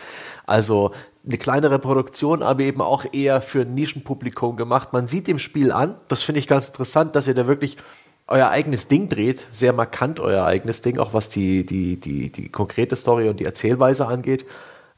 [0.46, 0.92] Also
[1.26, 4.94] eine kleinere Produktion, aber eben auch eher für ein Nischenpublikum gemacht.
[4.94, 7.78] Man sieht dem Spiel an, das finde ich ganz interessant, dass ihr da wirklich
[8.28, 12.50] euer eigenes Ding dreht, sehr markant euer eigenes Ding, auch was die, die, die, die
[12.50, 14.46] konkrete Story und die Erzählweise angeht.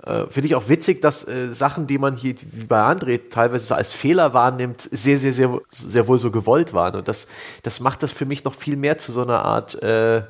[0.07, 3.65] Äh, Finde ich auch witzig, dass äh, Sachen, die man hier wie bei André teilweise
[3.65, 6.95] so als Fehler wahrnimmt, sehr, sehr, sehr, sehr wohl so gewollt waren.
[6.95, 7.27] Und das,
[7.63, 10.23] das macht das für mich noch viel mehr zu so einer Art, äh,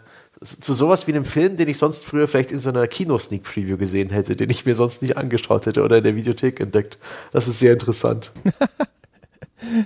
[0.44, 4.10] zu sowas wie einem Film, den ich sonst früher vielleicht in so einer Kino-Sneak-Preview gesehen
[4.10, 6.98] hätte, den ich mir sonst nicht angeschaut hätte oder in der Videothek entdeckt.
[7.32, 8.32] Das ist sehr interessant.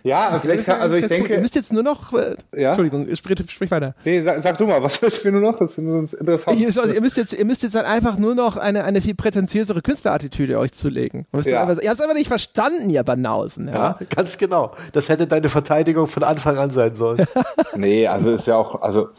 [0.04, 1.34] Ja, vielleicht, also ich denke.
[1.34, 2.14] Ihr müsst jetzt nur noch.
[2.14, 2.70] Äh, ja?
[2.70, 3.96] Entschuldigung, sprich, sprich weiter.
[4.04, 5.58] Nee, sag, sag, du mal, was willst du nur noch?
[5.58, 6.60] Das ist interessant.
[6.60, 9.82] Ihr, ihr, müsst jetzt, ihr müsst jetzt halt einfach nur noch eine, eine viel prätentiösere
[9.82, 11.26] Künstlerattitüde euch zulegen.
[11.34, 11.62] Ja.
[11.62, 13.68] Einfach, ihr habt es einfach nicht verstanden, ihr Banausen.
[13.68, 13.98] Ja?
[14.00, 14.72] ja, ganz genau.
[14.92, 17.26] Das hätte deine Verteidigung von Anfang an sein sollen.
[17.76, 19.10] nee, also ist ja auch, also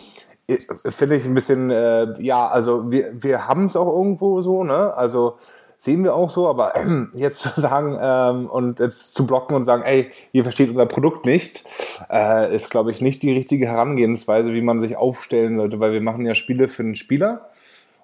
[0.90, 4.94] finde ich ein bisschen, äh, ja, also wir, wir haben es auch irgendwo so, ne?
[4.94, 5.36] Also
[5.82, 6.74] sehen wir auch so, aber
[7.14, 11.26] jetzt zu sagen ähm, und jetzt zu blocken und sagen, ey, ihr versteht unser Produkt
[11.26, 11.64] nicht,
[12.08, 16.00] äh, ist, glaube ich, nicht die richtige Herangehensweise, wie man sich aufstellen sollte, weil wir
[16.00, 17.48] machen ja Spiele für den Spieler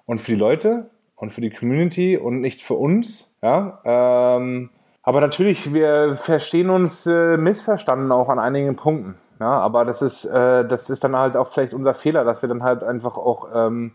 [0.06, 3.32] und für die Leute und für die Community und nicht für uns.
[3.42, 4.70] Ja, ähm,
[5.04, 9.14] aber natürlich, wir verstehen uns äh, missverstanden auch an einigen Punkten.
[9.38, 12.48] Ja, aber das ist, äh, das ist dann halt auch vielleicht unser Fehler, dass wir
[12.48, 13.92] dann halt einfach auch ähm,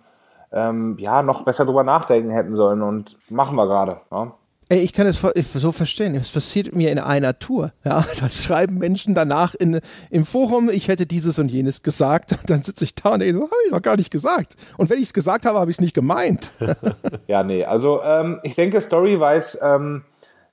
[0.54, 4.02] ähm, ja, noch besser drüber nachdenken hätten sollen und machen wir gerade.
[4.12, 4.34] Ja.
[4.70, 5.22] Ey, ich kann es
[5.54, 6.16] so verstehen.
[6.16, 7.72] Es passiert mir in einer Tour.
[7.84, 12.32] Ja, da schreiben Menschen danach in, im Forum, ich hätte dieses und jenes gesagt.
[12.32, 14.56] Und dann sitze ich da und denke, das habe ich noch gar nicht gesagt.
[14.78, 16.52] Und wenn ich es gesagt habe, habe ich es nicht gemeint.
[17.28, 17.66] ja, nee.
[17.66, 20.06] Also ähm, ich denke, Story weiß, ähm,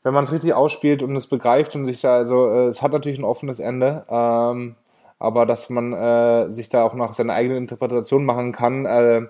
[0.02, 2.92] wenn man es richtig ausspielt und es begreift und sich da, also äh, es hat
[2.92, 4.04] natürlich ein offenes Ende.
[4.10, 4.74] Ähm,
[5.20, 9.26] aber dass man äh, sich da auch noch seine eigene Interpretation machen kann, äh,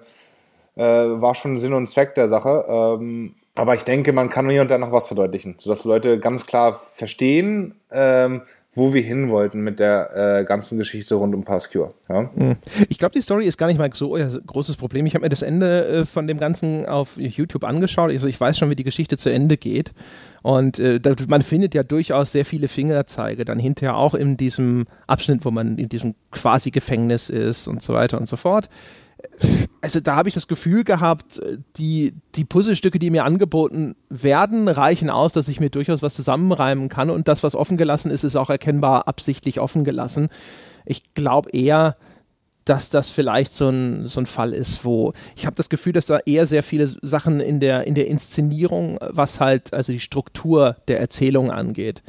[0.76, 2.64] äh, war schon Sinn und Zweck der Sache.
[2.68, 6.46] Ähm, aber ich denke, man kann hier und da noch was verdeutlichen, sodass Leute ganz
[6.46, 8.42] klar verstehen, ähm,
[8.72, 11.92] wo wir hin wollten mit der äh, ganzen Geschichte rund um Pascure.
[12.08, 12.30] Ja?
[12.36, 12.56] Hm.
[12.88, 15.06] Ich glaube, die Story ist gar nicht mal so ein großes Problem.
[15.06, 18.10] Ich habe mir das Ende äh, von dem Ganzen auf YouTube angeschaut.
[18.12, 19.92] Also ich weiß schon, wie die Geschichte zu Ende geht.
[20.42, 25.44] Und äh, man findet ja durchaus sehr viele Fingerzeige dann hinterher auch in diesem Abschnitt,
[25.44, 28.68] wo man in diesem quasi Gefängnis ist und so weiter und so fort
[29.80, 31.40] also da habe ich das Gefühl gehabt,
[31.76, 36.88] die, die Puzzlestücke, die mir angeboten werden, reichen aus, dass ich mir durchaus was zusammenreimen
[36.88, 40.28] kann und das, was offen gelassen ist, ist auch erkennbar absichtlich offen gelassen.
[40.84, 41.96] Ich glaube eher,
[42.64, 46.06] dass das vielleicht so ein, so ein Fall ist, wo ich habe das Gefühl, dass
[46.06, 50.76] da eher sehr viele Sachen in der, in der Inszenierung, was halt also die Struktur
[50.86, 52.02] der Erzählung angeht.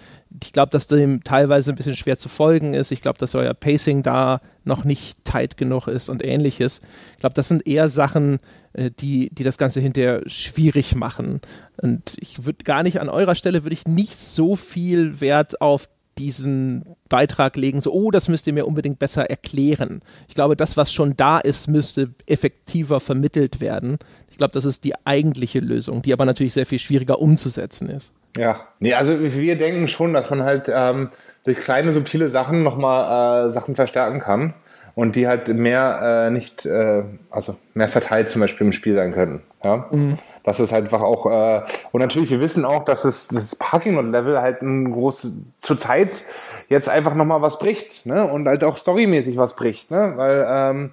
[0.43, 2.91] Ich glaube, dass dem teilweise ein bisschen schwer zu folgen ist.
[2.91, 6.81] Ich glaube, dass euer Pacing da noch nicht tight genug ist und ähnliches.
[7.15, 8.39] Ich glaube, das sind eher Sachen,
[8.73, 11.41] äh, die, die das Ganze hinterher schwierig machen.
[11.81, 15.87] Und ich würde gar nicht an eurer Stelle, würde ich nicht so viel Wert auf
[16.17, 20.01] diesen Beitrag legen, so, oh, das müsst ihr mir unbedingt besser erklären.
[20.27, 23.97] Ich glaube, das, was schon da ist, müsste effektiver vermittelt werden.
[24.29, 28.13] Ich glaube, das ist die eigentliche Lösung, die aber natürlich sehr viel schwieriger umzusetzen ist.
[28.37, 31.09] Ja, nee, also wir denken schon, dass man halt ähm,
[31.43, 34.53] durch kleine, subtile Sachen nochmal äh, Sachen verstärken kann
[34.95, 39.13] und die halt mehr äh, nicht, äh, also mehr verteilt zum Beispiel im Spiel sein
[39.13, 39.41] können.
[39.63, 39.87] Ja?
[39.91, 40.17] Mhm.
[40.43, 43.95] Das ist halt einfach auch, äh, und natürlich, wir wissen auch, dass es, das Parking
[43.95, 46.23] Lot Level halt ein großes, zurzeit
[46.69, 48.25] jetzt einfach nochmal was bricht, ne?
[48.25, 50.13] Und halt auch storymäßig was bricht, ne?
[50.15, 50.91] Weil ähm,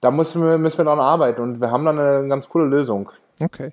[0.00, 3.10] da müssen wir, müssen wir dran arbeiten und wir haben dann eine ganz coole Lösung.
[3.40, 3.72] Okay.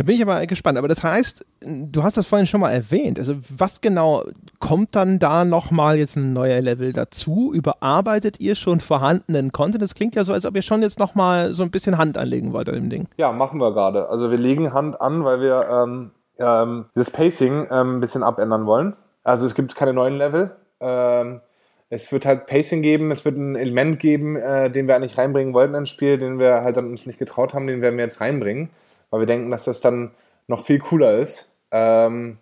[0.00, 0.78] Da bin ich aber gespannt.
[0.78, 3.18] Aber das heißt, du hast das vorhin schon mal erwähnt.
[3.18, 4.22] Also was genau
[4.58, 7.52] kommt dann da nochmal jetzt ein neuer Level dazu?
[7.52, 9.82] Überarbeitet ihr schon vorhandenen Content?
[9.82, 12.54] Das klingt ja so, als ob ihr schon jetzt nochmal so ein bisschen Hand anlegen
[12.54, 13.08] wollt an dem Ding.
[13.18, 14.08] Ja, machen wir gerade.
[14.08, 18.64] Also wir legen Hand an, weil wir ähm, ähm, das Pacing ähm, ein bisschen abändern
[18.64, 18.96] wollen.
[19.22, 20.56] Also es gibt keine neuen Level.
[20.80, 21.42] Ähm,
[21.90, 25.52] es wird halt Pacing geben, es wird ein Element geben, äh, den wir eigentlich reinbringen
[25.52, 28.22] wollten ins Spiel, den wir halt dann uns nicht getraut haben, den werden wir jetzt
[28.22, 28.70] reinbringen
[29.10, 30.12] weil wir denken, dass das dann
[30.46, 32.38] noch viel cooler ist ähm,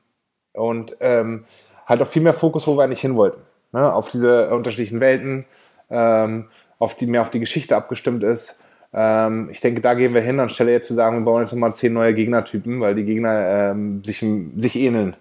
[0.52, 1.44] und ähm,
[1.86, 3.42] halt auch viel mehr Fokus, wo wir eigentlich hin wollten.
[3.72, 3.92] Ne?
[3.92, 5.44] Auf diese unterschiedlichen Welten,
[5.90, 8.58] ähm, auf die mehr auf die Geschichte abgestimmt ist.
[8.92, 11.74] Ähm, ich denke, da gehen wir hin, anstelle jetzt zu sagen, wir bauen jetzt nochmal
[11.74, 14.24] zehn neue Gegnertypen, weil die Gegner ähm, sich,
[14.56, 15.16] sich ähneln.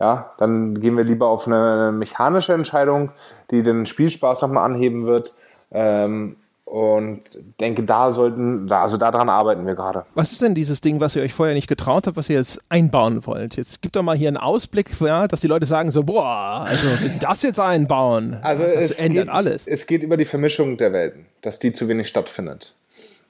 [0.00, 3.10] Ja, dann gehen wir lieber auf eine mechanische Entscheidung,
[3.50, 5.34] die den Spielspaß nochmal anheben wird.
[5.72, 6.36] Ähm,
[6.70, 7.22] und
[7.60, 10.04] denke, da sollten, also daran arbeiten wir gerade.
[10.14, 12.60] Was ist denn dieses Ding, was ihr euch vorher nicht getraut habt, was ihr jetzt
[12.68, 13.56] einbauen wollt?
[13.56, 16.88] Jetzt gibt doch mal hier einen Ausblick, ja, dass die Leute sagen so, boah, also
[17.00, 19.66] wenn sie das jetzt einbauen, also das ändert geht, alles.
[19.66, 22.74] Es geht über die Vermischung der Welten, dass die zu wenig stattfindet.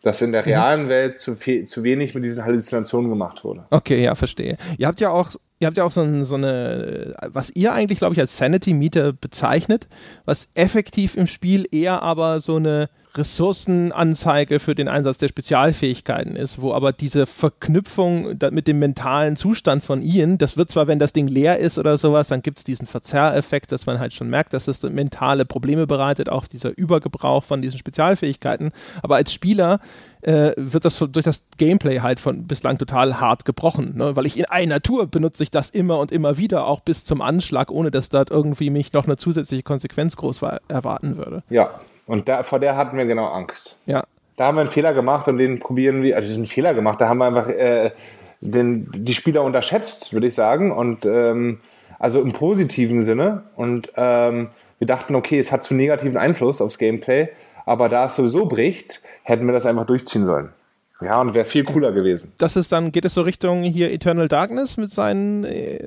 [0.03, 0.49] Dass in der mhm.
[0.49, 0.89] realen mhm.
[0.89, 3.67] Welt zu, viel, zu wenig mit diesen Halluzinationen gemacht wurde.
[3.71, 4.57] Okay, ja, verstehe.
[4.79, 7.99] Ihr habt ja auch ihr habt ja auch so, ein, so eine, was ihr eigentlich,
[7.99, 9.89] glaube ich, als Sanity Meter bezeichnet,
[10.25, 16.61] was effektiv im Spiel eher aber so eine Ressourcenanzeige für den Einsatz der Spezialfähigkeiten ist,
[16.61, 21.13] wo aber diese Verknüpfung mit dem mentalen Zustand von Ian, das wird zwar, wenn das
[21.13, 24.53] Ding leer ist oder sowas, dann gibt es diesen Verzerreffekt, dass man halt schon merkt,
[24.53, 28.73] dass es mentale Probleme bereitet, auch dieser Übergebrauch von diesen Spezialfähigkeiten.
[29.03, 29.81] Aber als Spieler
[30.23, 34.17] äh, wird das durch das Gameplay halt von bislang total hart gebrochen, ne?
[34.17, 37.21] weil ich in einer Tour benutze ich das immer und immer wieder, auch bis zum
[37.21, 41.43] Anschlag, ohne dass dort irgendwie mich noch eine zusätzliche Konsequenz groß erwarten würde.
[41.51, 43.77] Ja, und da, vor der hatten wir genau Angst.
[43.87, 44.03] Ja.
[44.37, 47.09] Da haben wir einen Fehler gemacht und den probieren wir, also einen Fehler gemacht, da
[47.09, 47.91] haben wir einfach äh,
[48.41, 50.73] den, die Spieler unterschätzt, würde ich sagen.
[50.73, 51.61] Und ähm,
[51.99, 53.43] also im positiven Sinne.
[53.57, 54.49] Und ähm,
[54.79, 57.29] wir dachten, okay, es hat zu negativen Einfluss aufs Gameplay,
[57.67, 60.51] aber da es sowieso bricht, hätten wir das einfach durchziehen sollen.
[61.01, 62.33] Ja, und wäre viel cooler gewesen.
[62.39, 65.79] Das ist dann, geht es so Richtung hier Eternal Darkness mit seinen äh,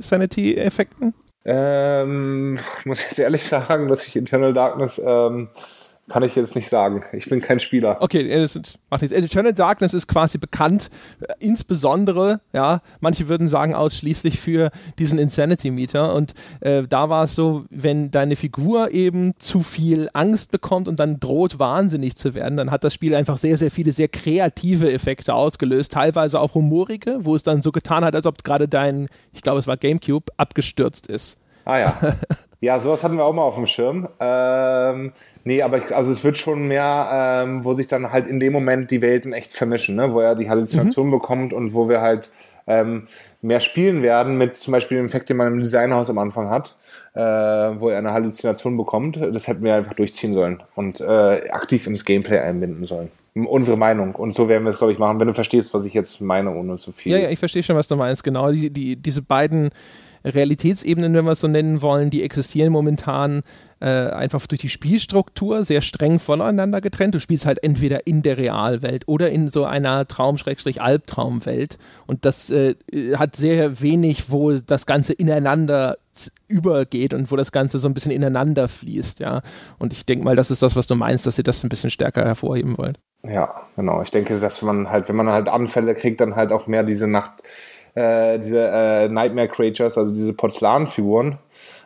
[0.00, 1.14] Sanity-Effekten?
[1.44, 5.48] Ähm, ich muss jetzt ehrlich sagen, dass ich Eternal Darkness ähm,
[6.08, 7.04] kann ich jetzt nicht sagen.
[7.12, 7.96] Ich bin kein Spieler.
[8.00, 8.60] Okay, das
[8.90, 9.16] macht nichts.
[9.16, 15.70] Eternal Darkness ist quasi bekannt, äh, insbesondere, ja, manche würden sagen ausschließlich für diesen Insanity
[15.70, 16.14] Meter.
[16.14, 20.98] Und äh, da war es so, wenn deine Figur eben zu viel Angst bekommt und
[20.98, 24.92] dann droht, wahnsinnig zu werden, dann hat das Spiel einfach sehr, sehr viele sehr kreative
[24.92, 29.08] Effekte ausgelöst, teilweise auch humorige, wo es dann so getan hat, als ob gerade dein,
[29.32, 31.38] ich glaube, es war GameCube, abgestürzt ist.
[31.64, 31.96] Ah ja.
[32.62, 34.08] Ja, sowas hatten wir auch mal auf dem Schirm.
[34.20, 35.12] Ähm,
[35.42, 38.52] nee, aber ich, also es wird schon mehr, ähm, wo sich dann halt in dem
[38.52, 40.14] Moment die Welten echt vermischen, ne?
[40.14, 41.10] wo er die Halluzination mhm.
[41.10, 42.30] bekommt und wo wir halt
[42.68, 43.08] ähm,
[43.42, 46.76] mehr spielen werden mit zum Beispiel dem Effekt, den man im Designhaus am Anfang hat,
[47.14, 49.16] äh, wo er eine Halluzination bekommt.
[49.16, 54.14] Das hätten wir einfach durchziehen sollen und äh, aktiv ins Gameplay einbinden sollen unsere Meinung.
[54.14, 56.54] Und so werden wir es, glaube ich, machen, wenn du verstehst, was ich jetzt meine,
[56.54, 57.12] ohne zu viel.
[57.12, 58.22] Ja, ja, ich verstehe schon, was du meinst.
[58.22, 59.70] Genau, die, die, diese beiden
[60.24, 63.42] Realitätsebenen, wenn wir es so nennen wollen, die existieren momentan
[63.80, 67.14] äh, einfach durch die Spielstruktur sehr streng voneinander getrennt.
[67.14, 71.78] Du spielst halt entweder in der Realwelt oder in so einer Traum-Albtraumwelt.
[72.06, 72.76] Und das äh,
[73.16, 75.96] hat sehr wenig, wo das Ganze ineinander
[76.46, 79.40] übergeht und wo das Ganze so ein bisschen ineinander fließt, ja.
[79.78, 81.90] Und ich denke mal, das ist das, was du meinst, dass ihr das ein bisschen
[81.90, 82.98] stärker hervorheben wollt.
[83.24, 84.02] Ja, genau.
[84.02, 87.06] Ich denke, dass man halt, wenn man halt Anfälle kriegt, dann halt auch mehr diese
[87.06, 87.42] Nacht,
[87.94, 91.38] äh, diese äh, Nightmare Creatures, also diese Porzellanfiguren,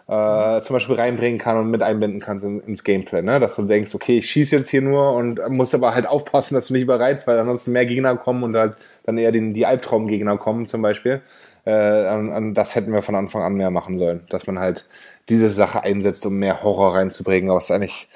[0.09, 3.23] äh, zum Beispiel reinbringen kann und mit einbinden kannst in, ins Gameplay.
[3.23, 3.41] Ne?
[3.41, 6.69] Dass du denkst, okay, ich schieße jetzt hier nur und musst aber halt aufpassen, dass
[6.69, 10.39] du nicht überreizt, weil ansonsten mehr Gegner kommen und halt dann eher den, die Albtraumgegner
[10.39, 11.23] kommen zum Beispiel.
[11.65, 14.87] Äh, an, an das hätten wir von Anfang an mehr machen sollen, dass man halt
[15.29, 18.09] diese Sache einsetzt, um mehr Horror reinzubringen, was eigentlich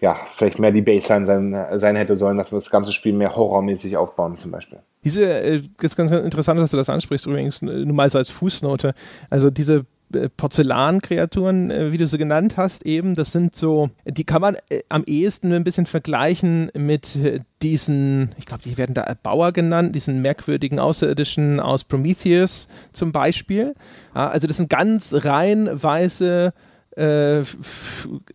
[0.00, 3.34] ja, vielleicht mehr die Baseline sein, sein hätte sollen, dass wir das ganze Spiel mehr
[3.34, 4.78] horrormäßig aufbauen zum Beispiel.
[5.04, 8.28] Diese, äh, das ist ganz interessant, dass du das ansprichst, übrigens, nur mal so als
[8.28, 8.94] Fußnote.
[9.30, 14.24] Also diese äh, Porzellankreaturen, äh, wie du sie genannt hast, eben, das sind so, die
[14.24, 17.18] kann man äh, am ehesten ein bisschen vergleichen mit
[17.62, 23.74] diesen, ich glaube, die werden da Erbauer genannt, diesen merkwürdigen Außerirdischen aus Prometheus zum Beispiel.
[24.12, 26.52] Also das sind ganz rein weiße
[26.96, 27.44] äh,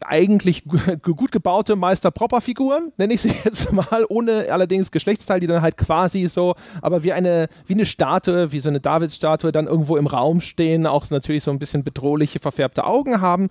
[0.01, 5.77] eigentlich gut gebaute Meister-Propper-Figuren, nenne ich sie jetzt mal, ohne allerdings Geschlechtsteil, die dann halt
[5.77, 10.05] quasi so, aber wie eine, wie eine Statue, wie so eine Davids-Statue dann irgendwo im
[10.05, 13.49] Raum stehen, auch natürlich so ein bisschen bedrohliche, verfärbte Augen haben.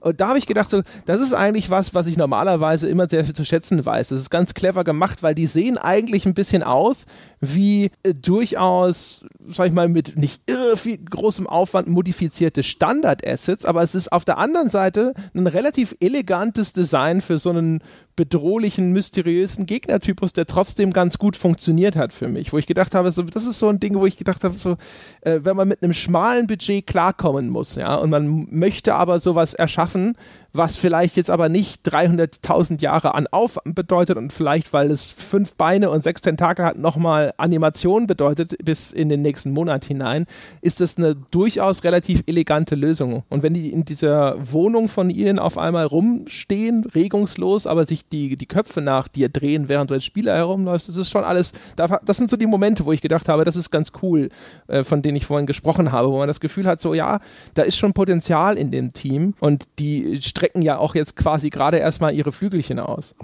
[0.00, 3.24] Und da habe ich gedacht, so, das ist eigentlich was, was ich normalerweise immer sehr
[3.32, 4.10] zu schätzen weiß.
[4.10, 7.06] Das ist ganz clever gemacht, weil die sehen eigentlich ein bisschen aus
[7.40, 13.82] wie äh, durchaus, sag ich mal, mit nicht irre viel großem Aufwand modifizierte Standard-Assets, aber
[13.82, 17.82] es ist auf der anderen Seite ein relativ elegantes Design für so einen
[18.20, 22.52] bedrohlichen, mysteriösen Gegnertypus, der trotzdem ganz gut funktioniert hat für mich.
[22.52, 24.76] Wo ich gedacht habe, so, das ist so ein Ding, wo ich gedacht habe, so,
[25.22, 29.54] äh, wenn man mit einem schmalen Budget klarkommen muss, ja, und man möchte aber sowas
[29.54, 30.18] erschaffen,
[30.52, 35.54] was vielleicht jetzt aber nicht 300.000 Jahre an Aufwand bedeutet und vielleicht, weil es fünf
[35.54, 40.26] Beine und sechs Tentakel hat, nochmal Animation bedeutet bis in den nächsten Monat hinein,
[40.60, 43.22] ist das eine durchaus relativ elegante Lösung.
[43.28, 48.36] Und wenn die in dieser Wohnung von ihnen auf einmal rumstehen, regungslos, aber sich die,
[48.36, 50.88] die Köpfe nach dir drehen, während du als Spieler herumläufst.
[50.88, 53.70] Das ist schon alles, das sind so die Momente, wo ich gedacht habe, das ist
[53.70, 54.28] ganz cool,
[54.68, 57.20] äh, von denen ich vorhin gesprochen habe, wo man das Gefühl hat, so ja,
[57.54, 61.78] da ist schon Potenzial in dem Team und die strecken ja auch jetzt quasi gerade
[61.78, 63.14] erstmal ihre Flügelchen aus.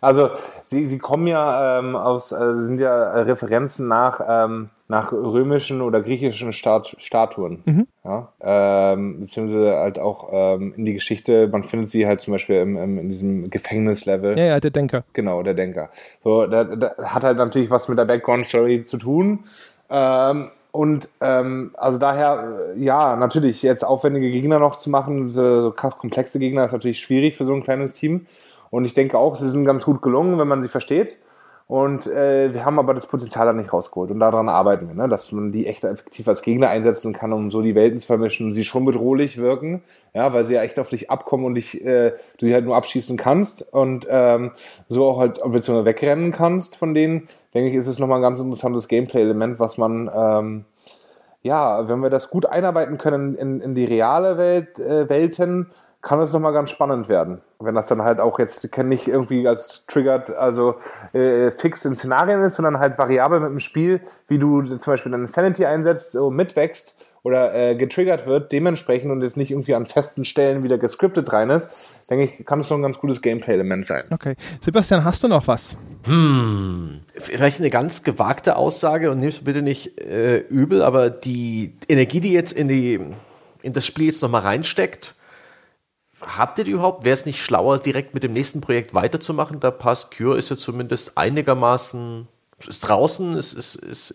[0.00, 0.30] Also
[0.66, 6.02] sie, sie kommen ja ähm, aus, äh, sind ja Referenzen nach ähm, nach römischen oder
[6.02, 7.62] griechischen Stat Statuen.
[7.64, 7.86] Mhm.
[8.04, 12.56] Ja, ähm, beziehungsweise halt auch ähm, in die Geschichte, man findet sie halt zum Beispiel
[12.56, 14.38] im, im, in diesem Gefängnislevel.
[14.38, 15.04] Ja, ja, der Denker.
[15.14, 15.88] Genau, der Denker.
[16.22, 19.40] So, der hat halt natürlich was mit der Background-Story zu tun.
[19.88, 25.70] Ähm, und ähm, also daher, ja, natürlich jetzt aufwendige Gegner noch zu machen, so, so
[25.70, 28.26] komplexe Gegner ist natürlich schwierig für so ein kleines Team.
[28.70, 31.16] Und ich denke auch, sie sind ganz gut gelungen, wenn man sie versteht.
[31.66, 34.10] Und äh, wir haben aber das Potenzial da nicht rausgeholt.
[34.10, 35.08] Und daran arbeiten wir, ne?
[35.08, 38.52] dass man die echt effektiv als Gegner einsetzen kann, um so die Welten zu vermischen,
[38.52, 39.82] sie schon bedrohlich wirken,
[40.12, 42.76] ja, weil sie ja echt auf dich abkommen und dich, äh, du sie halt nur
[42.76, 44.52] abschießen kannst und ähm,
[44.88, 48.38] so auch halt beziehungsweise wegrennen kannst von denen, denke ich, ist es nochmal ein ganz
[48.38, 50.64] interessantes Gameplay-Element, was man ähm,
[51.44, 55.70] ja, wenn wir das gut einarbeiten können in, in die reale Welt, äh, Welten,
[56.04, 57.40] kann es nochmal ganz spannend werden.
[57.58, 60.76] Wenn das dann halt auch jetzt nicht irgendwie als triggert, also
[61.14, 65.10] äh, fix in Szenarien ist, sondern halt variabel mit dem Spiel, wie du zum Beispiel
[65.10, 69.86] deine Sanity einsetzt, so mitwächst oder äh, getriggert wird, dementsprechend und jetzt nicht irgendwie an
[69.86, 73.86] festen Stellen wieder gescriptet rein ist, denke ich, kann es noch ein ganz gutes Gameplay-Element
[73.86, 74.04] sein.
[74.10, 74.34] Okay.
[74.60, 75.78] Sebastian, hast du noch was?
[76.04, 82.20] Hm, vielleicht eine ganz gewagte Aussage und nimmst bitte nicht äh, übel, aber die Energie,
[82.20, 83.00] die jetzt in, die,
[83.62, 85.14] in das Spiel jetzt nochmal reinsteckt,
[86.26, 87.04] Habt ihr die überhaupt?
[87.04, 89.60] Wäre es nicht schlauer, direkt mit dem nächsten Projekt weiterzumachen?
[89.60, 92.28] Da passt Cure ist ja zumindest einigermaßen,
[92.66, 94.14] ist draußen, ist, ist, ist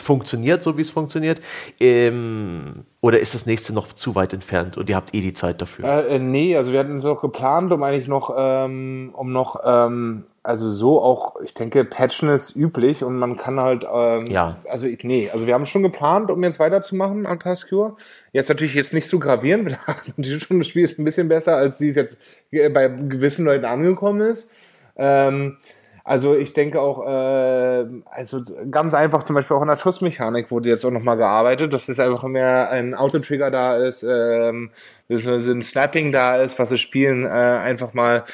[0.00, 1.40] funktioniert, so wie es funktioniert.
[1.80, 5.60] Ähm, oder ist das nächste noch zu weit entfernt und ihr habt eh die Zeit
[5.60, 5.84] dafür?
[5.84, 9.60] Äh, äh nee, also wir hatten es auch geplant, um eigentlich noch, ähm, um noch,
[9.64, 14.56] ähm, also so auch, ich denke, Patchen ist üblich und man kann halt, ähm, ja.
[14.68, 17.96] also nee, also wir haben schon geplant, um jetzt weiterzumachen an Pascure.
[18.32, 21.28] Jetzt natürlich jetzt nicht zu gravieren, wir dachten natürlich schon, das Spiel ist ein bisschen
[21.28, 24.52] besser, als sie es jetzt äh, bei gewissen Leuten angekommen ist.
[24.96, 25.58] Ähm,
[26.04, 27.86] also ich denke auch, äh,
[28.22, 28.40] also
[28.70, 31.98] ganz einfach zum Beispiel auch in der Schussmechanik wurde jetzt auch nochmal gearbeitet, dass es
[31.98, 34.70] einfach mehr ein Autotrigger da ist, ähm,
[35.08, 38.24] dass ein Snapping da ist, was das Spielen äh, einfach mal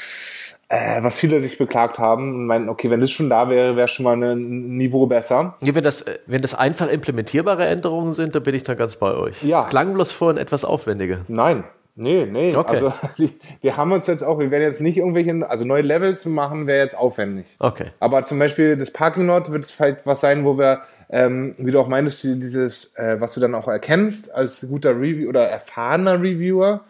[0.69, 3.89] äh, was viele sich beklagt haben und meinten, okay, wenn das schon da wäre, wäre
[3.89, 5.57] schon mal ein Niveau besser.
[5.61, 8.97] Ja, wenn das, äh, wenn das einfach implementierbare Änderungen sind, dann bin ich da ganz
[8.97, 9.43] bei euch.
[9.43, 9.63] Ja.
[9.63, 11.21] Das klang bloß vorhin etwas aufwendiger.
[11.29, 11.65] Nein,
[12.01, 12.55] Nee, nee.
[12.55, 12.71] Okay.
[12.71, 12.93] Also
[13.61, 16.79] wir haben uns jetzt auch, wir werden jetzt nicht irgendwelche, also neue Levels machen, wäre
[16.79, 17.57] jetzt aufwendig.
[17.59, 17.91] Okay.
[17.99, 21.73] Aber zum Beispiel das Parking Lot wird es vielleicht was sein, wo wir, ähm, wie
[21.73, 26.21] du auch meinst, dieses, äh, was du dann auch erkennst als guter Review oder erfahrener
[26.23, 26.85] Reviewer,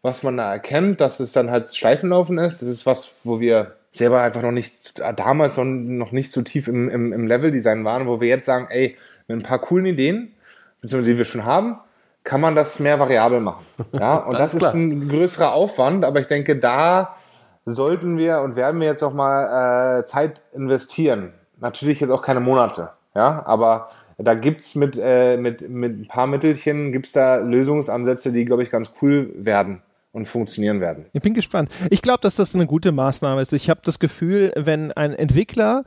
[0.00, 2.62] was man da erkennt, dass es dann halt Schleifenlaufen ist.
[2.62, 6.88] Das ist was, wo wir selber einfach noch nicht, damals noch nicht so tief im,
[6.88, 8.96] im, im Level-Design waren, wo wir jetzt sagen, ey,
[9.28, 10.32] mit ein paar coolen Ideen,
[10.80, 11.78] beziehungsweise die wir schon haben,
[12.24, 13.64] kann man das mehr variabel machen.
[13.92, 17.14] Ja, und das ist ein größerer Aufwand, aber ich denke, da
[17.66, 21.32] sollten wir und werden wir jetzt auch mal äh, Zeit investieren.
[21.60, 23.88] Natürlich jetzt auch keine Monate, ja, aber
[24.18, 28.70] da gibt's mit, äh, mit, mit ein paar Mittelchen, gibt's da Lösungsansätze, die, glaube ich,
[28.70, 29.82] ganz cool werden
[30.12, 31.06] und funktionieren werden.
[31.12, 31.70] Ich bin gespannt.
[31.90, 33.52] Ich glaube, dass das eine gute Maßnahme ist.
[33.52, 35.84] Ich habe das Gefühl, wenn ein Entwickler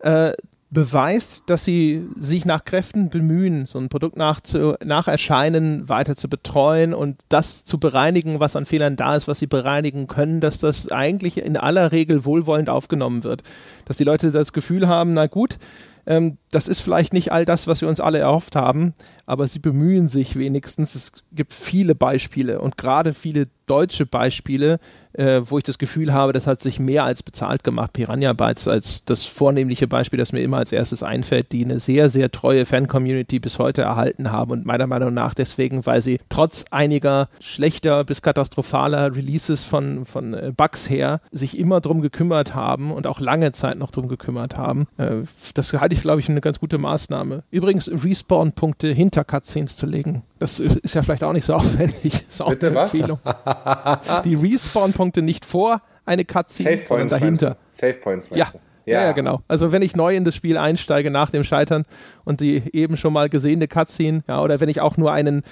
[0.00, 0.32] äh,
[0.70, 6.14] beweist, dass sie sich nach Kräften bemühen, so ein Produkt nach, zu, nach Erscheinen weiter
[6.14, 10.40] zu betreuen und das zu bereinigen, was an Fehlern da ist, was sie bereinigen können,
[10.40, 13.42] dass das eigentlich in aller Regel wohlwollend aufgenommen wird.
[13.86, 15.58] Dass die Leute das Gefühl haben, na gut,
[16.10, 18.94] ähm, das ist vielleicht nicht all das, was wir uns alle erhofft haben,
[19.26, 20.96] aber sie bemühen sich wenigstens.
[20.96, 24.80] Es gibt viele Beispiele und gerade viele deutsche Beispiele,
[25.12, 27.92] äh, wo ich das Gefühl habe, das hat sich mehr als bezahlt gemacht.
[27.92, 32.10] Piranha Bytes als das vornehmliche Beispiel, das mir immer als erstes einfällt, die eine sehr,
[32.10, 36.64] sehr treue Fan-Community bis heute erhalten haben und meiner Meinung nach deswegen, weil sie trotz
[36.72, 42.90] einiger schlechter bis katastrophaler Releases von, von äh, Bugs her sich immer drum gekümmert haben
[42.90, 44.88] und auch lange Zeit noch drum gekümmert haben.
[44.96, 45.18] Äh,
[45.54, 47.42] das halte ich, glaube ich, eine ganz gute Maßnahme.
[47.50, 52.24] Übrigens, Respawn-Punkte hinter Cutscenes zu legen, das ist ja vielleicht auch nicht so aufwendig.
[52.28, 52.94] Ist auch Bitte eine was?
[52.94, 53.18] Empfehlung.
[54.24, 57.56] Die Respawn-Punkte nicht vor eine Cutscene, sondern dahinter.
[57.70, 58.30] Save Points.
[58.34, 58.48] Ja.
[58.52, 58.58] du?
[58.86, 59.02] Ja.
[59.02, 59.40] ja, genau.
[59.48, 61.84] Also wenn ich neu in das Spiel einsteige nach dem Scheitern
[62.24, 65.42] und die eben schon mal gesehene Cutscene, ja, oder wenn ich auch nur einen,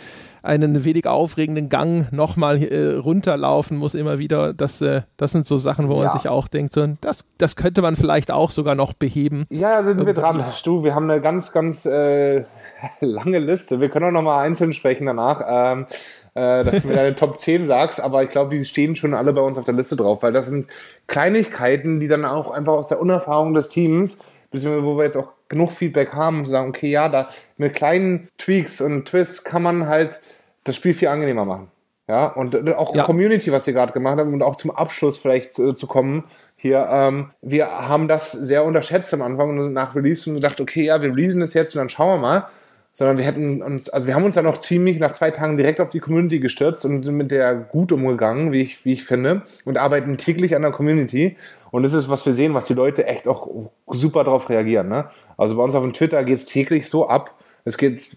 [0.42, 5.56] einen wenig aufregenden Gang nochmal äh, runterlaufen muss, immer wieder, das, äh, das sind so
[5.56, 6.12] Sachen, wo man Ja.
[6.12, 9.46] sich auch denkt, so, das, das könnte man vielleicht auch sogar noch beheben.
[9.50, 10.44] Ja, sind wir dran.
[10.52, 12.44] Stu, wir haben eine ganz, ganz äh,
[13.00, 13.80] lange Liste.
[13.80, 15.86] Wir können auch noch mal einzeln sprechen danach, ähm,
[16.34, 19.32] äh, dass du mir deine Top 10 sagst, aber ich glaube, die stehen schon alle
[19.32, 20.68] bei uns auf der Liste drauf, weil das sind
[21.06, 24.18] Kleinigkeiten, die dann auch einfach aus der Unerfahrung des Teams,
[24.50, 28.28] beziehungsweise wo wir jetzt auch genug Feedback haben, zu sagen, okay, ja, da mit kleinen
[28.38, 30.20] Tweaks und Twists kann man halt
[30.64, 31.68] das Spiel viel angenehmer machen.
[32.08, 33.04] Ja, und äh, auch Ja.
[33.04, 36.24] Community, was ihr gerade gemacht habt, und auch zum Abschluss vielleicht zu, zu kommen
[36.56, 36.88] hier.
[36.90, 41.02] Ähm, wir haben das sehr unterschätzt am Anfang und nach Release und gedacht, okay, ja,
[41.02, 42.46] wir releasen das jetzt und dann schauen wir mal.
[42.98, 45.80] Sondern wir hätten uns, also wir haben uns dann auch ziemlich nach zwei Tagen direkt
[45.80, 49.42] auf die Community gestürzt und sind mit der gut umgegangen, wie ich, wie ich finde,
[49.64, 51.36] und arbeiten täglich an der Community.
[51.70, 54.88] Und das ist, was wir sehen, was die Leute echt auch super drauf reagieren.
[54.88, 55.08] Ne?
[55.36, 57.38] Also bei uns auf dem Twitter geht's täglich so ab.
[57.64, 58.16] Es geht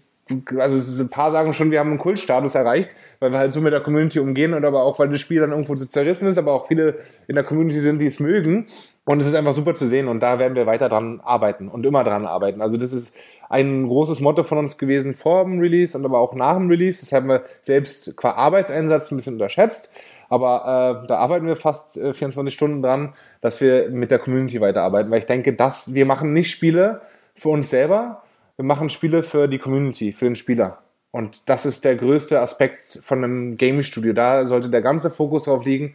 [0.58, 3.72] also ein paar sagen schon, wir haben einen Kultstatus erreicht, weil wir halt so mit
[3.72, 6.52] der Community umgehen und aber auch, weil das Spiel dann irgendwo zu zerrissen ist, aber
[6.52, 6.98] auch viele
[7.28, 8.66] in der Community sind, die es mögen.
[9.04, 11.84] Und es ist einfach super zu sehen und da werden wir weiter dran arbeiten und
[11.84, 12.62] immer dran arbeiten.
[12.62, 13.16] Also das ist
[13.48, 17.00] ein großes Motto von uns gewesen vor dem Release und aber auch nach dem Release.
[17.00, 19.92] Das haben wir selbst qua Arbeitseinsatz ein bisschen unterschätzt.
[20.28, 24.60] Aber äh, da arbeiten wir fast äh, 24 Stunden dran, dass wir mit der Community
[24.60, 27.02] weiterarbeiten, weil ich denke, dass wir machen nicht Spiele
[27.34, 28.22] für uns selber,
[28.56, 30.82] wir machen Spiele für die Community, für den Spieler.
[31.10, 34.12] Und das ist der größte Aspekt von einem Gaming-Studio.
[34.12, 35.94] Da sollte der ganze Fokus drauf liegen,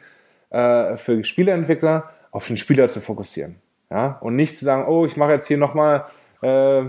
[0.50, 3.56] äh, für Spieleentwickler auf den Spieler zu fokussieren.
[3.90, 4.18] Ja?
[4.22, 6.06] Und nicht zu sagen, oh, ich mache jetzt hier nochmal,
[6.42, 6.84] äh,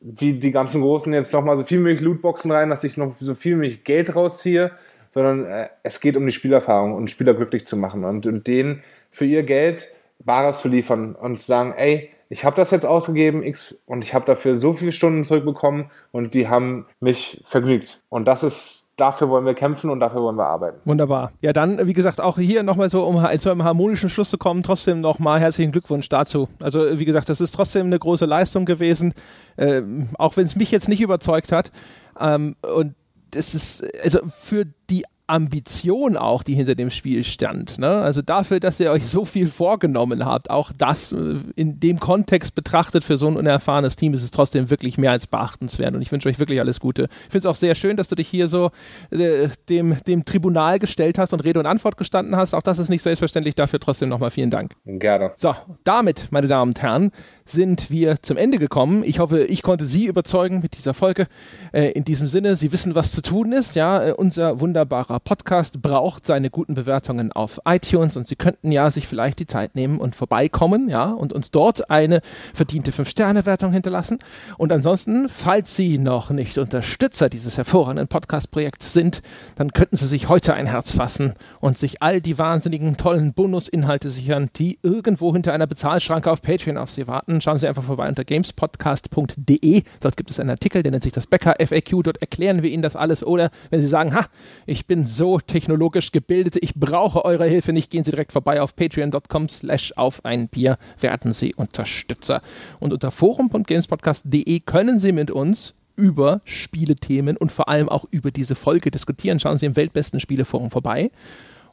[0.00, 3.34] wie die ganzen Großen, jetzt nochmal so viel wie Lootboxen rein, dass ich noch so
[3.34, 4.72] viel wie Geld rausziehe,
[5.12, 8.80] sondern äh, es geht um die Spielerfahrung und Spieler glücklich zu machen und, und denen
[9.10, 13.42] für ihr Geld Bares zu liefern und zu sagen, ey, ich habe das jetzt ausgegeben
[13.42, 18.02] X, und ich habe dafür so viele Stunden zurückbekommen und die haben mich vergnügt.
[18.08, 20.78] Und das ist, dafür wollen wir kämpfen und dafür wollen wir arbeiten.
[20.84, 21.32] Wunderbar.
[21.40, 24.62] Ja, dann, wie gesagt, auch hier nochmal so, um zu einem harmonischen Schluss zu kommen,
[24.62, 26.48] trotzdem nochmal herzlichen Glückwunsch dazu.
[26.62, 29.12] Also, wie gesagt, das ist trotzdem eine große Leistung gewesen,
[29.58, 31.72] ähm, auch wenn es mich jetzt nicht überzeugt hat.
[32.20, 32.94] Ähm, und
[33.32, 37.78] das ist, also für die Ambition auch, die hinter dem Spiel stand.
[37.78, 37.88] Ne?
[37.88, 42.54] Also dafür, dass ihr euch so viel vorgenommen habt, auch das äh, in dem Kontext
[42.54, 45.94] betrachtet für so ein unerfahrenes Team, ist es trotzdem wirklich mehr als beachtenswert.
[45.94, 47.04] Und ich wünsche euch wirklich alles Gute.
[47.04, 48.70] Ich finde es auch sehr schön, dass du dich hier so
[49.10, 52.54] äh, dem, dem Tribunal gestellt hast und Rede und Antwort gestanden hast.
[52.54, 53.54] Auch das ist nicht selbstverständlich.
[53.54, 54.74] Dafür trotzdem nochmal vielen Dank.
[54.84, 55.32] Gerne.
[55.36, 55.54] So,
[55.84, 57.10] damit, meine Damen und Herren,
[57.50, 59.02] sind wir zum Ende gekommen.
[59.04, 61.26] Ich hoffe, ich konnte Sie überzeugen mit dieser Folge.
[61.72, 63.74] Äh, in diesem Sinne, Sie wissen, was zu tun ist.
[63.74, 68.90] Ja, äh, unser wunderbarer Podcast braucht seine guten Bewertungen auf iTunes und Sie könnten ja
[68.90, 72.20] sich vielleicht die Zeit nehmen und vorbeikommen, ja, und uns dort eine
[72.54, 74.18] verdiente 5-Sterne-Wertung hinterlassen.
[74.56, 79.22] Und ansonsten, falls Sie noch nicht Unterstützer dieses hervorragenden Podcast-Projekts sind,
[79.56, 84.10] dann könnten Sie sich heute ein Herz fassen und sich all die wahnsinnigen tollen Bonusinhalte
[84.10, 87.39] sichern, die irgendwo hinter einer Bezahlschranke auf Patreon auf Sie warten.
[87.40, 89.82] Schauen Sie einfach vorbei unter gamespodcast.de.
[90.00, 92.02] Dort gibt es einen Artikel, der nennt sich das Bäcker FAQ.
[92.02, 93.24] Dort erklären wir Ihnen das alles.
[93.24, 94.26] Oder wenn Sie sagen, ha,
[94.66, 98.76] ich bin so technologisch gebildet, ich brauche eure Hilfe nicht, gehen Sie direkt vorbei auf
[98.76, 102.42] patreon.com slash auf ein Bier, werden Sie Unterstützer.
[102.78, 108.54] Und unter forum.gamespodcast.de können Sie mit uns über Spielethemen und vor allem auch über diese
[108.54, 109.38] Folge diskutieren.
[109.38, 111.10] Schauen Sie im Weltbesten Spieleforum vorbei.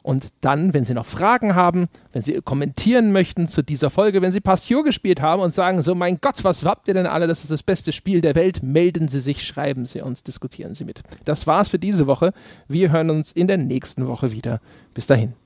[0.02, 4.32] Und dann, wenn Sie noch Fragen haben, wenn Sie kommentieren möchten zu dieser Folge, wenn
[4.32, 7.42] Sie Pasture gespielt haben und sagen, so mein Gott, was habt ihr denn alle, das
[7.42, 11.02] ist das beste Spiel der Welt, melden Sie sich, schreiben Sie uns, diskutieren Sie mit.
[11.24, 12.32] Das war's für diese Woche.
[12.68, 14.60] Wir hören uns in der nächsten Woche wieder.
[14.94, 15.34] Bis dahin.